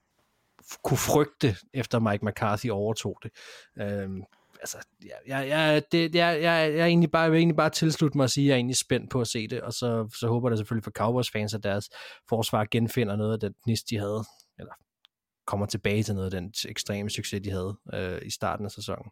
[0.64, 3.32] f- kunne frygte, efter Mike McCarthy overtog det.
[3.80, 4.24] Øhm,
[4.60, 7.70] altså, jeg, jeg, jeg, det, jeg, jeg, jeg, er egentlig bare, jeg vil egentlig bare
[7.70, 10.10] tilslutte mig og sige, at jeg er egentlig spændt på at se det, og så,
[10.20, 11.90] så håber jeg selvfølgelig for Cowboys-fans, at deres
[12.30, 14.24] forsvar genfinder noget af den gnist, de havde,
[14.60, 14.74] eller
[15.48, 19.12] kommer tilbage til noget af den ekstreme succes, de havde øh, i starten af sæsonen.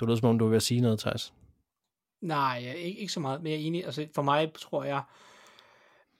[0.00, 1.34] Du lød som om, du var ved at sige noget, Thijs.
[2.20, 3.84] Nej, ikke, ikke så meget, men jeg er enig.
[3.84, 5.02] Altså, for mig tror jeg,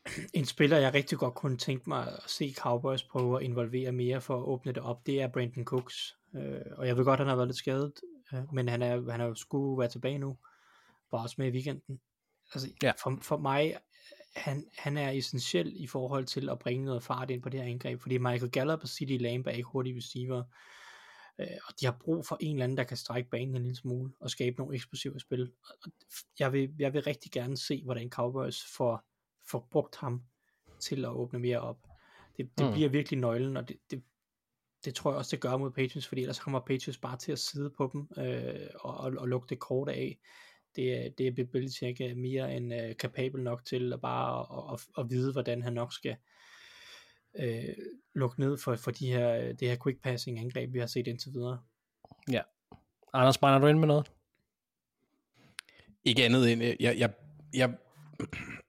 [0.34, 4.20] en spiller, jeg rigtig godt kunne tænke mig at se Cowboys prøve at involvere mere
[4.20, 6.16] for at åbne det op, det er Brandon Cooks.
[6.36, 7.92] Øh, og jeg ved godt, han har været lidt skadet,
[8.34, 10.38] øh, men han er, han er jo skulle være tilbage nu,
[11.12, 12.00] var også med i weekenden.
[12.54, 12.92] Altså, Ja.
[13.02, 13.76] for, for mig,
[14.36, 17.70] han, han er essentiel i forhold til at bringe noget fart ind på det her
[17.70, 20.42] angreb, fordi Michael Gallup og CD Lamb er ikke hurtige receiver,
[21.38, 23.76] øh, og de har brug for en eller anden, der kan strække banen en lille
[23.76, 25.52] smule, og skabe nogle eksplosive spil.
[25.62, 25.90] Og
[26.38, 29.04] jeg vil, jeg vil rigtig gerne se, hvordan Cowboys får,
[29.50, 30.22] får brugt ham
[30.80, 31.78] til at åbne mere op.
[32.36, 32.72] Det, det Mm.
[32.72, 34.02] bliver virkelig nøglen, og det, det,
[34.84, 37.38] det tror jeg også, det gør mod Patriots, fordi ellers kommer Patriots bare til at
[37.38, 40.18] sidde på dem øh, og, og, og lukke det kort af.
[40.76, 44.40] det, er- det er Bill Belichick øh, mere end øh, kapabel nok til at bare
[44.72, 46.16] at, at, at vide, hvordan han nok skal
[47.38, 47.74] øh,
[48.14, 51.06] lukke ned for, for de her, øh, det her quick passing angreb, vi har set
[51.06, 51.62] indtil videre.
[53.12, 54.12] Anders, brænder du ind med noget?
[56.04, 57.12] Ikke andet end, øh, jeg, jeg,
[57.54, 57.74] jeg,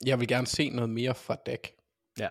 [0.05, 1.67] jeg vil gerne se noget mere fra Dak.
[2.19, 2.29] Ja.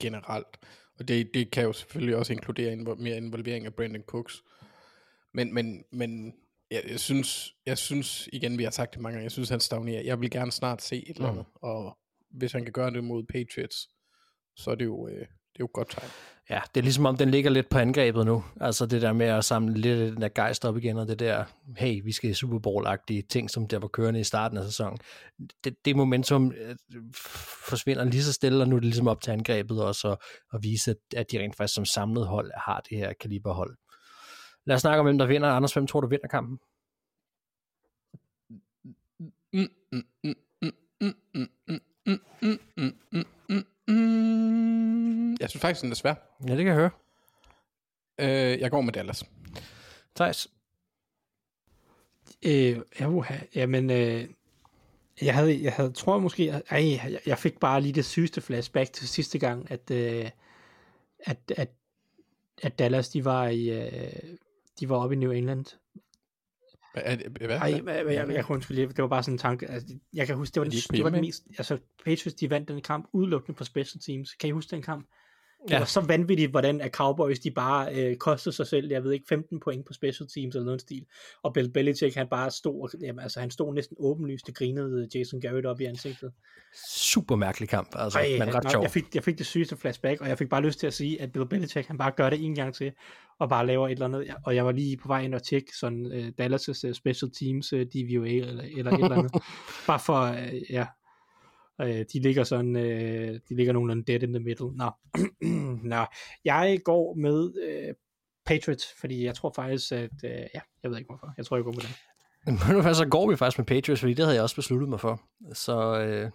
[0.00, 0.58] Generelt.
[0.98, 4.42] Og det, det kan jo selvfølgelig også inkludere invo- mere involvering af Brandon Cooks.
[5.34, 6.34] Men, men, men
[6.70, 9.60] jeg, jeg, synes, jeg synes, igen vi har sagt det mange gange, jeg synes han
[9.60, 10.02] stagnerer.
[10.02, 11.44] Jeg vil gerne snart se et eller andet.
[11.54, 11.98] Og
[12.30, 13.88] hvis han kan gøre det mod Patriots,
[14.56, 16.10] så er det jo, øh, det er jo et godt tegn.
[16.50, 18.44] Ja, det er ligesom om, den ligger lidt på angrebet nu.
[18.60, 21.18] Altså det der med at samle lidt af den der gejst op igen, og det
[21.18, 21.44] der,
[21.76, 24.98] hey, vi skal i Super Bowl-agtige ting, som der var kørende i starten af sæsonen.
[25.64, 26.76] Det, det momentum øh,
[27.68, 30.18] forsvinder lige så stille, og nu er det ligesom op til angrebet også at,
[30.54, 33.76] at vise, at, at de rent faktisk som samlet hold har det her kaliberhold.
[34.66, 35.48] Lad os snakke om, hvem der vinder.
[35.48, 36.58] Anders, hvem tror du vinder kampen?
[39.20, 43.26] Mm, mm, mm, mm, mm, mm, mm, mm, mm, mm,
[43.90, 45.36] mm.
[45.40, 46.14] Jeg synes faktisk, den er svær.
[46.48, 46.90] Ja, det kan jeg høre.
[48.18, 49.24] Øh, jeg går med Dallas.
[50.16, 50.48] Thijs?
[52.42, 54.28] Øh, ja, uha, jamen, øh,
[55.22, 58.92] jeg havde, jeg havde, tror måske, ej, jeg, jeg fik bare lige det sygeste flashback
[58.92, 60.30] til sidste gang, at, øh,
[61.26, 61.70] at, at,
[62.62, 64.36] at Dallas, de var i, øh,
[64.80, 65.64] de var oppe i New England.
[66.92, 67.02] Hvad?
[67.04, 67.48] er det- hvad?
[67.56, 70.26] Ej, jeg, jeg, jeg, jeg kunne undskylde, det var bare sådan en tanke, altså, jeg
[70.26, 72.82] kan huske, det var, de den, det var den mest, altså Patriots, de vandt den
[72.82, 74.34] kamp udelukkende på special teams.
[74.34, 75.06] Kan I huske den kamp?
[75.64, 75.78] Det Ja.
[75.78, 79.26] var så vanvittigt, hvordan at Cowboys, de bare øh, kostede sig selv, jeg ved ikke,
[79.28, 81.06] 15 point på special teams eller noget stil.
[81.42, 85.08] Og Bill Belichick, han bare stod, og- jamen, altså han stod næsten åbenlyst og grinede
[85.14, 86.32] Jason Garrett op i ansigtet.
[86.88, 88.82] Super mærkelig kamp, altså, Ej, men ret sjov.
[88.82, 91.22] jeg, fik, jeg fik det sygeste flashback, og jeg fik bare lyst til at sige,
[91.22, 92.92] at Bill Belichick, han bare gør det en gang til,
[93.38, 94.34] og bare laver et eller andet.
[94.46, 97.72] Og jeg var lige på vej ind og tjekke sådan uh, Dallas' uh, special teams
[97.72, 99.32] uh, DVOA, eller, eller et eller andet.
[99.86, 100.86] bare for, uh, ja,
[101.82, 102.82] uh, de ligger sådan, uh,
[103.48, 104.76] de ligger nogenlunde dead in the middle.
[104.76, 104.90] Nå,
[105.94, 106.04] Nå.
[106.44, 107.94] jeg går med uh,
[108.46, 111.64] Patriots, fordi jeg tror faktisk, at, uh, ja, jeg ved ikke hvorfor, jeg tror, jeg
[111.64, 111.90] går med dem.
[112.46, 115.20] Men så går vi faktisk med Patriots, fordi det havde jeg også besluttet mig for.
[115.52, 116.30] Så, øh,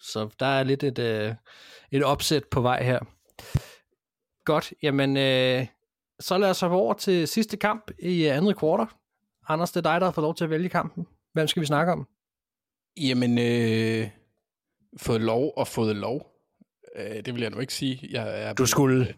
[0.00, 1.34] så der er lidt et, øh,
[1.90, 3.00] et opsæt på vej her.
[4.44, 5.66] Godt, jamen øh,
[6.20, 8.86] så lad os hoppe over til sidste kamp i øh, andet kvartal.
[9.48, 11.06] Anders, det er dig, der har fået lov til at vælge kampen.
[11.32, 12.08] Hvem skal vi snakke om?
[13.00, 14.08] Jamen, øh,
[14.96, 16.26] fået lov og fået lov.
[16.98, 18.08] Øh, det vil jeg nu ikke sige.
[18.10, 19.14] Jeg er Du blevet- skulle.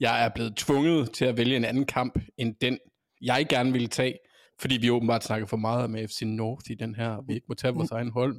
[0.00, 2.78] Jeg er blevet tvunget til at vælge en anden kamp, end den,
[3.22, 4.14] jeg gerne ville tage.
[4.60, 7.46] Fordi vi åbenbart snakker for meget med FC North i den her, og vi ikke
[7.48, 8.36] må tage vores egen hold.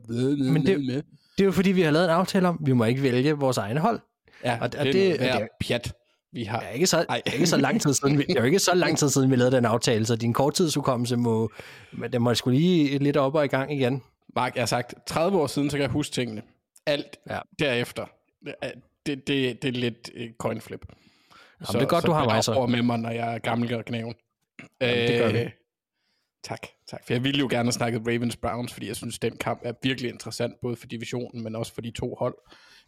[0.54, 1.06] Men det-
[1.38, 3.58] Det er jo fordi, vi har lavet en aftale om, vi må ikke vælge vores
[3.58, 4.00] egne hold.
[4.44, 5.94] ja, og- og, og det, det, det- er pjat,
[6.34, 6.60] vi har.
[6.60, 7.22] Det er ikke så, Ej.
[7.26, 9.32] det ikke så lang tid siden, vi, det er jo ikke så lang tid siden,
[9.32, 11.52] vi lavede den aftale, så din korttidshukommelse må,
[12.14, 14.04] den må sgu lige lidt op og i gang igen.
[14.36, 16.42] Mark, jeg har sagt 30 år siden, så kan jeg huske tingene.
[16.88, 17.36] Alt Ja.
[17.36, 17.42] ja.
[17.60, 18.06] derefter,
[19.06, 20.86] det, det, det, er lidt øh, coin flip.
[21.60, 22.66] det er godt, du har mig så.
[22.66, 24.16] med mig, når jeg er gammel og knæven.
[24.82, 25.40] Jamen, det gør vi.
[25.40, 25.52] Øh,
[26.44, 27.06] Tak, tak.
[27.06, 30.12] For jeg ville jo gerne have snakket Ravens-Browns, fordi jeg synes, den kamp er virkelig
[30.12, 32.36] interessant, både for divisionen, men også for de to hold.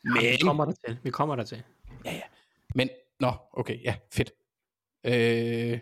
[0.03, 1.63] Men, Vi kommer der til, vi kommer der til.
[2.75, 2.89] men
[3.19, 4.31] nå, okay, ja, fedt.
[5.03, 5.79] Øh,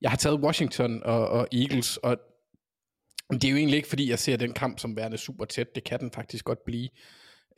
[0.00, 2.16] jeg har taget Washington og, og Eagles, og
[3.32, 5.74] det er jo egentlig ikke, fordi jeg ser den kamp som værende super tæt.
[5.74, 6.88] Det kan den faktisk godt blive.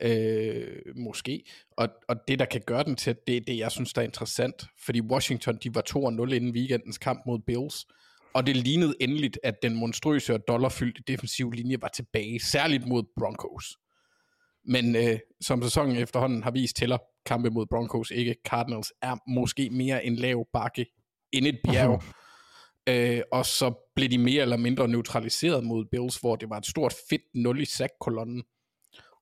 [0.01, 1.43] Øh, måske.
[1.71, 4.05] Og, og det, der kan gøre den tæt, det er det, jeg synes, der er
[4.05, 4.63] interessant.
[4.85, 5.83] Fordi Washington, de var
[6.29, 7.85] 2-0 inden weekendens kamp mod Bills.
[8.33, 13.03] Og det lignede endeligt, at den monstrøse og dollarfyldte defensive linje var tilbage, særligt mod
[13.17, 13.77] Broncos.
[14.65, 18.35] Men øh, som sæsonen efterhånden har vist, tæller kampe mod Broncos ikke.
[18.47, 20.85] Cardinals er måske mere en lav bakke
[21.31, 22.03] end et bjerg.
[22.89, 26.65] øh, og så blev de mere eller mindre neutraliseret mod Bills, hvor det var et
[26.65, 28.43] stort fedt 0 i sack-kolonnen.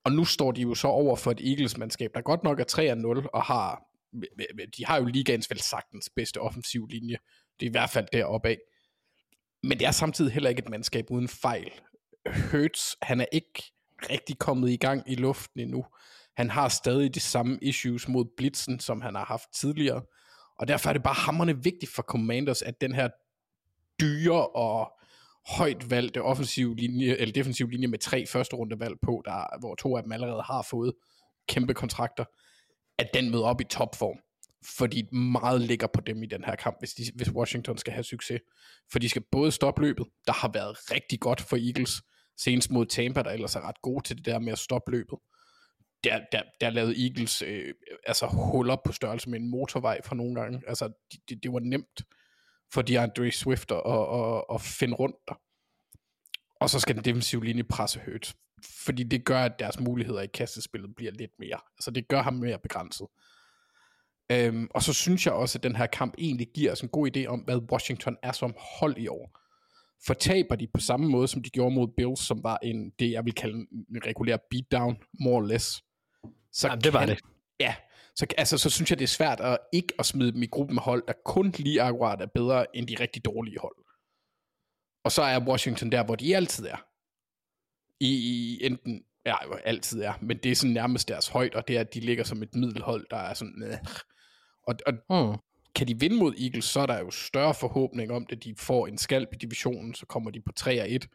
[0.03, 3.29] Og nu står de jo så over for et Eagles-mandskab, der godt nok er 3-0
[3.33, 3.83] og har,
[4.77, 7.17] de har jo ligaens vel sagtens bedste offensiv linje.
[7.59, 8.57] Det er i hvert fald deroppe af.
[9.63, 11.71] Men det er samtidig heller ikke et mandskab uden fejl.
[12.51, 13.63] Hurts, han er ikke
[14.09, 15.85] rigtig kommet i gang i luften endnu.
[16.37, 20.01] Han har stadig de samme issues mod blitzen, som han har haft tidligere.
[20.59, 23.09] Og derfor er det bare hammerne vigtigt for Commanders, at den her
[24.01, 24.99] dyre og
[25.47, 29.75] højt valgte offensiv linje, eller defensiv linje med tre første runde valg på, der, hvor
[29.75, 30.93] to af dem allerede har fået
[31.47, 32.25] kæmpe kontrakter,
[32.97, 34.17] at den møder op i topform.
[34.77, 38.03] Fordi meget ligger på dem i den her kamp, hvis, de, hvis Washington skal have
[38.03, 38.41] succes.
[38.91, 42.01] For de skal både stoppe løbet, der har været rigtig godt for Eagles,
[42.37, 45.19] senest mod Tampa, der ellers er ret god til det der med at stoppe løbet.
[46.03, 47.73] Der, der, der lavede Eagles øh,
[48.07, 50.61] altså huller på størrelse med en motorvej for nogle gange.
[50.67, 52.01] Altså, det, det, det var nemt
[52.73, 55.33] for DeAndre Swift at, at, at, at finde rundt der.
[56.61, 58.35] Og så skal den defensive linje presse Hurts.
[58.85, 61.59] Fordi det gør, at deres muligheder i kastespillet bliver lidt mere.
[61.77, 63.07] Altså det gør ham mere begrænset.
[64.31, 67.17] Øhm, og så synes jeg også, at den her kamp egentlig giver os en god
[67.17, 69.39] idé om, hvad Washington er som hold i år.
[70.05, 73.25] Fortaber de på samme måde, som de gjorde mod Bills, som var en, det jeg
[73.25, 75.83] vil kalde en regulær beatdown, more or less.
[76.51, 77.19] Så Jamen, det var det.
[77.59, 77.75] Ja,
[78.15, 80.77] så, altså, så synes jeg, det er svært at ikke at smide dem i gruppen
[80.77, 83.75] hold, der kun lige akkurat er bedre end de rigtig dårlige hold.
[85.03, 86.85] Og så er Washington der, hvor de altid er.
[87.99, 89.35] I, i enten, ja,
[89.65, 92.23] altid er, men det er sådan nærmest deres højde, og det er, at de ligger
[92.23, 93.77] som et middelhold, der er sådan, øh.
[94.67, 95.37] og, og Mm.
[95.75, 98.43] kan de vinde mod Eagles, så er der jo større forhåbning om det.
[98.43, 101.07] De får en skalp i divisionen, så kommer de på 3 og 1.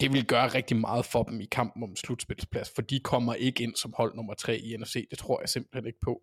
[0.00, 3.62] Det vil gøre rigtig meget for dem i kampen om slutspilsplads, for de kommer ikke
[3.62, 5.08] ind som hold nummer 3 i NFC.
[5.10, 6.22] Det tror jeg simpelthen ikke på.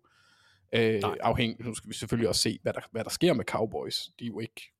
[0.72, 4.10] Øh, afhængig, nu skal vi selvfølgelig også se, hvad der, hvad der sker med Cowboys.
[4.18, 4.72] De er jo ikke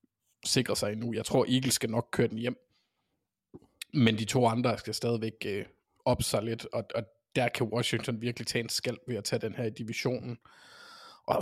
[0.44, 1.12] sikre sig endnu.
[1.12, 2.56] Jeg tror, Eagles skal nok køre den hjem.
[3.94, 5.64] Men de to andre skal stadigvæk øh,
[6.04, 7.02] op sig lidt, og, og
[7.36, 10.38] der kan Washington virkelig tage en skalp ved at tage den her i divisionen.
[11.26, 11.34] Og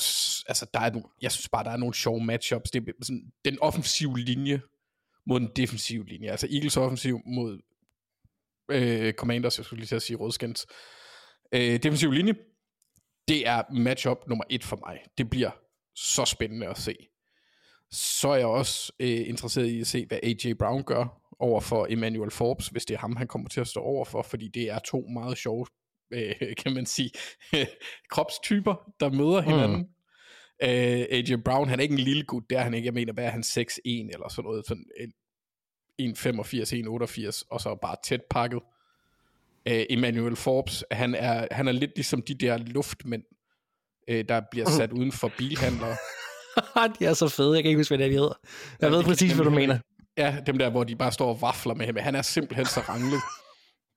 [0.48, 2.70] altså, der er nogle, jeg synes bare, der er nogle sjove matchups.
[2.70, 4.60] Det er sådan, den offensive linje
[5.26, 6.30] mod den defensive linje.
[6.30, 7.60] Altså Eagles offensiv mod
[8.70, 10.66] øh, Commanders, jeg skulle lige til at sige rødskens.
[11.52, 12.34] Øh, defensiv linje,
[13.28, 14.98] det er matchup nummer et for mig.
[15.18, 15.50] Det bliver
[15.94, 16.96] så spændende at se.
[17.90, 20.52] Så er jeg også øh, interesseret i at se, hvad A.J.
[20.58, 23.80] Brown gør over for Emmanuel Forbes, hvis det er ham, han kommer til at stå
[23.80, 25.66] over for, fordi det er to meget sjove,
[26.12, 27.10] øh, kan man sige,
[28.12, 29.78] kropstyper, der møder hinanden.
[29.78, 29.88] Mm.
[30.62, 30.68] Øh,
[31.10, 32.86] AJ Brown, han er ikke en lille gut, det er han ikke.
[32.86, 34.84] Jeg mener, hvad er han, 6'1 eller sådan noget, sådan
[35.98, 36.26] en 1,85,
[37.32, 38.60] 1,88, og så bare tæt pakket.
[39.68, 43.22] Øh, Emmanuel Forbes, han er, han er lidt ligesom de der luftmænd,
[44.08, 45.96] øh, der bliver sat uden for bilhandlere.
[46.98, 48.38] de er så fede, jeg kan ikke huske, hvad det de hedder.
[48.80, 49.78] Jeg ved det- præcis, hvad du mener.
[50.18, 51.96] Ja, dem der, hvor de bare står og vafler med ham.
[51.96, 53.20] Han er simpelthen så ranglet.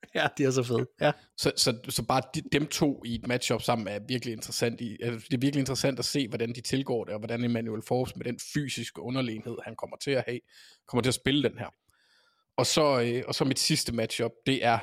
[0.15, 0.87] Ja, de er så fede.
[1.01, 1.11] Ja.
[1.37, 4.81] Så, så, så bare de, dem to i et matchup sammen er virkelig interessant.
[4.81, 7.81] I, altså, det er virkelig interessant at se, hvordan de tilgår det, og hvordan Emmanuel
[7.81, 10.39] Forbes med den fysiske underlegenhed, han kommer til at have,
[10.87, 11.67] kommer til at spille den her.
[12.57, 14.79] Og så, øh, og så mit sidste matchup, det er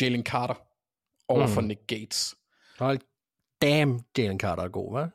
[0.00, 0.54] Jalen Carter
[1.28, 1.52] over Mm.
[1.52, 2.34] for Nick Gates.
[2.78, 2.98] Hold
[3.62, 5.10] damn, Jalen Carter er god, hva'?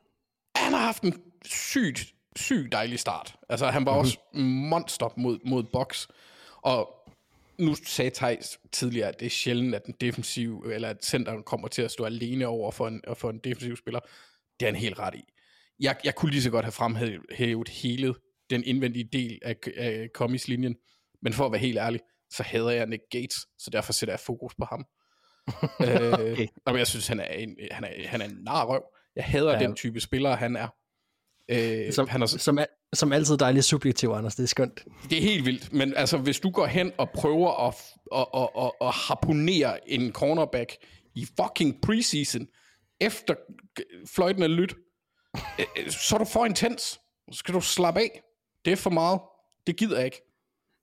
[0.56, 3.36] Han har haft en sygt, sygt dejlig start.
[3.50, 4.00] Altså, han var mm-hmm.
[4.00, 4.18] også
[4.70, 6.08] monster mod, mod box.
[6.62, 6.95] Og
[7.60, 11.68] nu sagde Thijs tidligere, at det er sjældent, at den defensiv, eller at centeren kommer
[11.68, 14.00] til at stå alene over for en, for en defensiv spiller.
[14.60, 15.24] Det er han helt ret i.
[15.80, 18.16] Jeg, jeg kunne lige så godt have fremhævet hele
[18.50, 20.76] den indvendige del af, af Commies linjen,
[21.22, 22.00] men for at være helt ærlig,
[22.30, 24.86] så hader jeg Nick Gates, så derfor sætter jeg fokus på ham.
[25.88, 28.84] øh, og jeg synes, han er en, han er, han er en narrøv.
[29.16, 29.60] Jeg hader ja.
[29.60, 30.68] den type spiller, han er.
[31.50, 34.36] Øh, Som, han er som, al- som altid dejligt subjektiv, Anders.
[34.36, 34.84] Det er skønt.
[35.10, 37.76] det er helt vildt, men altså, hvis du går hen og prøver at,
[38.16, 40.76] at, at, at, at harponere en cornerback
[41.16, 42.48] i fucking preseason,
[43.00, 43.36] efter
[44.16, 44.76] fløjten er lyt,
[45.60, 46.82] øh, øh, så er du for intens.
[47.32, 48.22] Så skal du slappe af.
[48.66, 49.20] Det er for meget.
[49.68, 50.22] Det gider jeg ikke.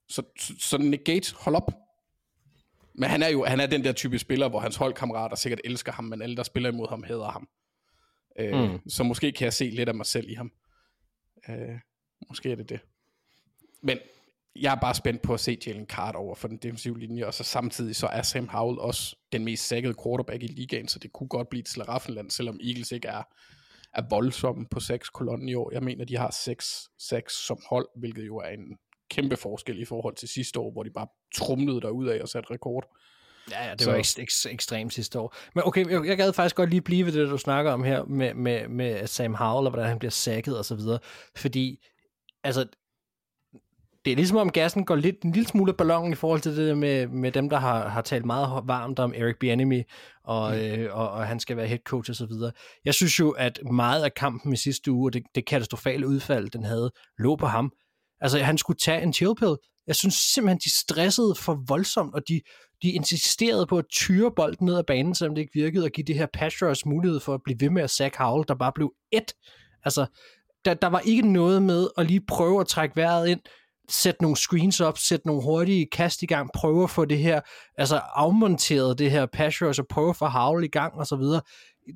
[0.09, 1.71] Så, så, så Nick Gates, hold op.
[2.95, 5.91] Men han er jo han er den der type spiller, hvor hans holdkammerater sikkert elsker
[5.91, 7.47] ham, men alle, der spiller imod ham, hader ham.
[8.39, 8.89] Øh, mm.
[8.89, 10.51] Så måske kan jeg se lidt af mig selv i ham.
[11.49, 11.79] Øh,
[12.29, 12.79] måske er det det.
[13.81, 13.97] Men
[14.55, 17.33] jeg er bare spændt på at se Jalen Carter over for den defensive linje, og
[17.33, 21.13] så samtidig så er Sam Howell også den mest sækkede quarterback i ligaen, så det
[21.13, 23.23] kunne godt blive et slaraffenland, selvom Eagles ikke er,
[23.93, 25.71] er voldsomme på seks kolonnen i år.
[25.73, 28.77] Jeg mener, de har seks, seks som hold, hvilket jo er en
[29.09, 32.51] kæmpe forskel i forhold til sidste år, hvor de bare trumlede derud af og satte
[32.51, 32.97] rekord.
[33.51, 35.35] Ja, ja det Så- var ek- ek- ekstremt sidste år.
[35.55, 38.03] Men okay, jeg, jeg gad faktisk godt lige blive ved det, du snakker om her
[38.03, 40.99] med, med, med Sam Howell, og hvordan han bliver sækket og så videre.
[41.35, 41.77] Fordi,
[42.43, 42.65] altså,
[44.05, 46.57] det er ligesom om gassen går lidt, en lille smule af ballonen i forhold til
[46.57, 49.83] det der med, med dem, der har, har talt meget varmt om Eric Bieniemy,
[50.23, 50.59] og, mm.
[50.59, 52.51] øh, og, og han skal være head coach og så videre.
[52.85, 56.49] Jeg synes jo, at meget af kampen i sidste uge, og det, det katastrofale udfald,
[56.49, 57.71] den havde, lå på ham.
[58.21, 59.55] Altså, han skulle tage en chill pill.
[59.87, 62.41] Jeg synes simpelthen, de stressede for voldsomt, og de,
[62.83, 66.05] de insisterede på at tyre bolden ned ad banen, selvom det ikke virkede, og give
[66.05, 68.71] det her pass rush mulighed for at blive ved med at sack Howell, der bare
[68.75, 69.33] blev et.
[69.85, 70.05] Altså,
[70.65, 73.39] der, der var ikke noget med at lige prøve at trække vejret ind,
[73.89, 77.41] sætte nogle screens op, sætte nogle hurtige kast i gang, prøve at få det her,
[77.77, 81.15] altså afmonteret det her pass rush, og prøve at få Howell i gang, og så
[81.15, 81.41] videre.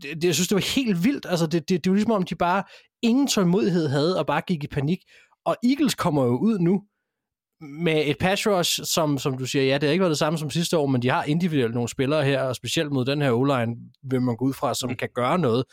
[0.02, 1.26] Det, det, jeg synes, det var helt vildt.
[1.30, 2.64] Altså, det, det, det var ligesom om, de bare
[3.02, 5.00] ingen tålmodighed havde, og bare gik i panik.
[5.46, 6.82] Og Eagles kommer jo ud nu,
[7.62, 10.40] med et pass rush, som, som du siger, ja, det har ikke været det samme
[10.40, 13.32] som sidste år, men de har individuelt nogle spillere her, og specielt mod den her
[13.32, 15.64] O-line, vil man gå ud fra, som kan gøre noget.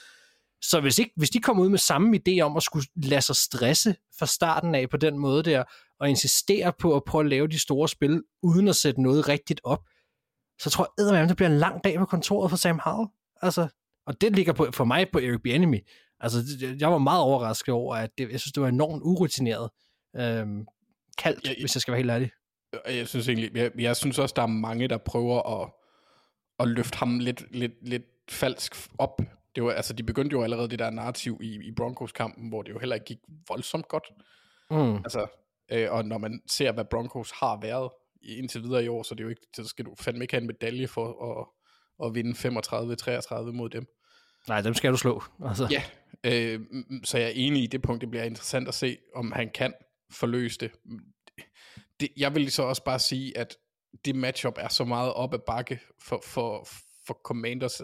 [0.62, 3.36] Så hvis, ikke, hvis de kommer ud med samme idé om at skulle lade sig
[3.36, 5.64] stresse fra starten af på den måde der,
[6.00, 9.60] og insistere på at prøve at lave de store spil, uden at sætte noget rigtigt
[9.64, 9.84] op,
[10.60, 13.08] så tror jeg, at det bliver en lang dag på kontoret for Sam Howell.
[13.42, 13.68] Altså,
[14.06, 15.78] og det ligger på, for mig på Eric Bieniemy.
[16.20, 16.38] Altså,
[16.78, 19.70] jeg var meget overrasket over, at det, jeg synes, det var enormt urutineret.
[20.16, 20.66] Øhm,
[21.18, 21.54] kaldt, ja.
[21.60, 22.30] hvis jeg skal være helt ærlig.
[22.84, 25.70] Og Jeg synes egentlig, jeg, jeg synes også, der er mange, der prøver at,
[26.58, 29.20] at løfte ham lidt, lidt, lidt falsk op.
[29.56, 32.72] Det var, altså, de begyndte jo allerede det der narrativ i, i Broncos-kampen, hvor det
[32.72, 33.18] jo heller ikke gik
[33.48, 34.04] voldsomt godt.
[34.70, 34.96] Mm.
[34.96, 35.26] Altså,
[35.72, 37.90] øh, og når man ser, hvad Broncos har været
[38.22, 40.40] indtil videre i år, så, det er jo ikke, så skal du fandme ikke have
[40.40, 41.46] en medalje for at,
[42.06, 43.86] at vinde 35-33 mod dem.
[44.48, 45.22] Nej, dem skal du slå.
[45.44, 45.68] Altså.
[45.70, 45.82] Ja,
[46.24, 46.60] øh,
[47.04, 48.00] så jeg er enig i det punkt.
[48.00, 49.74] Det bliver interessant at se, om han kan
[50.14, 50.72] forløse det.
[52.00, 52.08] det.
[52.16, 53.56] Jeg vil så også bare sige, at
[54.04, 56.68] det matchup er så meget op ad bakke for, for,
[57.06, 57.80] for Commanders,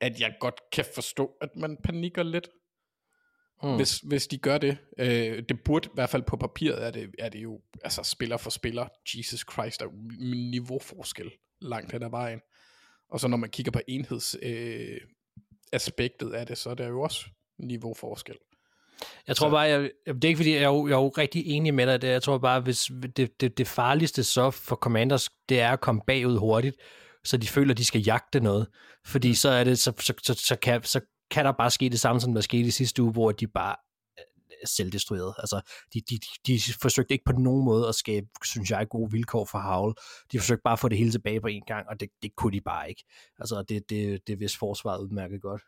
[0.00, 2.48] at jeg godt kan forstå, at man panikker lidt,
[3.62, 3.76] Mm.
[3.76, 4.78] hvis, hvis de gør det.
[4.98, 8.36] Øh, det burde i hvert fald på papiret, er det, er det jo altså spiller
[8.36, 8.88] for spiller.
[9.16, 9.90] Jesus Christ, der er
[10.50, 12.40] niveauforskel langt hen ad vejen.
[13.08, 15.00] Og så når man kigger på enheds øh,
[15.72, 17.26] aspektet af det, så er der jo også
[17.58, 18.36] niveauforskel.
[19.28, 21.08] Jeg tror Så- bare, jeg, det er ikke fordi, jeg er, jo, jeg er jo
[21.08, 21.94] rigtig enig med dig.
[21.94, 22.08] i Det.
[22.08, 26.00] Jeg tror bare, hvis det, det, det farligste så for Commanders, det er at komme
[26.06, 26.76] bagud hurtigt,
[27.24, 28.66] så de føler, de skal jagte noget.
[29.06, 31.00] Fordi så er det, så, så, så, så, kan, så
[31.30, 33.76] kan der bare ske det samme, som der skete i sidste uge, hvor de bare
[34.18, 34.24] øh,
[34.66, 35.34] selvdestruerede.
[35.38, 35.60] Altså,
[35.94, 39.58] de, de, de forsøgte ikke på nogen måde at skabe, synes jeg, gode vilkår for
[39.58, 39.94] Havl.
[40.32, 42.52] De forsøgte bare at få det hele tilbage på en gang, og det, det kunne
[42.52, 43.04] de bare ikke.
[43.38, 45.62] Altså, det, det, det vidste forsvaret udmærket godt.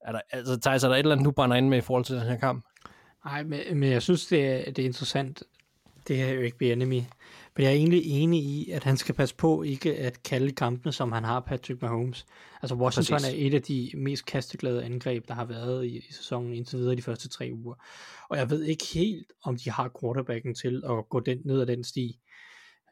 [0.00, 2.04] Er der, altså, Thijs, er der et eller andet, du brænder ind med i forhold
[2.04, 2.64] til den her kamp?
[3.24, 5.42] Nej, men, men jeg synes, det er, det er interessant,
[6.08, 7.02] det her Eric Bieniemy.
[7.56, 10.92] Men jeg er egentlig enig i, at han skal passe på ikke at kalde kampene,
[10.92, 12.26] som han har Patrick Mahomes.
[12.62, 13.42] Altså Washington Præcis.
[13.42, 16.96] Er et af de mest kasteglade angreb, der har været i, i sæsonen indtil videre
[16.96, 17.74] de første tre uger.
[18.30, 21.66] Og jeg ved ikke helt, om de har quarterbacken til at gå den, ned ad
[21.66, 22.20] den sti.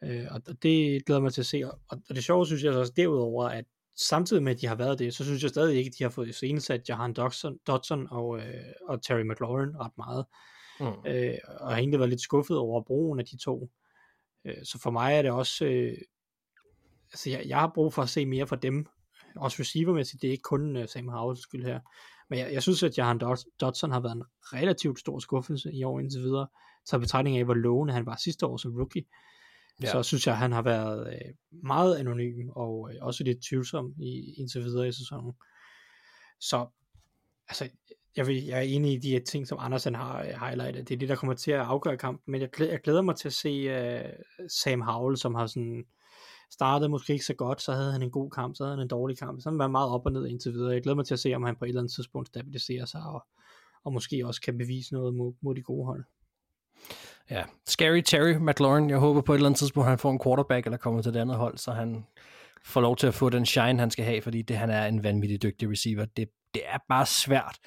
[0.05, 1.63] Øh, og det glæder mig til at se.
[1.65, 3.65] Og, og det sjove synes jeg så også derudover, at
[3.97, 6.11] samtidig med, at de har været det, så synes jeg stadig ikke, at de har
[6.11, 10.25] fået iscenesat Jahan Dodson, Dodson og, øh, og Terry McLaurin ret meget.
[10.81, 10.87] Mm.
[10.87, 13.71] Øh, og har egentlig været lidt skuffet over brugen af de to.
[14.45, 15.99] Øh, så for mig er det også, øh,
[17.13, 18.87] altså jeg, jeg har brug for at se mere fra dem,
[19.37, 21.81] også receivermæssigt, det er ikke kun uh, Sam Howells skyld her,
[22.31, 25.85] men jeg, jeg synes, at Jahan Dod- Dodson har været en relativt stor skuffelse i
[25.85, 26.47] år indtil videre,
[26.85, 29.05] så betragtning af, hvor lovende han var sidste år som rookie
[29.83, 29.93] ja.
[29.93, 33.95] så synes jeg, at han har været øh, meget anonym, og øh, også lidt tvivlsom
[33.99, 35.33] i, indtil videre i sæsonen.
[36.41, 36.67] Så,
[37.49, 37.69] altså,
[38.17, 40.89] jeg, vil, jeg er enig i de her ting, som Andersen har øh, highlightet.
[40.89, 42.33] Det er det, der kommer til at afgøre kampen.
[42.33, 43.51] Men jeg glæder, jeg glæder mig til at se
[43.95, 44.11] uh,
[44.63, 45.85] Sam Howell, som har sådan
[46.51, 48.89] startet måske ikke så godt, så havde han en god kamp, så havde han en
[48.89, 49.41] dårlig kamp.
[49.41, 50.73] Så han var meget op og ned indtil videre.
[50.73, 53.03] Jeg glæder mig til at se, om han på et eller andet tidspunkt stabiliserer sig,
[53.03, 53.27] og,
[53.85, 56.05] og måske også kan bevise noget mod, mod de gode hold.
[57.31, 60.67] Ja, Scary Terry McLaurin, jeg håber på et eller andet tidspunkt, han får en quarterback,
[60.67, 62.07] eller kommer til det andet hold, så han
[62.65, 65.03] får lov til at få den shine, han skal have, fordi det, han er en
[65.03, 66.05] vanvittig dygtig receiver.
[66.05, 67.59] Det, det er bare svært.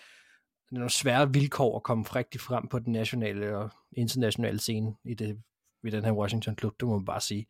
[0.69, 4.95] Det er nogle svære vilkår at komme rigtig frem på den nationale og internationale scene
[5.05, 5.41] i, det,
[5.83, 7.45] i den her Washington-klub, det må man bare sige.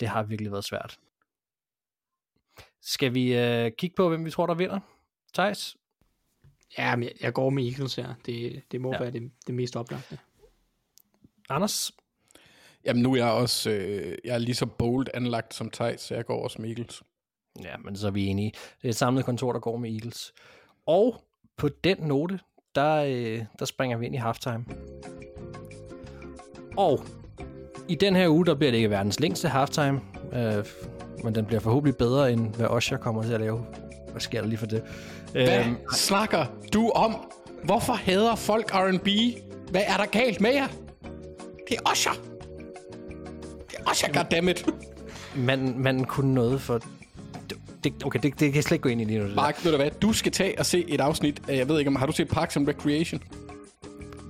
[0.00, 0.98] Det har virkelig været svært.
[2.82, 4.80] Skal vi øh, kigge på, hvem vi tror, der vinder?
[5.34, 5.76] Thijs?
[6.78, 8.14] Ja, men jeg, jeg går med Eagles her.
[8.26, 8.98] Det, det må Ja.
[8.98, 10.18] være det, det mest oplagte.
[11.50, 11.92] Anders?
[12.84, 16.14] Jamen nu er jeg også, øh, jeg er lige så bold anlagt som Thijs, så
[16.14, 17.02] jeg går også med Eagles.
[17.64, 18.52] Ja, men så er vi enige.
[18.82, 20.32] Det er et samlet kontor, der går med Eagles.
[20.86, 21.24] Og
[21.56, 22.38] på den note,
[22.74, 24.64] der, øh, der springer vi ind i halftime.
[26.76, 27.00] Og
[27.88, 30.00] i den her uge, der bliver det ikke verdens længste halftime,
[30.32, 30.64] øh,
[31.24, 33.66] men den bliver forhåbentlig bedre, end hvad Osher kommer til at lave.
[34.10, 34.82] Hvad sker der lige for det?
[35.32, 37.32] Hvad Øhm, snakker du om?
[37.64, 39.08] Hvorfor hader folk R&B?
[39.70, 40.68] Hvad er der galt med jer?
[41.68, 42.12] Det er Usher.
[43.70, 44.66] Det er Usher, goddammit.
[45.36, 46.80] manden, manden kunne noget for...
[47.84, 49.34] Det, okay, det, det kan jeg slet ikke gå ind i lige nu.
[49.34, 49.90] Mark, ved du hvad?
[49.90, 52.28] Du skal tage og se et afsnit af, jeg ved ikke om, har du set
[52.28, 53.22] Parks and Recreation?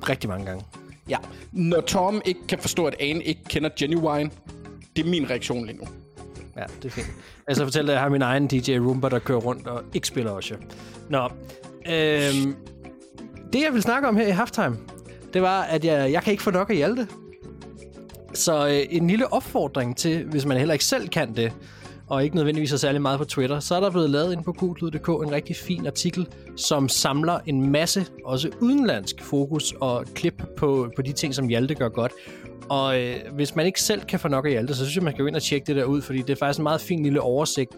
[0.09, 0.65] Rigtig mange gange.
[1.09, 1.17] Ja.
[1.53, 4.31] Når Tom ikke kan forstå, at Anne ikke kender Genuine,
[4.97, 5.85] det er min reaktion lige nu.
[6.57, 7.07] Ja, det er fint.
[7.47, 10.07] Altså fortælle dig, at jeg har min egen DJ Roomba, der kører rundt og ikke
[10.07, 10.57] spiller Usher.
[11.09, 11.25] Nå,
[11.89, 12.57] øhm,
[13.53, 14.77] det jeg vil snakke om her i halftime,
[15.35, 17.09] det var, at jeg, jeg kan ikke få nok af Hjalte.
[18.37, 21.53] Så øh, en lille opfordring til, hvis man heller ikke selv kan det,
[22.09, 24.53] og ikke nødvendigvis er særlig meget på Twitter, så er der blevet lavet ind på
[24.53, 26.27] gutlyd.dk en rigtig fin artikel,
[26.57, 31.75] som samler en masse, også udenlandsk fokus og klip på, på de ting, som Hjalte
[31.75, 32.13] gør godt.
[32.69, 35.12] Og øh, hvis man ikke selv kan få nok af Hjalte, så synes jeg, man
[35.12, 37.03] skal gå ind og tjekke det der ud, fordi det er faktisk en meget fin
[37.03, 37.70] lille oversigt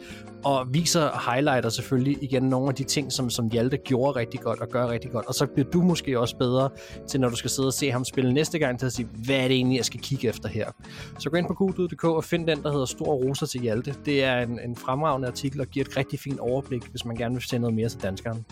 [0.45, 4.61] og viser highlighter selvfølgelig igen nogle af de ting, som, som Hjalte gjorde rigtig godt
[4.61, 5.27] og gør rigtig godt.
[5.27, 6.71] Og så bliver du måske også bedre
[7.09, 9.37] til, når du skal sidde og se ham spille næste gang, til at sige, hvad
[9.37, 10.71] er det egentlig, jeg skal kigge efter her.
[11.19, 13.95] Så gå ind på gudud.dk og find den, der hedder Stor Roser til Hjalte.
[14.05, 17.35] Det er en, en fremragende artikel og giver et rigtig fint overblik, hvis man gerne
[17.35, 18.45] vil se noget mere til danskeren.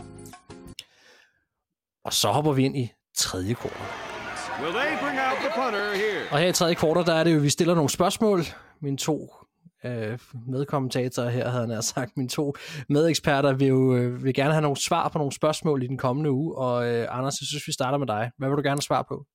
[2.04, 4.05] Og så hopper vi ind i tredje kvartal.
[6.30, 8.40] Og her i tredje kvartal, der er det jo, at vi stiller nogle spørgsmål.
[8.80, 9.34] Mine to
[9.84, 10.18] øh,
[10.48, 12.54] medkommentatorer her, havde jeg sagt, mine to
[12.88, 16.30] medeksperter vil jo øh, vil gerne have nogle svar på nogle spørgsmål i den kommende
[16.30, 16.56] uge.
[16.56, 18.30] Og øh, Anders, jeg synes, vi starter med dig.
[18.38, 19.26] Hvad vil du gerne svare på?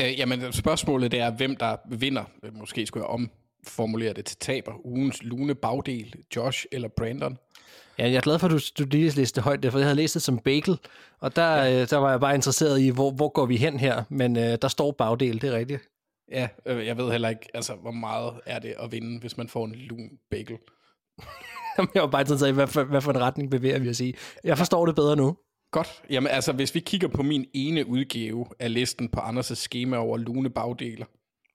[0.00, 2.24] Øh, jamen, spørgsmålet det er, hvem der vinder.
[2.52, 4.72] Måske skulle jeg omformulere det til taber.
[4.84, 7.38] Ugens lune bagdel, Josh eller Brandon.
[7.98, 9.96] Ja, jeg er glad for, at du, du lige læste det højt, for jeg havde
[9.96, 10.78] læst det som bagel,
[11.20, 11.82] og der, ja.
[11.82, 14.58] øh, der var jeg bare interesseret i, hvor, hvor går vi hen her, men øh,
[14.62, 15.88] der står bagdel, det er rigtigt.
[16.32, 19.48] Ja, øh, jeg ved heller ikke, altså, hvor meget er det at vinde, hvis man
[19.48, 20.58] får en lun bagel.
[21.94, 24.14] Jeg var bare interesseret i, hvad for, hvad for en retning bevæger vi os i.
[24.44, 25.36] Jeg forstår det bedre nu.
[25.70, 26.02] Godt.
[26.10, 30.16] Jamen altså, hvis vi kigger på min ene udgave af listen på Anders' schema over
[30.16, 31.06] lune bagdeler,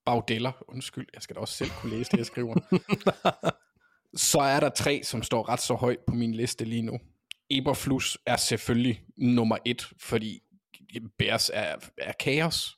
[0.06, 2.56] bagdeller, undskyld, jeg skal da også selv kunne læse det, jeg skriver,
[4.16, 7.00] så er der tre, som står ret så højt på min liste lige nu.
[7.50, 10.44] Eberflus er selvfølgelig nummer et, fordi
[11.18, 12.78] Bears er, er kaos.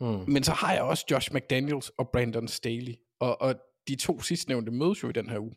[0.00, 0.24] Mm.
[0.28, 2.94] Men så har jeg også Josh McDaniels og Brandon Staley.
[3.18, 3.54] Og, og
[3.88, 5.54] de to sidstnævnte mødes jo i den her uge.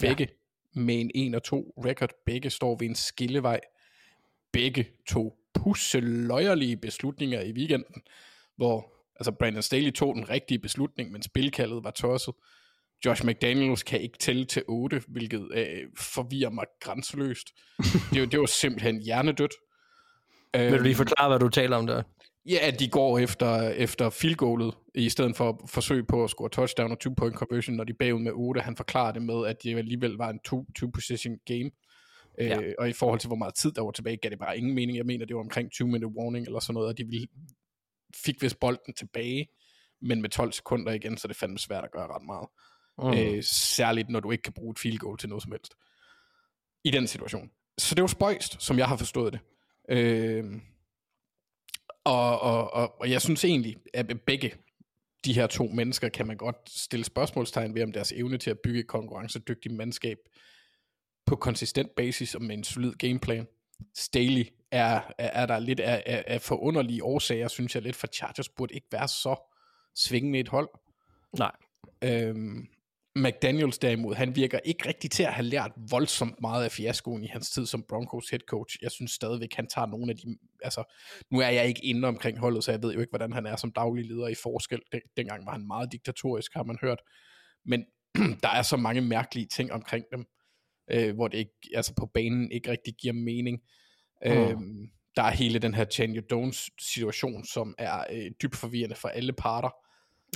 [0.00, 0.28] Begge
[0.76, 0.80] ja.
[0.80, 2.10] med en 1 og 2 record.
[2.26, 3.60] Begge står ved en skillevej.
[4.52, 8.02] Begge to pusseløjerlige beslutninger i weekenden,
[8.56, 12.34] hvor altså Brandon Staley tog den rigtige beslutning, men spilkaldet var tosset.
[13.06, 15.66] Josh McDaniels kan ikke tælle til 8, hvilket øh,
[15.98, 17.46] forvirrer mig grænseløst.
[18.12, 19.54] det, var, det var simpelthen hjernedødt.
[20.54, 22.02] Vil du lige forklare, hvad du taler om der?
[22.46, 26.30] Ja, at de går efter, efter field goalet, i stedet for at forsøge på at
[26.30, 28.60] score touchdown og two point conversion, når de er bagud med 8.
[28.60, 31.70] Han forklarer det med, at det alligevel var en two, two position game.
[32.38, 32.60] Ja.
[32.60, 34.74] Øh, og i forhold til, hvor meget tid der var tilbage, gav det bare ingen
[34.74, 34.96] mening.
[34.96, 37.26] Jeg mener, det var omkring 20 minute warning eller sådan noget, og de ville,
[38.24, 39.48] fik vist bolden tilbage,
[40.02, 42.48] men med 12 sekunder igen, så det fandme svært at gøre ret meget.
[42.98, 43.14] Mm.
[43.14, 45.74] Øh, særligt, når du ikke kan bruge et field goal til noget som helst.
[46.84, 47.50] I den situation.
[47.78, 49.40] Så det var spøjst, som jeg har forstået det.
[49.88, 50.44] Øh,
[52.04, 54.54] og, og, og, og jeg synes egentlig, at begge
[55.24, 58.58] de her to mennesker kan man godt stille spørgsmålstegn ved om deres evne til at
[58.64, 60.18] bygge et konkurrencedygtigt mandskab
[61.26, 63.46] på konsistent basis og med en solid gameplan.
[63.94, 68.06] Staley er, er, er der lidt af, af, af forunderlige årsager, synes jeg lidt, for
[68.06, 69.50] Chargers burde ikke være så
[69.96, 70.68] svingende et hold.
[71.38, 71.52] Nej.
[72.04, 72.68] Øhm,
[73.16, 77.26] McDaniels derimod, han virker ikke rigtig til at have lært voldsomt meget af fiaskoen i
[77.26, 78.76] hans tid som Broncos head coach.
[78.82, 80.94] Jeg synes stadigvæk, han tager nogle af de, altså,
[81.30, 83.56] nu er jeg ikke inde omkring holdet, så jeg ved jo ikke, hvordan han er
[83.56, 84.80] som daglig leder i forskel.
[84.92, 86.98] Den, dengang var han meget diktatorisk, har man hørt.
[87.64, 87.84] Men
[88.42, 90.26] der er så mange mærkelige ting omkring dem,
[90.90, 93.58] øh, hvor det ikke, altså på banen ikke rigtig giver mening.
[94.24, 94.32] Mm.
[94.32, 99.08] Øhm, der er hele den her Change Jones situation, som er øh, dybt forvirrende for
[99.08, 99.70] alle parter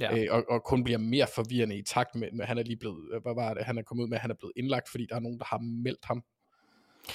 [0.01, 0.19] ja.
[0.19, 3.09] øh, og, og kun bliver mere forvirrende i takt med, med han er lige blevet,
[3.15, 5.07] øh, hvad var det, han er kommet ud med, at han er blevet indlagt, fordi
[5.09, 6.23] der er nogen, der har meldt ham,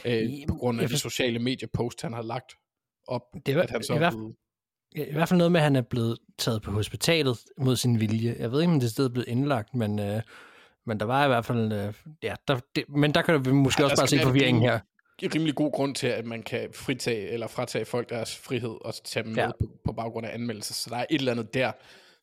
[0.05, 2.51] øh, på grund af de sociale mediepost, han har lagt
[3.07, 4.35] op, det var, at han så i, hvert, blevet...
[4.91, 8.35] i hvert fald noget med, at han er blevet taget på hospitalet mod sin vilje.
[8.39, 10.21] Jeg ved ikke, om det er stedet blevet indlagt, men, øh,
[10.85, 11.93] men der var i hvert fald, øh,
[12.23, 14.79] ja, der, det, men der kan du måske ja, også bare se forvirringen her
[15.23, 19.23] rimelig god grund til, at man kan fritage eller fratage folk deres frihed og tage
[19.23, 19.45] dem ja.
[19.45, 20.73] med på, på baggrund af anmeldelser.
[20.73, 21.71] Så der er et eller andet der,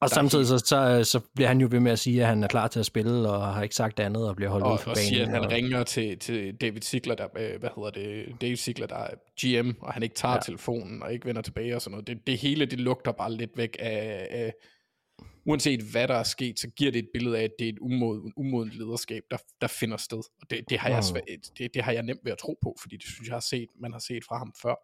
[0.01, 2.49] og samtidig så, så, så bliver han jo ved med at sige, at han er
[2.49, 4.91] klar til at spille, og har ikke sagt andet, og bliver holdt og, ud for
[4.91, 5.09] og banen.
[5.09, 5.51] siger, at han og...
[5.51, 9.71] ringer til, til David Sigler, der, øh, hvad hedder det, David Sigler, der er GM,
[9.81, 10.41] og han ikke tager ja.
[10.41, 12.07] telefonen, og ikke vender tilbage og sådan noget.
[12.07, 14.53] Det, det hele, det lugter bare lidt væk af, af,
[15.47, 17.79] uanset hvad der er sket, så giver det et billede af, at det er et
[17.79, 20.19] umoden, umoden lederskab, der, der finder sted.
[20.19, 21.25] Og det, det, har jeg svært,
[21.59, 23.69] det, det har jeg nemt ved at tro på, fordi det synes jeg har set,
[23.81, 24.75] man har set fra ham før.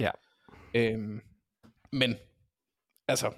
[0.00, 0.10] Ja.
[0.74, 1.20] Øhm,
[1.92, 2.14] men,
[3.08, 3.32] altså,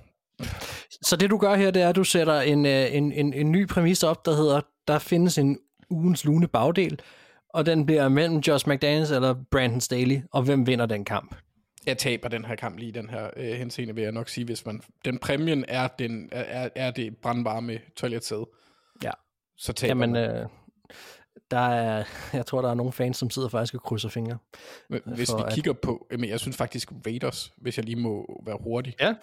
[1.03, 3.53] så det du gør her, det er, at du sætter en, øh, en, en, en
[3.53, 5.59] ny præmis op, der hedder, der findes en
[5.91, 7.01] ugens lune bagdel,
[7.49, 11.35] og den bliver mellem Josh McDaniels eller Brandon Staley, og hvem vinder den kamp?
[11.87, 14.67] Jeg taber den her kamp lige den her øh, henseende, vil jeg nok sige, hvis
[14.67, 14.83] man...
[15.05, 18.47] Den præmien er, den, er, er det brandvarme toiletsæde.
[19.03, 19.11] Ja.
[19.57, 20.47] Så taber Jamen, øh,
[21.51, 24.39] der er, jeg tror, der er nogle fans, som sidder faktisk og krydser fingre.
[24.89, 25.53] Hvis vi at...
[25.53, 29.15] kigger på, jamen, jeg synes faktisk Raiders, hvis jeg lige må være hurtig, ja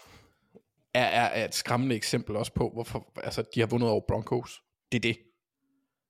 [0.93, 4.61] er, er, er et skræmmende eksempel også på, hvorfor altså, de har vundet over Broncos.
[4.91, 5.17] Det er det.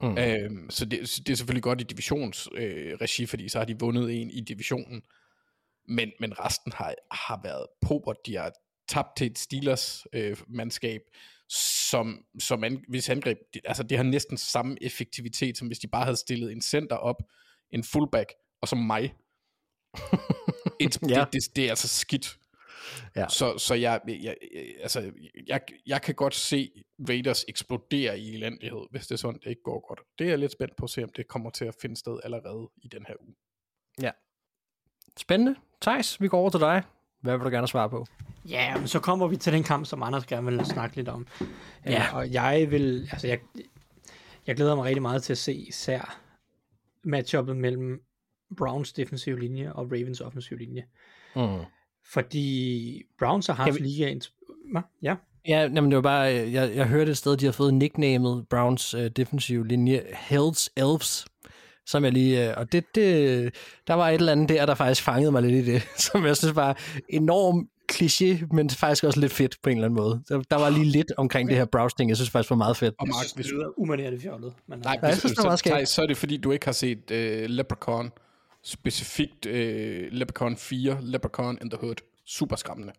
[0.02, 0.18] Mm.
[0.18, 4.22] Øhm, så det, det er selvfølgelig godt i divisionsregi, øh, fordi så har de vundet
[4.22, 5.02] en i divisionen.
[5.88, 8.52] Men, men resten har, har været på, De har
[8.88, 11.02] tabt til et Steelers øh, mandskab,
[11.90, 15.88] som, som an, hvis angreb, det, altså det har næsten samme effektivitet, som hvis de
[15.88, 17.24] bare havde stillet en center op,
[17.72, 19.14] en fullback, og så mig.
[20.80, 21.20] Et, Ja.
[21.20, 22.38] det, det, det er altså skidt.
[23.16, 23.28] Ja.
[23.30, 24.36] Så, så jeg, jeg, jeg,
[24.82, 25.12] altså,
[25.48, 29.64] jeg, jeg kan godt se Raiders eksplodere i elendighed, hvis det er sådan, det ikke
[29.64, 30.00] går godt.
[30.20, 32.20] Det er jeg lidt spændt på at se, om det kommer til at finde sted
[32.24, 33.36] allerede i den her uge.
[35.18, 35.56] Spændende.
[35.82, 36.84] Thijs, vi går over til dig.
[37.22, 38.06] Hvad vil du gerne svare på?
[38.46, 41.28] Ja, men så kommer vi til den kamp, som Anders gerne vil snakke lidt om.
[41.86, 41.92] Ja.
[41.92, 42.16] Ja.
[42.16, 43.40] Og jeg vil, altså jeg,
[44.48, 46.22] jeg glæder mig rigtig meget til at se især
[47.04, 48.04] matchuppet mellem
[48.58, 50.86] Browns defensive linje og Ravens offensive linje.
[51.36, 51.66] Mm.
[52.14, 54.34] Fordi Browns har haft vi- ligaens...
[54.72, 54.82] Hva?
[55.02, 55.16] Ja.
[55.48, 58.46] Ja, jamen det var bare, øh, jeg, jeg hørte et sted, de har fået nicknamet
[58.50, 61.26] Browns uh, defensive linje Hells Elves,
[61.86, 63.54] som jeg lige, uh, og det, det,
[63.88, 66.38] der var et eller andet der, der faktisk fangede mig lidt i det, som jeg
[66.38, 66.78] synes var
[67.10, 70.22] enorm kliché, men faktisk også lidt fedt på en eller anden måde.
[70.30, 72.78] Der, der var lige lidt omkring det her Browns ting, jeg synes faktisk var meget
[72.78, 72.96] fedt.
[73.00, 74.54] Og Jeg Mark, hvis, det lyder umanerende fjollet.
[74.68, 75.90] Men, nej, jeg hvis, synes, det var så, meget skægt.
[75.90, 77.18] Så er det fordi, du ikke har set uh,
[77.50, 78.12] Leprechaun,
[78.64, 79.52] specifikt uh,
[80.12, 81.96] Leprechaun 4, Leprechaun in the Hood.
[82.26, 82.94] Super skræmmende.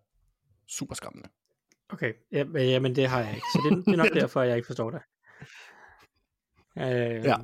[0.68, 1.28] Super skræmmende.
[1.88, 3.46] Okay, ja, men- ja, men det har jeg ikke.
[3.52, 5.00] Så det, det er nok derfor, jeg ikke forstår det.
[6.78, 7.36] Øh, Ja.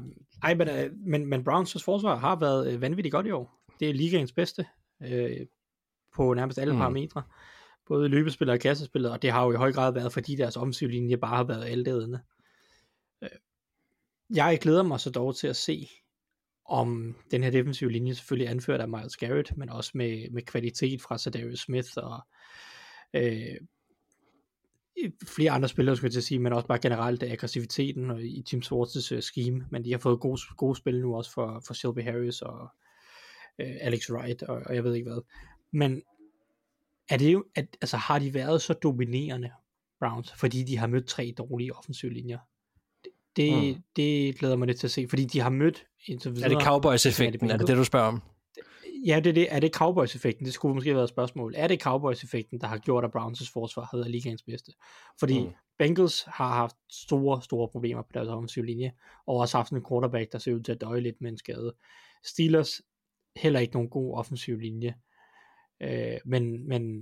[0.42, 3.64] Ej, men, øh, men, men Browns' forsvar har været øh, vanvittigt godt i år.
[3.80, 4.66] Det er ligaens bedste
[5.02, 5.46] øh,
[6.14, 6.78] på nærmest alle Mm.
[6.78, 7.22] parametre.
[7.86, 10.88] Både løbespiller og kassespiller, og det har jo i høj grad været, fordi deres offensiv
[10.88, 12.20] linje bare har været altædende.
[13.22, 13.28] Øh,
[14.34, 15.88] jeg glæder mig så dog til at se,
[16.68, 21.02] om den her defensive linje selvfølgelig anført af Miles Garrett, men også med, med kvalitet
[21.02, 22.20] fra Sadarius Smith og
[23.14, 23.56] øh,
[25.26, 28.42] flere andre spillere, skulle jeg til at sige, men også bare generelt aggressiviteten og i
[28.46, 31.74] Tim Swartz's uh, scheme, men de har fået gode, gode spil nu også for, for
[31.74, 32.68] Shelby Harris og
[33.58, 35.22] øh, Alex Wright og, og jeg ved ikke hvad.
[35.72, 36.02] Men
[37.10, 39.50] er det jo, at, altså har de været så dominerende,
[40.00, 42.38] Browns, fordi de har mødt tre dårlige offensive linjer?
[43.38, 43.82] Det, Mm.
[43.96, 46.64] det glæder mig lidt til at se, fordi de har mødt indtil Er det videre-
[46.64, 47.50] Cowboys-effekten?
[47.50, 48.22] Er det det, du spørger om?
[49.06, 49.46] Ja, det er det.
[49.50, 50.44] Er det Cowboys-effekten?
[50.46, 51.54] Det skulle måske have været et spørgsmål.
[51.56, 54.72] Er det Cowboys-effekten, der har gjort, at Browns' forsvar har været ligaens bedste?
[55.20, 55.50] Fordi mm.
[55.78, 58.92] Bengals har haft store, store problemer på deres offensive linje,
[59.26, 61.74] og også haft en quarterback, der ser ud til at døje lidt med en skade.
[62.24, 62.80] Steelers,
[63.36, 64.94] heller ikke nogen god offensiv linje.
[65.82, 67.00] Øh, men, men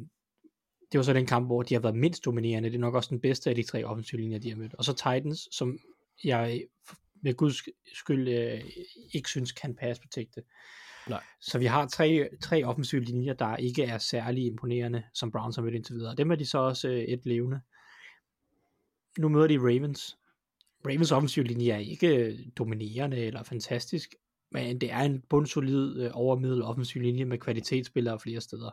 [0.92, 2.68] det var så den kamp, hvor de har været mindst dominerende.
[2.68, 4.74] Det er nok også den bedste af de tre offensive linjer, de har mødt.
[4.74, 5.78] Og så Titans, som
[6.24, 6.64] jeg
[7.22, 7.62] med guds
[7.94, 8.60] skyld øh,
[9.12, 10.42] ikke synes kan passe protecte.
[11.08, 11.22] Nej.
[11.40, 15.62] Så vi har tre, tre offensive linjer, der ikke er særlig imponerende, som Browns har
[15.62, 16.14] mødt indtil videre.
[16.14, 17.60] Dem er de så også øh, et levende.
[19.18, 20.18] Nu møder de Ravens.
[20.86, 24.14] Ravens offensive linje er ikke øh, dominerende eller fantastisk,
[24.52, 28.70] men det er en bundsolid øh, overmiddel offensiv linje med kvalitetsspillere flere steder.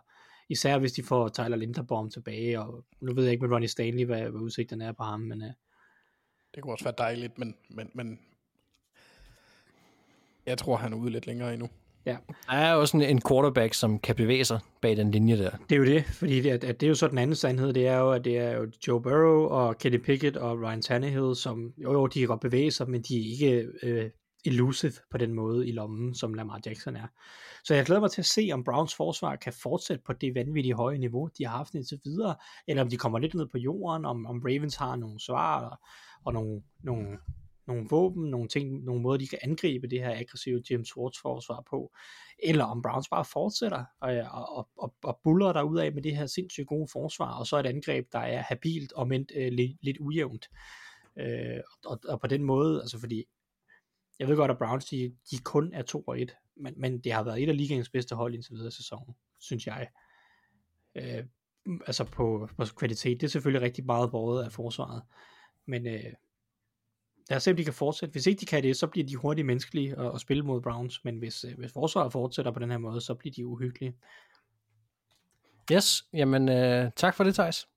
[0.50, 4.06] Især hvis de får Tyler Linderbaum tilbage, og nu ved jeg ikke med Ronnie Stanley,
[4.06, 5.52] hvad, hvad udsigterne er på ham, men øh,
[6.56, 8.20] Det kunne også være dejligt, men, men, men
[10.46, 11.70] jeg tror, han er ude lidt længere endnu.
[12.06, 12.18] ja.
[12.50, 15.52] Der er også en, en quarterback, som kan bevæge sig bag den linje der.
[15.70, 17.74] Det er jo det, fordi det, at, at det er jo så den anden sandhed,
[17.74, 21.36] det er jo, at det er jo Joe Burrow og Kenny Pickett og Ryan Tannehill,
[21.36, 24.10] som jo, jo de kan godt bevæge sig, men de er ikke øh,
[24.46, 27.08] elusive på den måde i lommen, som Lamar Jackson er.
[27.64, 30.74] Så jeg glæder mig til at se, om Browns forsvar kan fortsætte på det vanvittige
[30.74, 32.36] høje niveau, de har haft indtil videre,
[32.68, 35.78] eller om de kommer lidt ned på jorden, om, om Ravens har nogle svar og,
[36.26, 37.18] og nogle, nogle,
[37.68, 41.64] nogle våben, nogle ting, nogle måder, de kan angribe det her aggressive James Ward's forsvar
[41.70, 41.92] på,
[42.44, 46.18] eller om Browns bare fortsætter og, og, og, og buller der ud af med det
[46.18, 49.72] her sindssygt gode forsvar, og så et angreb, der er habilt og men, øh, lidt,
[49.82, 50.50] lidt ujævnt.
[51.20, 53.24] Øh, og, og på den måde, altså fordi,
[54.20, 57.12] jeg ved godt, at Browns, de, de kun er 2 og 1, men, men det
[57.12, 59.88] har været et af ligaens bedste hold indtil videre i sæsonen, synes jeg.
[60.96, 61.24] Øh,
[61.88, 65.02] altså på, på kvalitet, det er selvfølgelig rigtig meget båret af forsvaret,
[65.66, 66.14] men øh,
[67.30, 68.12] lad os se, om de kan fortsætte.
[68.12, 71.04] Hvis ikke de kan det, så bliver de hurtigt menneskelige at, at spille mod Browns,
[71.04, 73.96] men hvis, øh, hvis forsvaret fortsætter på den her måde, så bliver de uhyggelige.
[75.72, 77.68] Yes, jamen øh, tak for det, Thijs.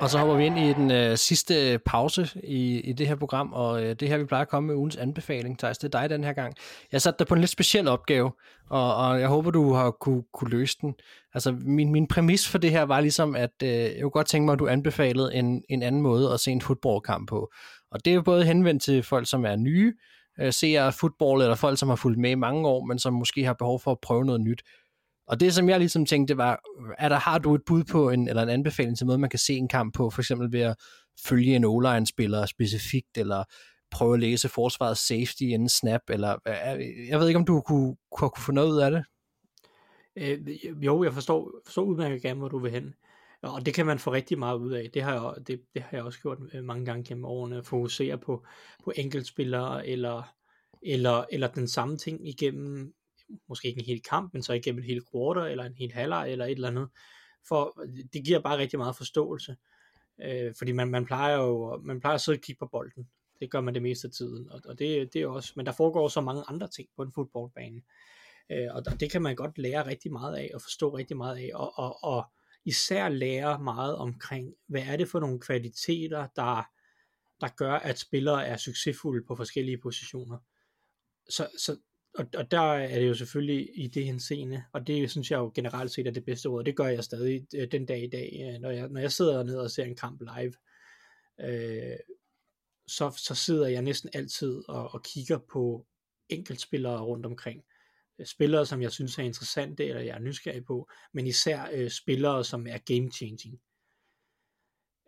[0.00, 3.52] Og så hopper vi ind i den øh, sidste pause i, i det her program,
[3.52, 6.10] og øh, det her, vi plejer at komme med ugens anbefaling, Thijs, det er dig
[6.10, 6.54] den her gang.
[6.92, 8.32] Jeg satte dig på en lidt speciel opgave,
[8.70, 10.94] og, og jeg håber, du har kunne, kunne løse den.
[11.34, 14.44] Altså, min, min præmis for det her var ligesom, at øh, jeg kunne godt tænke
[14.46, 17.52] mig, at du anbefalede en, en anden måde at se en fodboldkamp på.
[17.90, 19.94] Og det er jo både henvendt til folk, som er nye,
[20.40, 23.14] øh, ser af fodbold, eller folk, som har fulgt med i mange år, men som
[23.14, 24.62] måske har behov for at prøve noget nyt.
[25.26, 26.60] Og det, som jeg ligesom tænkte, var,
[26.98, 29.38] er der, har du et bud på, en, eller en anbefaling til måde, man kan
[29.38, 30.76] se en kamp på, for eksempel ved at
[31.24, 33.44] følge en O-line-spiller specifikt, eller
[33.90, 37.60] prøve at læse forsvarets safety inden snap, eller øh, øh, jeg ved ikke, om du
[37.60, 39.04] kunne, kunne, kunne få noget ud af det?
[40.16, 42.94] Øh, jo, jeg forstår, forstår udmærket gerne, hvor du vil hen.
[43.42, 44.90] Og det kan man få rigtig meget ud af.
[44.94, 47.56] Det har jeg, det, det har jeg også gjort øh, mange gange gennem årene.
[47.56, 48.46] At fokusere på,
[48.84, 50.22] på enkeltspillere, eller,
[50.82, 52.92] eller, eller den samme ting igennem,
[53.48, 56.32] måske ikke en hel kamp, men så igennem en hel quarter, eller en hel halvleg,
[56.32, 56.88] eller et eller andet.
[57.48, 57.80] For
[58.12, 59.56] det giver bare rigtig meget forståelse.
[60.22, 63.08] Øh, fordi man, man plejer jo man plejer at sidde og kigge på bolden.
[63.40, 64.50] Det gør man det meste af tiden.
[64.50, 67.12] Og, og det, det er også, men der foregår så mange andre ting på en
[67.12, 67.82] fodboldbane.
[68.50, 71.50] Øh, og det kan man godt lære rigtig meget af, og forstå rigtig meget af,
[71.54, 72.24] og, og, og
[72.64, 76.62] især lære meget omkring, hvad er det for nogle kvaliteter, der,
[77.40, 80.38] der gør, at spillere er succesfulde på forskellige positioner.
[81.28, 81.76] Så, så,
[82.18, 85.52] og, og der er det jo selvfølgelig i det henseende, og det synes jeg jo
[85.54, 88.52] generelt set er det bedste ord, det gør jeg stadig øh, den dag i dag,
[88.54, 90.52] øh, når jeg, når jeg sidder ned og ser en kamp live,
[91.40, 91.96] øh,
[92.86, 95.86] så, så sidder jeg næsten altid og, og kigger på
[96.28, 97.64] enkeltspillere rundt omkring.
[98.24, 102.44] Spillere, som jeg synes er interessante, eller jeg er nysgerrig på, men især øh, spillere,
[102.44, 103.60] som er game changing.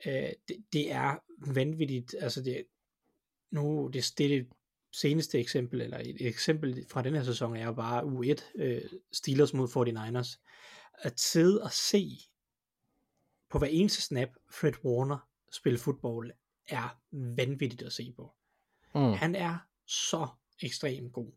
[0.06, 1.16] Øh, det, det er
[1.54, 2.66] vanvittigt, altså det,
[3.50, 4.48] nu, det, det er det
[5.00, 9.54] seneste eksempel, eller et eksempel fra den her sæson, er jo bare U1, øh, Steelers
[9.54, 10.44] mod 49ers.
[11.02, 12.08] At sidde og se
[13.50, 16.30] på hver eneste snap, Fred Warner spille fodbold,
[16.68, 17.00] er
[17.36, 18.32] vanvittigt at se på.
[18.94, 19.12] Mm.
[19.12, 20.28] Han er så
[20.62, 21.32] ekstremt god.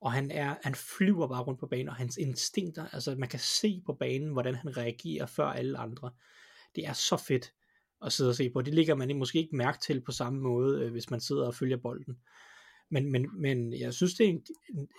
[0.00, 3.40] Og han er, han flyver bare rundt på banen, og hans instinkter, altså man kan
[3.40, 6.10] se på banen, hvordan han reagerer før alle andre.
[6.74, 7.52] Det er så fedt
[8.04, 8.62] at sidde og se på.
[8.62, 11.54] Det ligger man måske ikke mærke til på samme måde, øh, hvis man sidder og
[11.54, 12.18] følger bolden.
[12.90, 14.42] Men, men, men jeg synes, det er en,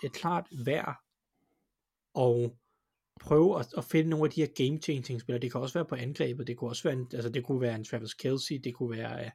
[0.04, 0.96] et klart værd
[2.18, 2.50] at
[3.20, 5.42] prøve at, at finde nogle af de her game changing spillere.
[5.42, 7.74] Det kan også være på angrebet, det kunne også være en, altså det kunne være
[7.74, 9.30] en Travis Kelsey, det kunne være øh,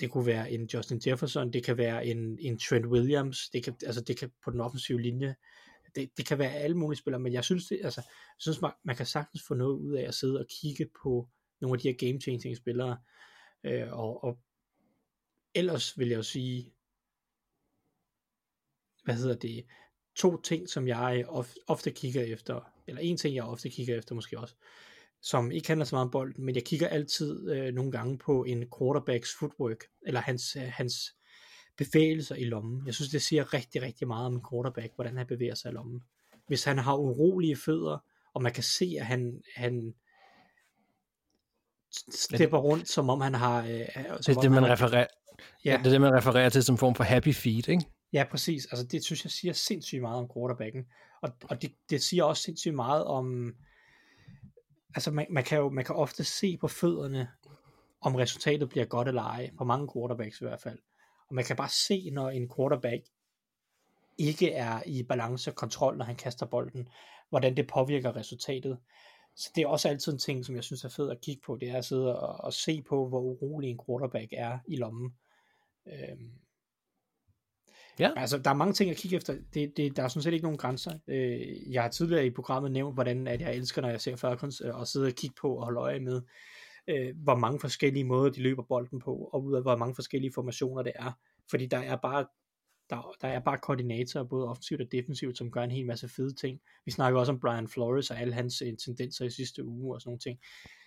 [0.00, 3.74] det kunne være en Justin Jefferson, det kan være en, en Trent Williams, det kan,
[3.86, 5.34] altså det kan på den offensive linje,
[5.94, 8.70] det, det kan være alle mulige spillere, men jeg synes, det, altså, jeg synes man,
[8.84, 11.28] man kan sagtens få noget ud af at sidde og kigge på
[11.60, 12.98] nogle af de her game changing spillere,
[13.64, 14.38] øh, og, og
[15.54, 16.72] ellers vil jeg jo sige,
[19.04, 19.64] hvad hedder det,
[20.16, 21.24] to ting, som jeg
[21.68, 24.54] ofte kigger efter, eller en ting, jeg ofte kigger efter måske også,
[25.22, 28.44] som ikke handler så meget om bolden, men jeg kigger altid øh, nogle gange på
[28.44, 30.94] en quarterbacks footwork, eller hans, øh, hans
[31.78, 32.86] bevægelser i lommen.
[32.86, 35.74] Jeg synes, det siger rigtig, rigtig meget om en quarterback, hvordan han bevæger sig i
[35.74, 36.00] lommen.
[36.46, 37.98] Hvis han har urolige fødder,
[38.34, 39.94] og man kan se, at han, han
[42.10, 43.62] stepper rundt, som om han har...
[43.62, 45.06] Øh, det er det, man refererer,
[45.64, 45.76] ja.
[45.78, 47.84] det er det, man refererer til som form for happy feet, ikke?
[48.12, 48.66] Ja, præcis.
[48.66, 50.86] Altså, det synes jeg siger sindssygt meget om quarterbacken.
[51.22, 53.54] Og, og det, det siger også sindssygt meget om
[54.94, 57.28] altså man, man, kan jo man kan ofte se på fødderne,
[58.00, 60.78] om resultatet bliver godt eller ej, på mange quarterbacks i hvert fald.
[61.28, 63.02] Og man kan bare se, når en quarterback
[64.18, 66.88] ikke er i balance og kontrol, når han kaster bolden,
[67.28, 68.78] hvordan det påvirker resultatet.
[69.36, 71.56] Så det er også altid en ting, som jeg synes er fed at kigge på,
[71.56, 75.14] det er at sidde og, og se på, hvor urolig en quarterback er i lommen.
[75.86, 76.32] Øhm,
[77.98, 78.10] Ja.
[78.16, 79.36] Altså, der er mange ting at kigge efter.
[79.54, 80.92] Det, det, der er sådan set ikke nogen grænser.
[81.08, 84.62] Øh, jeg har tidligere i programmet nævnt, hvordan at jeg elsker, når jeg ser Falcons,
[84.64, 86.22] øh, og sidde og kigge på og holde øje med,
[86.88, 90.32] øh, hvor mange forskellige måder de løber bolden på, og ud af hvor mange forskellige
[90.34, 91.12] formationer det er.
[91.50, 92.26] Fordi der er bare
[92.90, 96.34] der, der er bare koordinatorer, både offensivt og defensivt, som gør en hel masse fede
[96.34, 96.60] ting.
[96.84, 100.00] Vi snakker også om Brian Flores og alle hans øh, tendenser i sidste uge og
[100.00, 100.38] sådan nogle ting.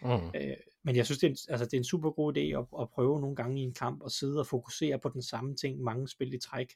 [0.02, 0.42] Mm.
[0.42, 2.82] Øh, men jeg synes, det er, en, altså, det er en super god idé at,
[2.82, 5.82] at prøve nogle gange i en kamp og sidde og fokusere på den samme ting,
[5.82, 6.74] mange spil i træk.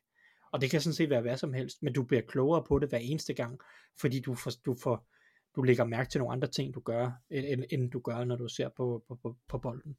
[0.51, 2.89] Og det kan sådan set være hvad som helst, men du bliver klogere på det
[2.89, 3.59] hver eneste gang,
[4.01, 5.07] fordi du får, du får
[5.55, 8.47] du lægger mærke til nogle andre ting, du gør, end, end du gør, når du
[8.47, 9.95] ser på, på, på, på bolden.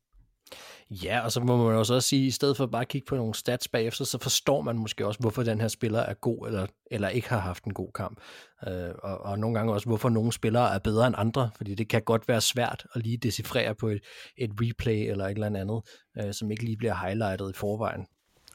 [0.90, 3.34] Ja, og så må man også sige, i stedet for bare at kigge på nogle
[3.34, 7.08] stats bagefter, så forstår man måske også, hvorfor den her spiller er god, eller, eller
[7.08, 8.20] ikke har haft en god kamp.
[8.68, 11.88] Øh, og, og nogle gange også, hvorfor nogle spillere er bedre end andre, fordi det
[11.88, 14.00] kan godt være svært at lige decifrere på et,
[14.36, 15.82] et replay eller et eller andet,
[16.18, 18.06] øh, som ikke lige bliver highlightet i forvejen.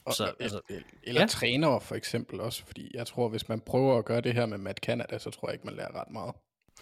[0.06, 0.62] Og, så, altså,
[1.04, 1.28] eller ja.
[1.28, 4.58] trænere for eksempel også, fordi jeg tror, hvis man prøver at gøre det her med
[4.58, 6.36] Matt Canada, så tror jeg ikke, man lærer ret meget.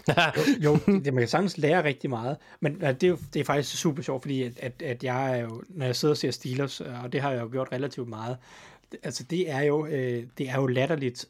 [0.64, 3.44] jo, jo det, man kan sagtens lære rigtig meget, men det, er jo, det er
[3.44, 6.32] faktisk super sjovt, fordi at, at, at jeg er jo, når jeg sidder og ser
[6.32, 8.38] Steelers, øh, og det har jeg jo gjort relativt meget,
[9.04, 11.26] altså det er jo, øh, det er jo latterligt,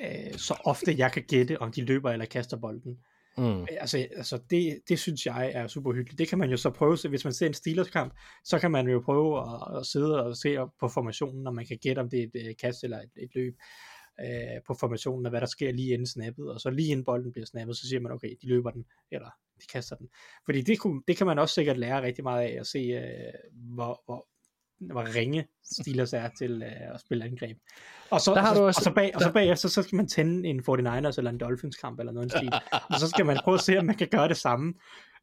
[0.00, 2.98] øh, så ofte jeg kan gætte, om de løber eller kaster bolden.
[3.38, 3.60] Mm.
[3.60, 6.18] Øh, altså, altså det, det synes jeg er super hyggeligt.
[6.18, 8.88] Det kan man jo så prøve, hvis man ser en Steelers kamp, så kan man
[8.88, 12.20] jo prøve at, at sidde og se på formationen, og man kan gætte, om det
[12.20, 13.56] er et, et kast eller et, et løb
[14.20, 17.32] øh, på formationen, og hvad der sker lige inden snappet, og så lige inden bolden
[17.32, 19.30] bliver snappet, så siger man, okay, de løber den, eller
[19.60, 20.08] de kaster den.
[20.44, 23.50] Fordi det, kunne, det kan man også sikkert lære rigtig meget af, at se, øh,
[23.52, 24.26] hvor, hvor,
[24.80, 27.58] hvor ringe Steelers er til øh, at spille angreb.
[28.10, 29.96] Og så, Der har så, du også- og, så bag, og så bagefter, så skal
[29.96, 32.52] man tænde en 49ers eller en Dolphins kamp eller noget stil.
[32.90, 34.74] og så skal man prøve at se, om man kan gøre det samme.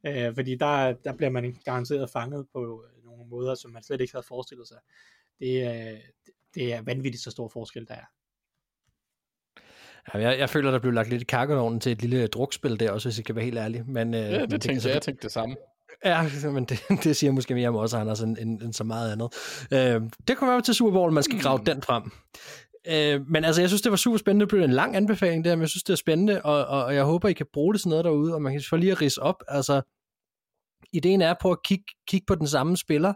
[0.08, 4.02] Øh, fordi der, der bliver man garanteret fanget på øh, nogle måder, som man slet
[4.02, 4.78] ikke havde forestillet sig.
[5.40, 6.00] Det, øh,
[6.56, 8.06] det er vanvittigt så stor forskel, der er.
[10.14, 12.92] Ja, jeg, jeg føler, der blev lagt lidt i kakkelovnen til et lille drukspil der
[12.92, 13.90] også, hvis jeg kan være helt ærlig.
[13.90, 15.56] Men, øh, Ja, men det kan tænkte jeg, jeg tænkte det samme.
[16.06, 19.12] Ja, men det, det siger måske mere om også, Anders, end, end, end så meget
[19.12, 19.34] andet.
[19.72, 21.66] Øh, det kommer være til Super Bowl, man skal grave mm.
[21.66, 22.12] den frem.
[22.88, 24.44] Øh, men altså, jeg synes, det var super spændende.
[24.44, 26.96] Det blev en lang anbefaling der, men jeg synes, det er spændende, og, og, og
[26.96, 29.02] jeg håber, I kan bruge det sådan noget derude, og man kan få lige at
[29.02, 29.44] rise op.
[29.48, 29.82] Altså,
[30.94, 33.14] ideen er at prøve at kigge, kigge på den samme spiller,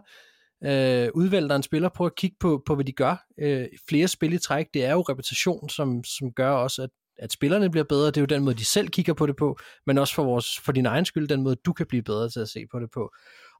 [0.64, 3.24] øh, udvælge dig en spiller, prøve at kigge på, på hvad de gør.
[3.40, 7.32] Øh, flere spil i træk, det er jo repetition, som, som gør også, at, at
[7.32, 8.06] spillerne bliver bedre.
[8.06, 10.58] Det er jo den måde, de selv kigger på det på, men også for, vores,
[10.58, 12.90] for din egen skyld, den måde, du kan blive bedre til at se på det
[12.90, 13.10] på.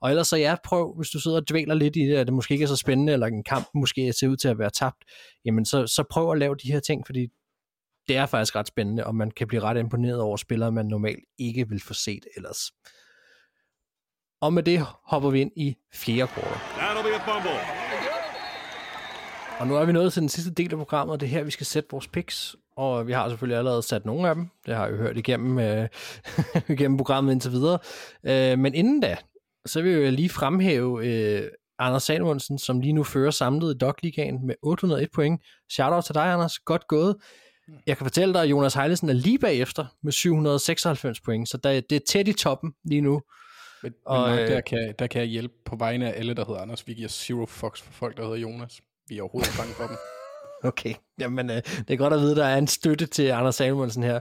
[0.01, 2.35] Og ellers så ja, prøv, hvis du sidder og dvæler lidt i det, at det
[2.35, 5.05] måske ikke er så spændende, eller en kamp måske ser ud til at være tabt,
[5.45, 7.29] jamen så, så prøv at lave de her ting, fordi
[8.09, 11.25] det er faktisk ret spændende, og man kan blive ret imponeret over spillere, man normalt
[11.39, 12.59] ikke vil få set ellers.
[14.41, 16.59] Og med det hopper vi ind i fjerde kvartal.
[19.61, 21.43] Og nu er vi nået til den sidste del af programmet, og det er her,
[21.43, 22.57] vi skal sætte vores picks.
[22.77, 24.49] Og vi har selvfølgelig allerede sat nogle af dem.
[24.67, 25.89] Det har jeg jo hørt igennem, øh,
[26.75, 27.79] igennem programmet indtil videre.
[28.27, 29.17] Øh, men inden da,
[29.67, 34.47] så vil jeg lige fremhæve øh, Anders Samuelsen, som lige nu fører samlet i Dog-ligaen
[34.47, 35.43] med 801 point.
[35.71, 36.59] Shoutout til dig, Anders.
[36.59, 37.17] Godt gået.
[37.87, 41.81] Jeg kan fortælle dig, at Jonas Heilesen er lige bagefter med 796 point, så der,
[41.81, 43.23] det er tæt i toppen lige nu.
[43.83, 46.35] Men, Og, og, men øh, der, kan, der kan jeg hjælpe på vegne af alle,
[46.35, 46.87] der hedder Anders.
[46.87, 48.81] Vi giver zero fucks for folk, der hedder Jonas.
[49.09, 49.97] Vi er overhovedet ikke bange for dem.
[50.71, 53.55] Okay, jamen øh, det er godt at vide, at der er en støtte til Anders
[53.55, 54.21] Samuelsen her.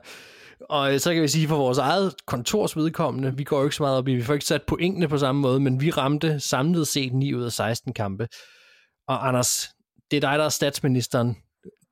[0.70, 3.76] Og øh, så kan vi sige for vores eget kontors vedkommende, vi går jo ikke
[3.76, 6.40] så meget op i, vi får ikke sat pointene på samme måde, men vi ramte
[6.40, 8.28] samlet set 9 ud af 16 kampe.
[9.08, 9.70] Og Anders,
[10.12, 11.38] det er dig, der er statsministeren.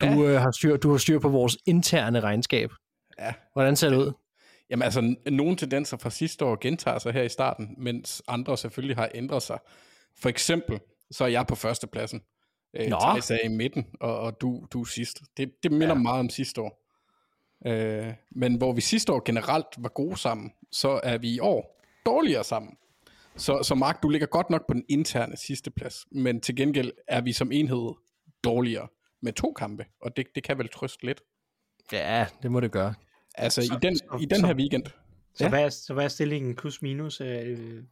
[0.02, 0.18] Du, Ja.
[0.18, 2.70] øh, har styr, du har styr på vores interne regnskab.
[3.20, 3.34] Ja.
[3.54, 4.12] Hvordan ser det ud?
[4.70, 8.96] Jamen altså, nogle tendenser fra sidste år gentager sig her i starten, mens andre selvfølgelig
[8.96, 9.60] har ændret sig.
[10.22, 10.80] For eksempel,
[11.12, 12.22] så er jeg på førstepladsen.
[12.74, 12.98] Øh, Nå.
[13.00, 15.22] Thijs er i midten, og, og du, du er sidst.
[15.38, 15.94] Det, det minder ja.
[15.94, 16.86] meget om sidste år.
[17.66, 21.82] Øh, men hvor vi sidste år generelt var gode sammen, så er vi i år
[22.06, 22.78] dårligere sammen.
[23.36, 26.92] Så, så Mark, du ligger godt nok på den interne sidste plads, men til gengæld
[27.08, 27.90] er vi som enhed
[28.44, 28.88] dårligere
[29.22, 31.22] med to kampe, og det, det kan vel trøste lidt.
[31.92, 32.94] Ja, det må det gøre.
[33.36, 34.86] Altså Så- i den, så- i den så- her weekend,
[35.34, 35.50] Så, ja.
[35.50, 37.22] hvad, er, så hvad er stillingen plus minus?
[37.22, 37.84] Øh,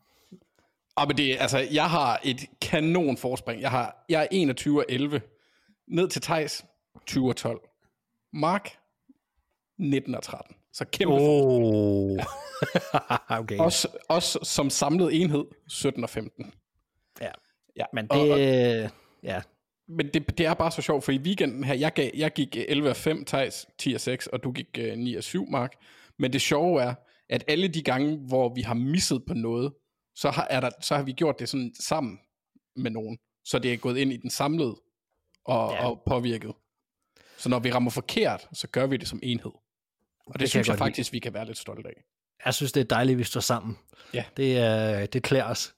[0.98, 3.62] Ah, men det, altså, jeg har et kanon forspring.
[3.62, 5.22] Jeg, har, jeg er 21 og 11.
[5.88, 6.66] Ned til Tejs,
[7.06, 7.62] 20 og 12.
[8.34, 8.78] Mark,
[9.80, 10.56] 19 og 13.
[10.74, 12.20] Så kæmpe oh.
[13.40, 13.58] Okay.
[13.58, 16.54] også, også som samlet enhed, 17 og 15.
[17.22, 17.32] Ja.
[17.76, 17.86] ja.
[17.94, 18.92] Men og, og, det,
[19.24, 19.42] ja,
[19.88, 22.58] men det, det er bare så sjovt, for i weekenden her, jeg, gav, jeg gik
[22.58, 25.74] 11 og 5, Thijs 10 og 6, og du gik uh, 9 og 7, Mark.
[26.20, 26.94] Men det sjove er,
[27.30, 29.74] at alle de gange, hvor vi har misset på noget,
[30.18, 32.20] så har, er der, så har vi gjort det sådan sammen
[32.76, 33.18] med nogen.
[33.46, 34.76] Så det er gået ind i den samlede
[35.46, 35.88] og, Ja.
[35.90, 36.54] og påvirket.
[37.38, 39.52] Så når vi rammer forkert, så gør vi det som enhed.
[40.26, 42.04] Og det, det synes jeg jeg, faktisk, vi kan være lidt stolte af.
[42.46, 43.78] jeg synes, det er dejligt, at vi står sammen.
[44.14, 44.24] Ja.
[44.38, 45.74] Det, er, det klæder os.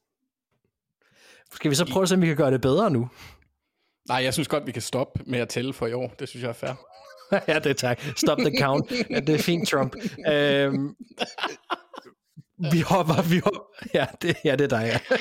[1.53, 3.09] Skal vi så prøve at se, om vi kan gøre det bedre nu?
[4.07, 6.07] Nej, jeg synes godt, vi kan stoppe med at tælle for i år.
[6.19, 6.73] Det synes jeg er fair.
[7.53, 8.01] ja, det er tak.
[8.15, 8.89] Stop the count.
[9.27, 9.95] Det er fint, Trump.
[10.31, 10.95] Øhm,
[12.71, 13.61] vi hopper, vi hopper.
[13.93, 15.15] Ja, det, ja, det er dig, ja.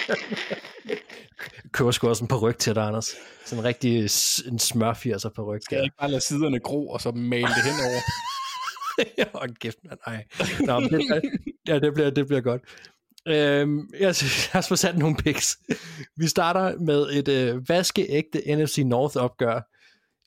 [1.73, 3.15] Køber sgu også en ryg til dig, Anders.
[3.45, 4.11] Sådan en rigtig
[4.49, 5.63] en smørfirser på ryg.
[5.63, 8.01] Skal jeg ikke bare lade siderne gro, og så male det henover?
[9.19, 9.99] ja, hold kæft, mand.
[10.07, 10.25] Ej.
[10.61, 11.23] Nå, men det,
[11.69, 12.63] ja, det bliver, det bliver godt.
[13.27, 14.09] Øhm, jeg
[14.55, 15.59] os få sat nogle picks.
[16.17, 19.61] Vi starter med et øh, vaskeægte NFC North opgør.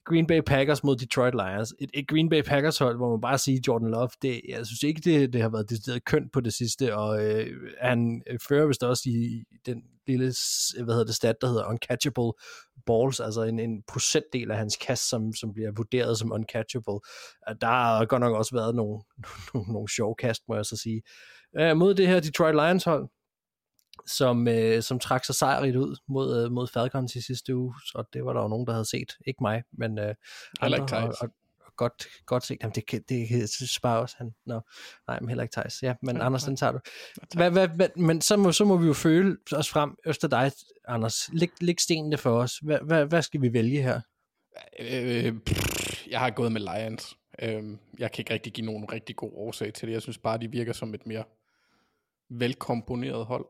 [0.05, 1.73] Green Bay Packers mod Detroit Lions.
[1.79, 4.83] Et, et Green Bay Packers hold, hvor man bare siger Jordan Love, det, jeg synes
[4.83, 7.47] ikke, det, det har været decideret kønt på det sidste, og øh,
[7.81, 10.33] han øh, fører vist også i den lille,
[10.83, 12.31] hvad hedder det, stat, der hedder uncatchable
[12.85, 16.99] balls, altså en, en procentdel af hans kast, som, som bliver vurderet som uncatchable.
[17.61, 19.01] Der har godt nok også været nogle,
[19.53, 21.01] nogle, nogle sjove kast, må jeg så sige.
[21.59, 23.09] Øh, mod det her Detroit Lions hold,
[24.07, 28.07] som, øh, som trak sig sejrigt ud mod, øh, mod Falcons i sidste uge, og
[28.13, 29.13] det var der jo nogen, der havde set.
[29.27, 30.15] Ikke mig, men øh,
[30.65, 31.03] ikke og, Theis.
[31.03, 31.29] og, og
[31.77, 32.57] godt, godt set.
[32.61, 34.31] Jamen, det, det, det sparer også han.
[34.45, 34.61] Nå,
[35.07, 35.83] nej, men heller ikke Thijs.
[35.83, 36.79] Ja, men Ja, Anders, den tager du.
[37.35, 40.51] Hvad, hvad, hvad, men så må, så må vi jo føle os frem efter dig,
[40.87, 41.29] Anders.
[41.33, 42.57] Læg, læg stenene for os.
[42.57, 44.01] Hvad, hvad, hvad skal vi vælge her?
[44.79, 47.17] Øh, pff, jeg har gået med Lions.
[47.41, 47.63] Øh,
[47.99, 49.93] jeg kan ikke rigtig give nogen rigtig god årsag til det.
[49.93, 51.23] Jeg synes bare, de virker som et mere
[52.29, 53.45] velkomponeret hold.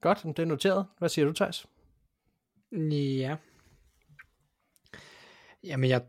[0.00, 0.86] Godt, det er noteret.
[0.98, 1.66] Hvad siger du, Thijs?
[2.92, 3.36] Ja.
[5.64, 6.04] Jamen, jeg,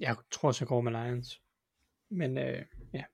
[0.00, 1.40] jeg tror også, jeg går med Lions.
[2.10, 2.62] Men øh,
[2.94, 3.04] ja,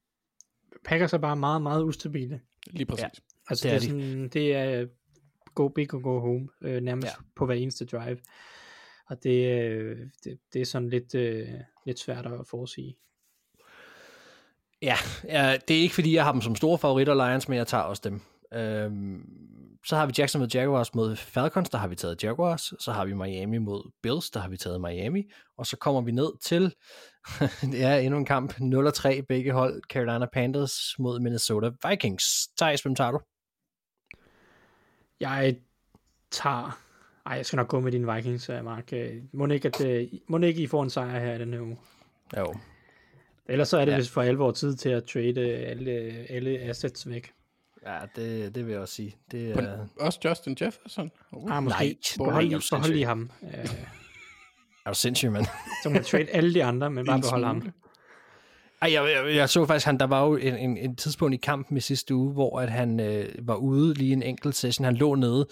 [0.85, 2.41] Packers er bare meget, meget ustabile.
[2.67, 3.03] Lige præcis.
[3.03, 3.09] Ja.
[3.49, 3.87] Altså, Det det er er, de.
[3.87, 4.87] sådan, det er
[5.55, 7.13] go big og go home, øh, nærmest Ja.
[7.19, 7.25] ja.
[7.37, 8.19] på hver eneste drive.
[9.07, 11.49] Og det, øh, det, det er sådan lidt, øh,
[11.87, 12.97] lidt svært at forudsige.
[14.83, 17.67] Ja, ja, det er ikke fordi, jeg har dem som store favoritter, Lions, men jeg
[17.67, 18.21] tager også dem.
[18.55, 19.23] Øhm,
[19.87, 22.63] så har vi Jacksonville Jaguars mod Falcons, der har vi taget Jaguars.
[22.81, 25.31] Så har vi Miami mod Bills, der har vi taget Miami.
[25.59, 26.75] Og så kommer vi ned til,
[27.73, 32.25] det er endnu en kamp, 0-3 begge hold, Carolina Panthers mod Minnesota Vikings.
[32.59, 33.21] Thijs, hvem tager du?
[35.21, 35.57] Jeg
[36.31, 36.81] tager...
[37.27, 38.93] Ej, jeg skal nok gå med din Vikings, øh, Mark.
[38.93, 41.61] Øh, Må ikke, at, øh, må ikke I får en sejr her i den her
[41.61, 41.79] uge.
[42.39, 42.55] Jo,
[43.49, 43.97] Ellers så er det Ja.
[43.97, 45.91] vist for alvor tid til at trade alle,
[46.31, 47.33] alle assets væk.
[47.87, 49.17] Ja, det, det vil jeg også sige.
[49.31, 51.11] Det, På, er, også Justin Jefferson.
[51.33, 51.79] Uh, Ah, måske.
[51.79, 52.93] nej, behold, behold sindssyg?
[52.95, 53.31] lige ham.
[53.45, 53.71] Øh,
[54.87, 55.47] er du sindssyg, mand?
[55.83, 57.73] så man trade alle de andre, men bare beholde ham.
[58.83, 61.37] Ej, jeg, jeg, jeg så faktisk, han, der var jo en, en, en tidspunkt i
[61.37, 64.97] kampen i sidste uge, hvor at han øh, var ude lige en enkelt session, han
[64.97, 65.47] lå nede,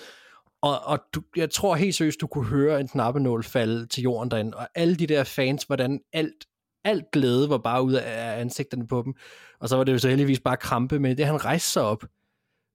[0.62, 4.30] og, og du, jeg tror helt seriøst, du kunne høre en knappenål falde til jorden
[4.30, 6.44] derinde, og alle de der fans, hvordan alt,
[6.84, 9.14] alt glæde var bare ud af ansigterne på dem,
[9.60, 12.04] og så var det jo så heldigvis bare krampe, men det han rejste sig op,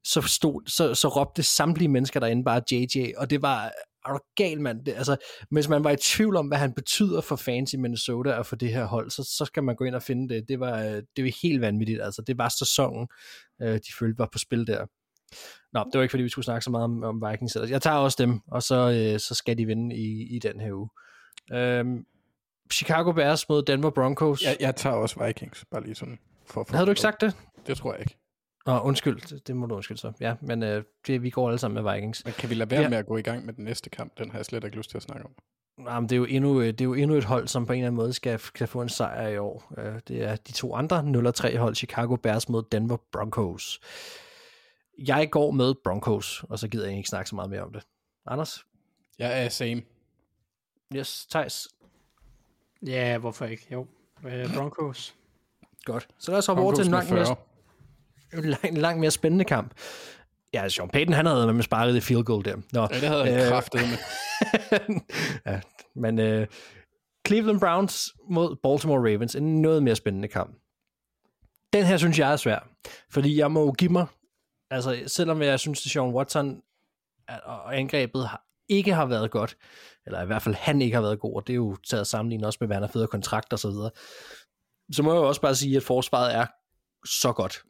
[0.03, 3.71] så, stod, så, så råbte samtlige mennesker derinde bare JJ, og det var,
[4.05, 5.15] er du gal mand, det, altså,
[5.51, 8.55] hvis man var i tvivl om, hvad han betyder for fans i Minnesota og for
[8.55, 10.47] det her hold, så, så skal man gå ind og finde det.
[10.47, 13.07] Det var, øh, det var helt vanvittigt, altså det var sæsonen,
[13.61, 14.85] øh, de følte var på spil der.
[15.73, 17.57] Nå, det var ikke fordi, vi skulle snakke så meget om, om Vikings.
[17.69, 20.73] Jeg tager også dem, og så, øh, så skal de vinde i, i den her
[20.73, 20.89] uge.
[21.53, 22.05] Øhm,
[22.73, 24.43] Chicago Bears mod Denver Broncos.
[24.43, 26.19] Jeg, jeg tager også Vikings, bare lige sådan.
[26.45, 27.35] For, få Havde du ikke sagt det?
[27.67, 28.17] Det tror jeg ikke.
[28.65, 30.11] Nå, undskyld, det, må du undskylde så.
[30.19, 32.25] Ja, men øh, det, vi går alle sammen med Vikings.
[32.25, 32.89] Men kan vi lade være Ja.
[32.89, 34.17] med at gå i gang med den næste kamp?
[34.17, 35.31] Den har jeg slet ikke lyst til at snakke om.
[35.87, 37.79] Jamen, det, er jo endnu, øh, det er jo endnu et hold, som på en
[37.79, 39.73] eller anden måde skal, skal få en sejr i år.
[39.77, 43.79] Øh, Det er de to andre 0-3 hold, Chicago Bears mod Denver Broncos.
[44.99, 47.83] Jeg går med Broncos, og så gider jeg ikke snakke så meget mere om det.
[48.27, 48.65] Anders?
[49.19, 49.81] Jeg er same.
[50.95, 51.67] Yes, Thijs?
[52.85, 53.67] Ja, hvorfor ikke?
[53.71, 53.87] Jo.
[54.25, 55.15] Øh, Broncos.
[55.85, 56.07] Godt.
[56.17, 57.37] Så lad os hoppe over til Broncos en med langt, 40.
[58.63, 59.73] lang, langt mere spændende kamp.
[60.53, 62.55] Ja, Sean Payton, han havde med sparket det field goal der.
[62.73, 63.97] Nå, Ja, det havde han øh, kraftet med.
[65.53, 65.59] ja,
[65.95, 66.47] men øh,
[67.27, 70.55] Cleveland Browns mod Baltimore Ravens, en noget mere spændende kamp.
[71.73, 72.67] Den her synes jeg er svær,
[73.11, 74.05] fordi jeg må give mig,
[74.71, 76.61] altså selvom jeg synes, at Sean Watson
[77.43, 79.57] og angrebet har, ikke har været godt,
[80.05, 82.45] eller i hvert fald han ikke har været god, og det er jo taget sammenlignet
[82.45, 83.91] også med, hvad han har fået kontrakt og så videre,
[84.91, 86.45] så må jeg jo også bare sige, at forsvaret er
[87.05, 87.63] så godt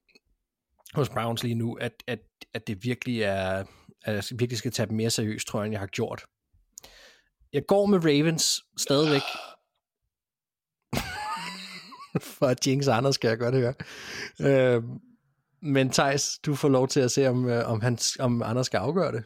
[0.95, 2.19] hos Browns lige nu, at, at,
[2.53, 3.63] at det virkelig er,
[4.03, 6.25] at jeg virkelig skal tage dem mere seriøst, tror jeg, end jeg har gjort.
[7.53, 9.21] Jeg går med Ravens stadigvæk.
[12.37, 13.73] For at Jinx Anders skal jeg godt høre.
[14.41, 14.83] Øh,
[15.61, 18.77] men Thijs, du får lov til at se, om, øh, om, han, om Anders skal
[18.77, 19.23] afgøre det.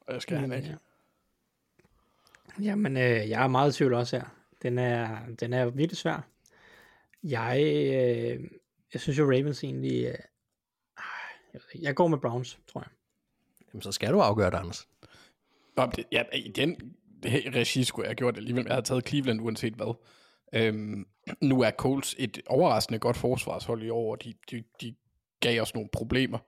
[0.00, 0.76] Og jeg skal han ikke.
[2.62, 4.24] Jamen, øh, jeg er meget i tvivl også her.
[4.62, 6.28] Den er, den er virkelig svær.
[7.22, 8.40] Jeg, øh,
[8.92, 10.16] jeg synes jo Ravens egentlig...
[11.82, 12.88] Jeg, går med Browns, tror jeg.
[13.72, 14.88] Jamen, så skal du afgøre det, Anders.
[15.76, 18.64] Nå, det, ja, igen, det her regi skulle jeg have gjort alligevel.
[18.64, 19.94] Jeg havde taget Cleveland uanset hvad.
[20.54, 21.06] Øhm,
[21.42, 24.94] nu er Colts et overraskende godt forsvarshold i år, og de, de, de
[25.40, 26.38] gav os nogle problemer.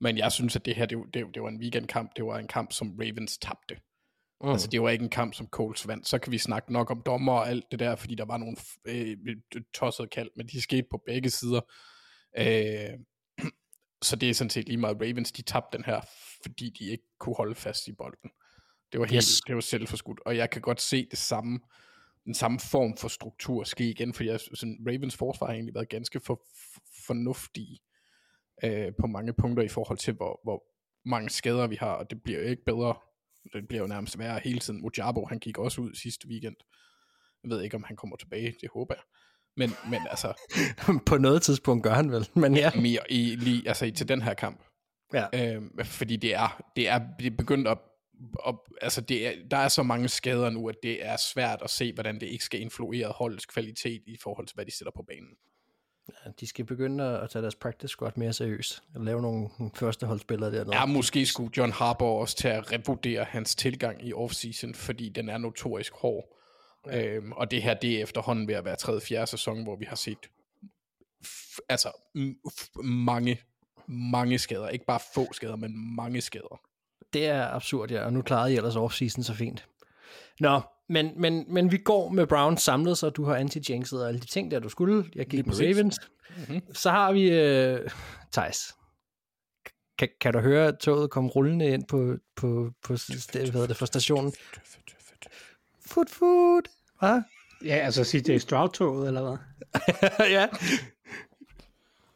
[0.00, 2.10] Men jeg synes, at det her, det, det, det var en weekendkamp.
[2.16, 3.76] Det var en kamp, som Ravens tabte.
[4.42, 4.48] Mm.
[4.50, 6.08] Altså, det var ikke en kamp, som Colts vandt.
[6.08, 8.56] Så kan vi snakke nok om dommer og alt det der, fordi der var nogle
[8.84, 9.16] øh,
[9.74, 11.60] tossede kald, men de skete på begge sider.
[12.38, 12.98] Øh,
[14.02, 16.00] så det er sådan set lige meget Ravens, de tabte den her,
[16.42, 18.30] fordi de ikke kunne holde fast i bolden.
[18.92, 19.40] Det var helt, Yes.
[19.46, 21.60] det var selvforskudt, og jeg kan godt se det samme,
[22.24, 25.88] den samme form for struktur ske igen, fordi jeg, sådan, Ravens forsvar har egentlig været
[25.88, 26.42] ganske for,
[26.74, 27.78] for, fornuftige
[28.64, 30.64] øh, på mange punkter i forhold til, hvor, hvor
[31.08, 32.94] mange skader vi har, og det bliver jo ikke bedre,
[33.52, 34.80] det bliver jo nærmest værre hele tiden.
[34.80, 36.56] Mojabo, han gik også ud sidste weekend.
[37.42, 39.02] Jeg ved ikke, om han kommer tilbage, det håber jeg.
[39.56, 40.32] Men, men altså,
[41.06, 42.70] På noget tidspunkt gør han vel, men ja.
[42.74, 44.60] mere i, lige, altså til den her kamp.
[45.14, 45.54] ja.
[45.54, 47.78] Øh, fordi det er, det er, det er begyndt at,
[48.46, 51.70] at altså det er, der er så mange skader nu, at det er svært at
[51.70, 55.02] se, hvordan det ikke skal influere holdets kvalitet i forhold til, hvad de sætter på
[55.02, 55.36] banen.
[56.40, 58.82] De skal begynde at tage deres practice squad mere seriøst.
[58.94, 60.76] Og lave nogle førsteholdsspillere dernede.
[60.76, 65.28] Ja, måske skulle John Harbaugh også til at revurdere hans tilgang i offseason, fordi den
[65.28, 66.38] er notorisk hård.
[66.86, 67.06] Ja.
[67.06, 69.84] Øhm, og det her, det er efterhånden ved at være tredje, fjerde sæson, hvor vi
[69.84, 70.18] har set
[71.68, 71.88] altså
[72.84, 73.40] mange,
[73.86, 74.68] mange skader.
[74.68, 76.60] Ikke bare få skader, men mange skader.
[77.12, 79.66] Det er absurd, ja, og nu klarede I ellers off-season så fint.
[80.40, 84.20] Nå, men, men, men vi går med Browns samlet, så du har anti-jinxet og alle
[84.20, 85.04] de ting, der du skulle.
[85.14, 85.60] Jeg gik med.
[85.60, 86.00] Ravens.
[86.36, 86.74] Mm-hmm.
[86.74, 87.90] Så har vi øh,
[88.32, 88.74] Thijs.
[89.98, 92.96] Kan, kan du høre toget komme rullende ind på, på, på
[93.52, 94.32] hvad det, for stationen?
[95.92, 96.68] Foot, foot.
[96.98, 97.22] Hvad?
[97.64, 99.38] Ja, altså CJ Stroud-toget, eller hvad?
[100.36, 100.46] ja.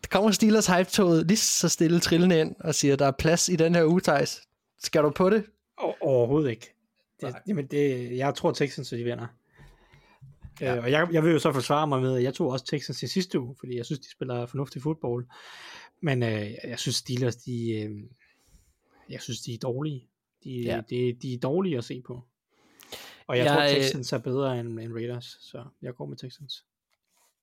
[0.03, 3.57] Der kommer Steelers hype-toget lige så stille trillende ind og siger, der er plads i
[3.57, 4.43] den her uge, Thijs.
[4.79, 5.45] Skal du på det?
[5.81, 6.75] O- overhovedet ikke.
[7.21, 9.27] Det, jamen det, jeg tror Texans de vinder.
[10.61, 10.77] Ja.
[10.77, 13.03] Øh, og jeg, jeg vil jo så forsvare mig med, at jeg tog også Texans
[13.03, 15.27] i sidste uge, fordi jeg synes, de spiller fornuftig fodbold.
[16.03, 17.91] Men øh, jeg synes, Steelers, de, øh,
[19.11, 20.09] jeg synes, de er dårlige.
[20.45, 20.81] De, ja.
[20.91, 22.25] de, de er dårlige at se på.
[23.29, 26.17] Og jeg, Jeg, tror, øh, Texans er bedre end, end Raiders, så jeg går med
[26.17, 26.65] Texans.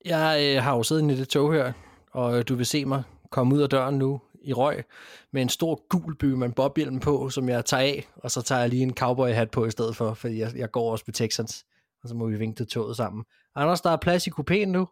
[0.05, 1.73] Jeg øh, har jo siddet i det tog her,
[2.11, 4.83] og øh, du vil se mig komme ud af døren nu i røg
[5.31, 8.41] med en stor gul by med en bobbhjelm på, som jeg tager af, og så
[8.41, 11.13] tager jeg lige en cowboy-hat på i stedet for, fordi jeg, jeg går også med
[11.13, 11.65] Texans,
[12.03, 13.25] og så må vi vinke til toget sammen.
[13.55, 14.87] Anders, der er plads i kupéen nu.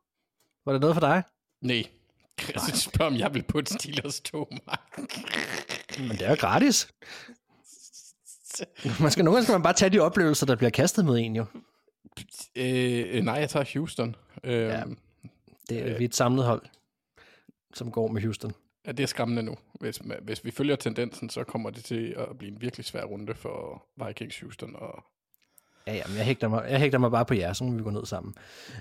[0.66, 1.24] Var det noget for dig?
[1.62, 1.84] Nej.
[2.56, 4.98] Jeg spørger, om jeg vil på et Steelers tog, Mark.
[6.00, 6.88] Men det er jo gratis.
[9.02, 11.36] Man skal, nogle gange skal man bare tage de oplevelser, der bliver kastet med en
[11.36, 11.46] jo.
[12.56, 14.16] Øh, nej, jeg tager Houston.
[14.44, 14.84] Øh, Ja.
[15.70, 16.62] Det er, vi er et samlet hold,
[17.74, 18.52] som går med Houston.
[18.88, 19.56] ja, det er skræmmende nu.
[19.80, 23.36] Hvis, hvis vi følger tendensen, så kommer det til at blive en virkelig svær runde
[23.36, 24.76] for Vikings Houston.
[24.76, 25.04] Og
[25.88, 27.84] Ja, ja, men jeg hægter, mig, jeg hægter mig bare på jer, så må vi
[27.84, 28.34] gå ned sammen.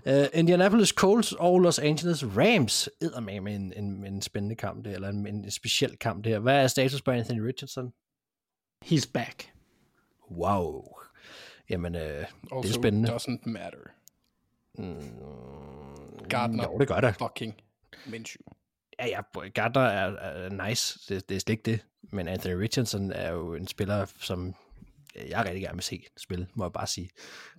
[0.06, 4.84] Uh, Indianapolis Colts og Los Angeles Rams æder med med en, en, en spændende kamp
[4.84, 6.38] der, eller en, en speciel kamp der.
[6.38, 7.92] Hvad er status på Anthony Richardson?
[8.84, 9.50] He's back.
[10.30, 10.96] Wow.
[11.70, 13.08] Jamen, uh, det er also spændende.
[13.16, 13.78] doesn't matter.
[16.28, 17.16] Gardner Jo, det gør det.
[17.16, 17.54] fucking
[18.06, 18.42] Minshew.
[18.98, 21.84] Ja, ja, Gardner er, er nice, det, det er slet ikke det.
[22.12, 24.54] Men Anthony Richardson er jo en spiller, som
[25.28, 27.10] jeg rigtig gerne vil se spille, må jeg bare sige.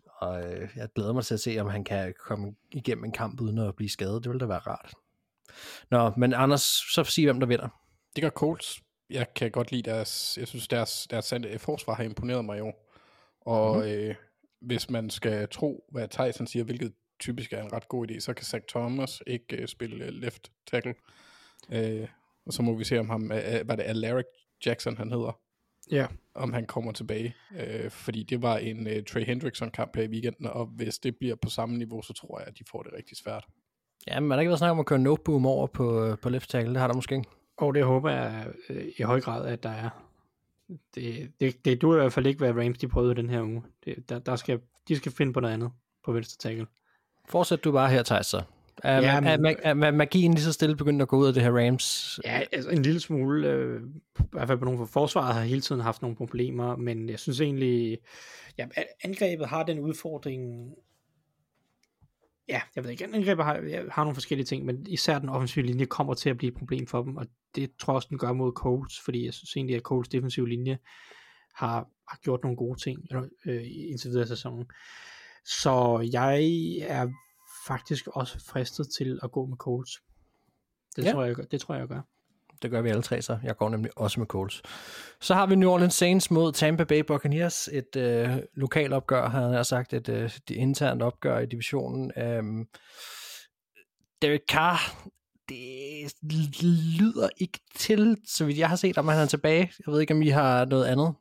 [0.06, 3.42] Og øh, jeg glæder mig til at se, om han kan komme igennem en kamp
[3.42, 4.24] uden at blive skadet.
[4.24, 4.94] Det ville da være rart.
[5.92, 7.68] Nå, men Anders, så sig, hvem der vinder.
[8.16, 8.82] Det gør Colts.
[9.12, 12.62] Jeg kan godt lide deres, jeg synes deres, deres øh, forsvar har imponeret mig i
[12.62, 12.92] år.
[13.42, 13.86] Og Mhm.
[13.86, 14.00] mm-hmm.
[14.10, 14.16] øh,
[14.62, 18.34] hvis man skal tro, hvad Tyson siger, hvilket typisk er en ret god idé, så
[18.34, 20.94] kan Zach Thomas ikke øh, spille øh, left tackle.
[21.72, 22.08] Øh,
[22.46, 24.26] og så må vi se om ham, øh, hvad det er, Alaric
[24.66, 25.40] Jackson han hedder,
[25.92, 26.08] Ja.
[26.36, 27.36] om han kommer tilbage.
[27.60, 31.16] Øh, fordi det var en øh, Trey Hendrickson kamp her i weekenden, og hvis det
[31.20, 33.46] bliver på samme niveau, så tror jeg, at de får det rigtig svært.
[34.08, 36.50] Ja, men har der ikke været snak om at køre no-boom over på, på left
[36.50, 36.74] tackle?
[36.74, 37.30] Det har der måske ikke.
[37.62, 39.90] Og det håber jeg øh, i høj grad, at der er.
[40.96, 43.64] Det, det, det duer i hvert fald ikke, hvad Rams de prøvede den her uge.
[43.86, 45.72] Det, der, der skal, de skal finde på noget andet
[46.06, 46.68] på venstre tackle.
[47.30, 48.42] Fortsæt du bare her, Thijs, så.
[48.84, 51.44] Er, Ja, er, er, er magien lige så stille begyndt at gå ud af det
[51.44, 52.20] her Rams?
[52.26, 53.82] Ja, altså en lille smule, øh,
[54.20, 57.20] i hvert fald på nogle for forsvaret har hele tiden haft nogle problemer, men jeg
[57.20, 57.98] synes egentlig,
[58.58, 58.68] ja,
[59.04, 60.74] angrebet har den udfordring,
[62.52, 65.86] ja, jeg ved ikke, angrebet har, har nogle forskellige ting, men især den offensive linje
[65.86, 68.34] kommer til at blive et problem for dem, og det tror jeg også, den gør
[68.34, 70.78] mod Colts, fordi jeg synes egentlig, at Colts defensive linje
[71.56, 74.66] har, har gjort nogle gode ting eller, øh, indtil videre i sæsonen.
[75.46, 76.44] Så jeg
[76.82, 77.08] er
[77.68, 80.02] faktisk også fristet til at gå med Colts.
[80.96, 81.12] Det, Ja.
[81.12, 82.02] tror, jeg, det tror jeg, jeg gør.
[82.62, 83.38] Det gør vi alle tre så.
[83.44, 84.62] Jeg går nemlig også med Colts.
[85.22, 87.70] Så har vi New Orleans Saints mod Tampa Bay Buccaneers.
[87.72, 89.94] Et øh, lokalt opgør, har jeg sagt.
[89.94, 92.12] Et øh, det internt opgør i divisionen.
[92.18, 92.66] Øhm,
[94.22, 95.10] Derek Carr,
[95.50, 96.14] det
[97.00, 99.72] lyder ikke til, så vidt jeg har set, om han er tilbage.
[99.86, 101.16] Jeg ved ikke, om I har noget andet.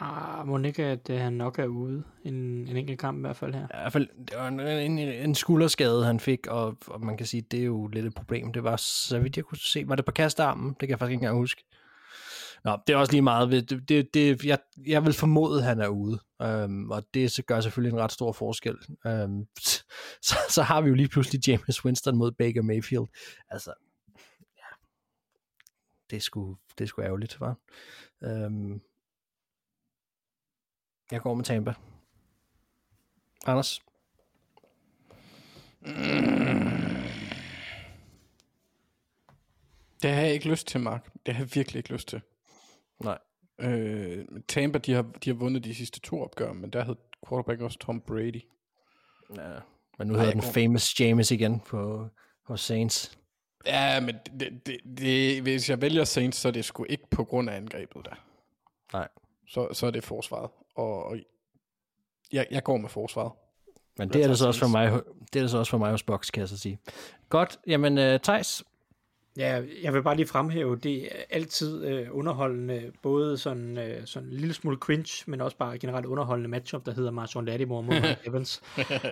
[0.00, 3.36] Ah, må ikke, at øh, han nok er ude en, en enkelt kamp i hvert
[3.36, 3.64] fald her.
[3.64, 7.26] I hvert fald, det var en, en, en skulderskade, han fik, og, og man kan
[7.26, 8.52] sige, det er jo lidt et problem.
[8.52, 10.68] Det var, så vidt jeg kunne se, var det på kastarmen?
[10.68, 11.64] Det kan jeg faktisk ikke engang huske.
[12.64, 13.50] Nå, det er også lige meget.
[13.50, 17.42] Det, det, det, jeg, jeg vil formode, at han er ude, øhm, og det så
[17.42, 18.76] gør selvfølgelig en ret stor forskel.
[19.06, 19.46] Øhm,
[20.28, 23.06] så, så har vi jo lige pludselig James Winston mod Baker Mayfield.
[23.50, 23.72] Altså,
[24.56, 24.86] ja,
[26.10, 27.56] det er sgu, det er sgu ærgerligt, var.
[28.24, 28.80] Øhm,
[31.10, 31.74] jeg går med Tampa.
[33.46, 33.82] Anders?
[40.02, 41.08] Det har jeg ikke lyst til, Mark.
[41.26, 42.20] Det har jeg virkelig ikke lyst til.
[43.00, 43.18] Nej.
[43.58, 46.96] Øh, Tampa, de har, de har vundet de sidste to opgør, men der hed
[47.28, 48.42] quarterback også Tom Brady.
[49.36, 49.58] Ja,
[49.98, 52.08] men nu hedder den famous James igen på,
[52.44, 53.18] hos Saints.
[53.66, 57.24] Ja, men det, det, det, hvis jeg vælger Saints, så er det sgu ikke på
[57.24, 58.24] grund af angrebet der.
[58.92, 59.08] Nej.
[59.48, 60.50] Så, så er det forsvaret.
[60.74, 61.16] Og, og
[62.32, 63.32] jeg, jeg går med forsvaret.
[63.98, 64.92] Men det er det så også for mig,
[65.32, 66.78] det er det så også for mig hos Box, kan jeg så sige.
[67.28, 68.64] Godt, jamen uh, Thijs,
[69.36, 74.28] Ja, jeg vil bare lige fremhæve, det er altid øh, underholdende, både sådan, øh, sådan
[74.28, 77.94] en lille smule cringe, men også bare generelt underholdende matchup, der hedder Marshawn Lattimore mod
[77.94, 78.62] Mike Evans.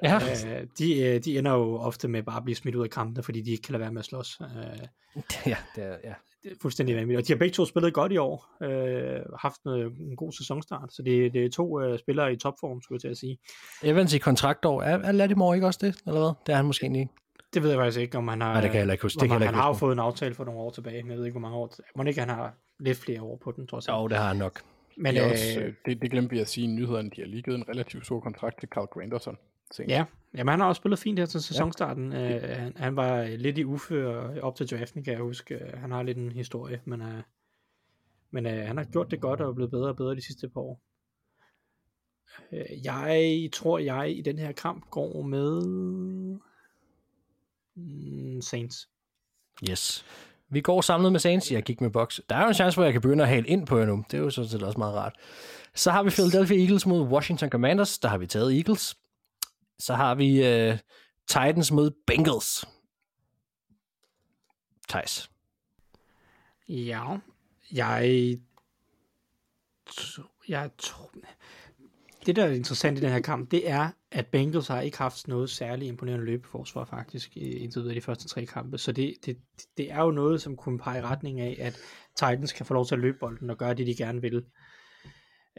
[0.03, 0.15] Ja.
[0.17, 3.23] øh, de, øh, de ender jo ofte med bare at blive smidt ud af kampene,
[3.23, 4.41] fordi de ikke kan lade være med at slås.
[4.41, 4.87] Øh,
[5.53, 6.15] ja, det er, ja.
[6.45, 7.19] Det er fuldstændig vanvittigt.
[7.19, 10.93] Og de har begge to spillet godt i år, øh, haft noget, en god sæsonstart,
[10.93, 13.39] så det, det er to øh, spillere i topform, skulle jeg til at sige.
[13.83, 16.33] Evans i kontraktår, er, er Lattimore ikke også det, eller hvad?
[16.47, 17.09] Det er han måske ikke.
[17.55, 18.53] Det ved jeg faktisk ikke, om han har...
[18.53, 19.21] Nej, det kan jeg heller ikke huske.
[19.21, 21.11] Det kan han, ikke han har jo fået en aftale for nogle år tilbage, men
[21.11, 21.75] jeg ved ikke, hvor mange år.
[21.97, 23.97] Må ikke, han har lidt flere år på den, trods alt.
[23.97, 24.61] Jo, det har han nok.
[24.97, 27.11] Men det, er øh, også, øh, det, det glemte vi at sige i nyhederne.
[27.11, 29.37] De har lige givet en relativt stor kontrakt til Carl Granderson.
[29.77, 29.91] Senest.
[29.91, 32.13] ja, jamen, han har også spillet fint her til sæsonstarten.
[32.13, 32.37] Ja.
[32.37, 35.55] Øh, han, han var lidt i ufør op til draften, kan jeg huske.
[35.55, 37.23] Øh, Han har lidt en historie, men, øh,
[38.31, 40.49] men øh, han har gjort det godt og er blevet bedre og bedre de sidste
[40.49, 40.81] par år.
[42.53, 45.63] Øh, jeg tror, jeg i den her kamp går med
[47.77, 48.89] mm, Saints.
[49.71, 50.05] Yes.
[50.49, 51.53] Vi går samlet med Saints.
[51.53, 52.21] Jeg gik med Bucks.
[52.29, 54.05] Der er jo en chance, hvor jeg kan begynde at hale ind på jer nu.
[54.11, 55.15] Det er jo sådan set også meget rart.
[55.75, 57.99] Så har vi Philadelphia Eagles mod Washington Commanders.
[57.99, 58.97] Der har vi taget Eagles.
[59.79, 60.79] Så har vi øh,
[61.29, 62.65] Titans mod Bengals.
[64.89, 65.31] Thijs.
[66.69, 67.17] Ja,
[67.73, 68.39] jeg...
[70.49, 71.11] Jeg tror...
[72.27, 75.29] Det, der er interessant i den her kamp, det er, at Bengals har ikke haft
[75.29, 78.79] noget særligt imponerende løbeforsvar faktisk indtil videre i de første tre kampe.
[78.79, 79.39] Så det, det,
[79.77, 81.79] det er jo noget, som kunne pege i retning af, at
[82.17, 84.45] Titans kan få lov til at løbe bolden og gøre det, de gerne vil.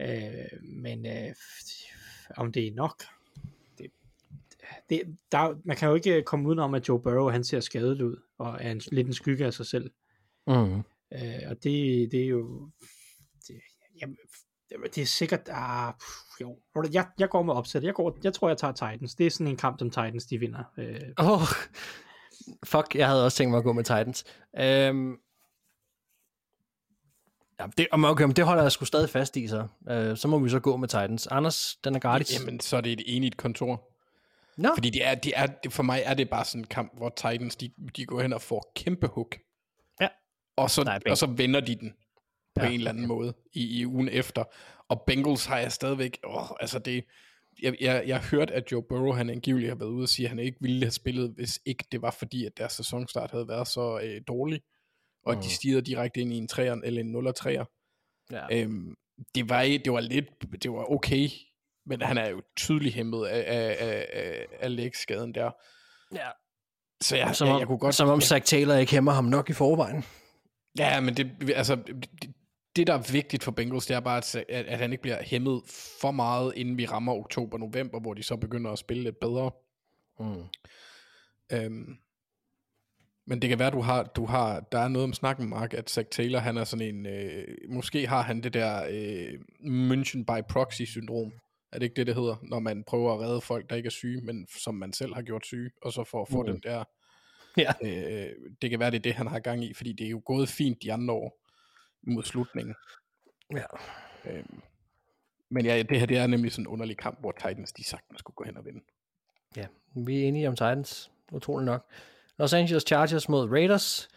[0.00, 1.34] Øh, men øh,
[2.36, 3.04] om det er nok,
[4.90, 5.02] det,
[5.32, 8.56] der, man kan jo ikke komme udenom, at Joe Burrow han ser skadet ud, og
[8.60, 9.90] er en, lidt en skygge af sig selv.
[10.46, 10.76] Mm.
[11.12, 12.70] Øh, og det, det er jo...
[13.48, 13.54] Det,
[14.00, 14.16] jamen,
[14.94, 15.40] det- er sikkert...
[15.52, 16.58] Ah, pff, jo,
[16.92, 17.82] jeg, jeg går med opsæt.
[17.84, 19.14] Jeg, går, jeg tror, jeg tager Titans.
[19.14, 20.64] Det er sådan en kamp, som Titans de vinder.
[20.78, 21.40] Øh, Oh,
[22.64, 24.24] fuck, jeg havde også tænkt mig at gå med Titans.
[24.90, 25.18] Um,
[27.60, 29.66] ja, det, om- okay, men det holder jeg sgu stadig fast i, så.
[29.80, 31.26] Uh, så må vi så gå med Titans.
[31.26, 32.40] Anders, den er gratis.
[32.40, 33.92] Jamen, så er det et enigt kontor.
[34.56, 37.08] Nå, Fordi det er, det er, for mig er det bare sådan en kamp, hvor
[37.08, 39.38] Titans, de, de går hen og får kæmpe hook.
[40.00, 40.08] Ja.
[40.56, 41.94] Og så, Nej, og så vender de den
[42.54, 42.68] på Ja.
[42.68, 44.44] en eller anden måde i, i ugen efter.
[44.88, 47.04] Og Bengals har jeg stadigvæk, åh, altså det,
[47.62, 50.26] jeg, jeg, jeg har hørt, at Joe Burrow, han angiveligt har været ude og sige,
[50.26, 53.48] at han ikke ville have spillet, hvis ikke det var fordi, at deres sæsonstart havde
[53.48, 54.60] været så øh, dårlig,
[55.24, 55.50] og at de Mm.
[55.50, 57.64] stiger direkte ind i en 3'er eller en 0 3'er.
[58.30, 58.46] ja.
[58.62, 58.94] Øhm,
[59.34, 60.24] det, var, det var lidt,
[60.62, 61.28] det var okay,
[61.86, 65.50] men han er jo tydeligt hæmmet af, af, af, af, af lægskaden der.
[66.14, 66.28] ja.
[67.02, 67.94] Så jeg, Som jeg, om, jeg kunne godt...
[67.94, 70.04] som om jeg, Zach Taylor ikke hæmmer ham nok i forvejen.
[70.78, 72.34] ja, men det, altså, det,
[72.76, 75.22] det, der er vigtigt for Bengals, det er bare, at, at, at han ikke bliver
[75.22, 75.62] hæmmet
[76.00, 79.50] for meget, inden vi rammer oktober-november, hvor de så begynder at spille lidt bedre.
[80.20, 80.44] Mm.
[81.52, 81.96] Øhm,
[83.26, 85.90] men det kan være, du har, du har, der er noget om snakken, Mark, at
[85.90, 90.42] Zach Taylor, han er sådan en, øh, måske har han det der øh, München by
[90.48, 91.32] proxy-syndrom.
[91.72, 93.90] Er det ikke det, det hedder, når man prøver at redde folk, der ikke er
[93.90, 96.46] syge, men som man selv har gjort syge, og så for at få Mm.
[96.46, 96.84] den der,
[97.56, 97.72] Ja.
[97.82, 98.32] øh,
[98.62, 100.48] det kan være, det er det, han har gang i, fordi det er jo gået
[100.48, 101.38] fint de andre år
[102.02, 102.74] mod slutningen.
[103.54, 103.64] Ja.
[104.30, 104.60] Øhm,
[105.48, 108.18] men ja, det her det er nemlig sådan en underlig kamp, hvor Titans de sagtens
[108.18, 108.80] skulle gå hen og vinde.
[109.56, 111.10] ja, vi er enige om Titans.
[111.32, 111.86] Utroligt nok.
[112.38, 114.08] Los Angeles Chargers mod Raiders.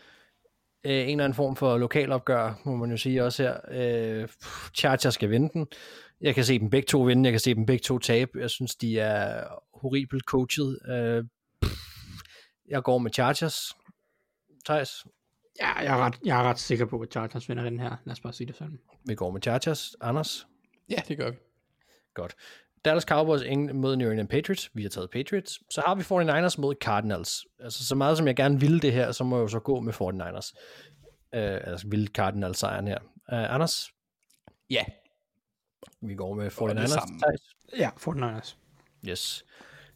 [0.83, 3.59] Øh, en eller anden form for lokalopgør, må man jo sige også her.
[4.21, 4.27] Øh,
[4.75, 5.67] Chargers skal vinde den.
[6.21, 8.39] Jeg kan se dem begge to vinde, jeg kan se dem begge to tabe.
[8.39, 9.43] Jeg synes, de er
[9.73, 10.79] horribelt coachet.
[10.89, 11.23] Øh,
[11.61, 11.79] pff,
[12.69, 13.73] jeg går med Chargers.
[14.65, 15.05] Thijs,
[15.61, 17.95] ja, jeg, er ret, jeg er ret sikker på, at Chargers vinder den her.
[18.05, 18.79] Lad os bare sige det sådan.
[19.05, 19.95] vi går med Chargers.
[20.01, 20.47] Anders?
[20.89, 21.37] Ja, det gør vi.
[22.13, 22.35] Godt.
[22.85, 24.69] Dallas Cowboys eng- mod New England Patriots.
[24.73, 25.59] Vi har taget Patriots.
[25.71, 27.45] Så har vi 49ers mod Cardinals.
[27.59, 29.79] Altså, så meget som jeg gerne ville det her, så må jeg jo så gå
[29.79, 30.53] med 49ers.
[31.33, 32.99] Uh, altså, ville Cardinals sejren her.
[33.31, 33.89] Uh, Anders?
[34.69, 34.83] Ja,
[36.01, 36.87] Vi går med det 49ers.
[36.87, 37.19] samme.
[37.19, 37.41] Thijs?
[37.77, 38.55] Ja, 49ers.
[39.09, 39.43] Yes.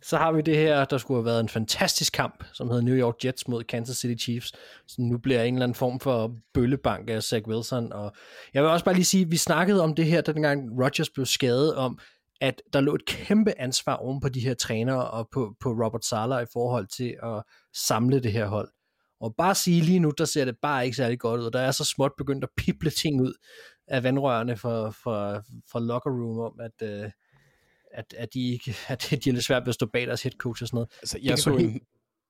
[0.02, 2.96] Så har vi det her, der skulle have været en fantastisk kamp, som hedder New
[2.96, 4.52] York Jets mod Kansas City Chiefs.
[4.88, 7.94] Så nu bliver en eller anden form for bøllebank af Zach Wilson.
[7.94, 8.12] Og
[8.54, 11.26] jeg vil også bare lige sige, at vi snakkede om det her, dengang Rodgers blev
[11.26, 12.00] skadet, om
[12.42, 16.06] at der lå et kæmpe ansvar oven på de her trænere og på, på Robert
[16.06, 17.44] Sala i forhold til at
[17.74, 18.70] samle det her hold.
[19.22, 21.52] Og bare sige lige nu, der ser det bare ikke særlig godt ud.
[21.52, 23.34] Der er så småt begyndt at pible ting ud
[23.88, 27.12] af vandrørene for, for, for locker room om, at, øh,
[27.92, 30.34] at, at, de ikke, at de er lidt svært ved at stå bag deres head
[30.38, 30.90] coach og sådan noget.
[31.02, 31.82] Altså, jeg, så en,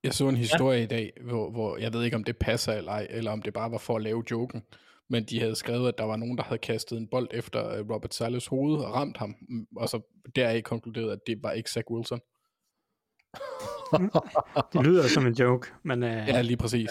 [0.04, 0.84] jeg så en historie ja.
[0.84, 3.52] i dag, hvor, hvor jeg ved ikke, om det passer eller ej, eller om det
[3.52, 4.62] bare var for at lave joken,
[5.10, 7.90] men de havde skrevet, at der var nogen, der havde kastet en bold efter øh,
[7.90, 10.00] Robert Salas hoved og ramt ham, mm, og så
[10.36, 12.20] deraf konkluderet, at det var ikke Zach Wilson.
[14.72, 16.90] Det lyder som en joke, men øh, Ja, lige præcis.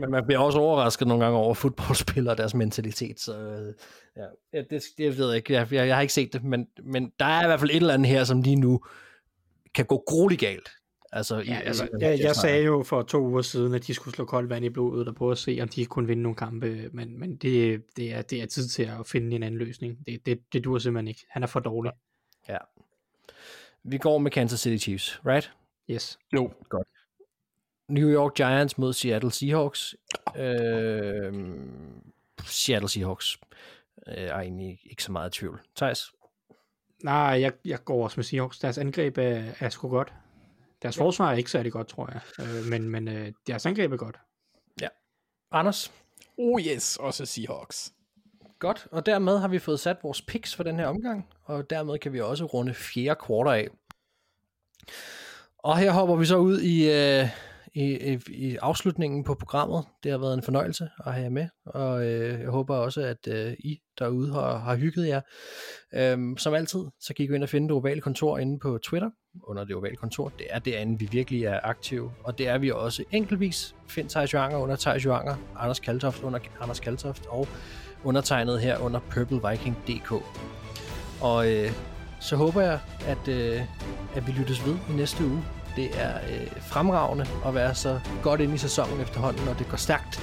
[0.00, 3.74] Men man bliver også overrasket nogle gange over fodboldspillere og deres mentalitet, så øh,
[4.16, 5.52] ja, ja det, det ved jeg ikke.
[5.52, 7.76] Jeg, jeg, jeg har ikke set det, men, men der er i hvert fald et
[7.76, 8.80] eller andet her, som lige nu
[9.74, 10.68] kan gå grueligt galt.
[11.12, 13.94] Altså, i, Ja, altså, i, jeg, jeg sagde jo for to uger siden, at de
[13.94, 16.36] skulle slå koldt vand i blodet og prøve at se, om de kunne vinde nogle
[16.36, 20.06] kampe, men, men det, det, er, det er tid til at finde en anden løsning.
[20.06, 21.26] Det, det, det dur simpelthen ikke.
[21.28, 21.92] Han er for dårlig.
[22.48, 22.56] Ja.
[23.82, 25.52] Vi går med Kansas City Chiefs, right?
[25.90, 26.18] Yes.
[26.34, 26.50] Jo.
[26.68, 26.88] Godt.
[27.90, 29.94] New York Giants mod Seattle Seahawks.
[30.36, 31.32] Øh,
[32.44, 33.38] Seattle Seahawks
[34.06, 35.60] øh, er egentlig ikke så meget i tvivl.
[35.76, 36.12] Thijs?
[37.04, 38.58] Nej, jeg, jeg går også med Seahawks.
[38.58, 40.12] Deres angreb er, er sgu godt.
[40.82, 41.02] Deres ja.
[41.02, 42.46] forsvar er ikke særlig godt, tror jeg.
[42.46, 44.16] Øh, men men øh, deres angreb er godt.
[45.52, 45.92] Anders?
[46.38, 47.92] Oh yes, også Seahawks.
[48.58, 51.98] Godt, og dermed har vi fået sat vores picks for den her omgang, og dermed
[51.98, 53.68] kan vi også runde fjerde kvartal af.
[55.58, 57.28] Og her hopper vi så ud i, øh,
[57.74, 59.84] i, i, i afslutningen på programmet.
[60.04, 63.28] Det har været en fornøjelse at have jer med, og øh, jeg håber også, at
[63.28, 65.20] øh, I derude har, har hygget jer.
[65.94, 68.78] Øhm, som altid, så kan I gå ind og finde det ovale kontor inde på
[68.78, 69.10] Twitter,
[69.44, 70.32] under det ovale kontor.
[70.38, 73.74] Det er derinde, vi virkelig er aktive, og det er vi også enkeltvis.
[73.88, 77.48] Find Thijs Joanger under Thijs Joanger, Anders Kaltoft under Anders Kaltoft, og
[78.04, 80.12] undertegnet her under purpleviking.dk.
[81.20, 81.70] Og øh,
[82.20, 83.60] så håber jeg, at, øh,
[84.14, 85.42] at vi lyttes ved i næste uge.
[85.76, 89.76] Det er øh, fremragende at være så godt inde i sæsonen efterhånden, og det går
[89.76, 90.22] stærkt.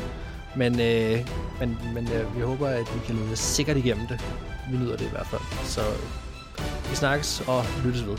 [0.56, 1.28] Men, øh,
[1.60, 4.26] men, men øh, vi håber, at vi kan lede sikkert igennem det.
[4.72, 5.42] Vi nyder det i hvert fald.
[5.64, 8.18] Så øh, vi snakkes og lyttes ved.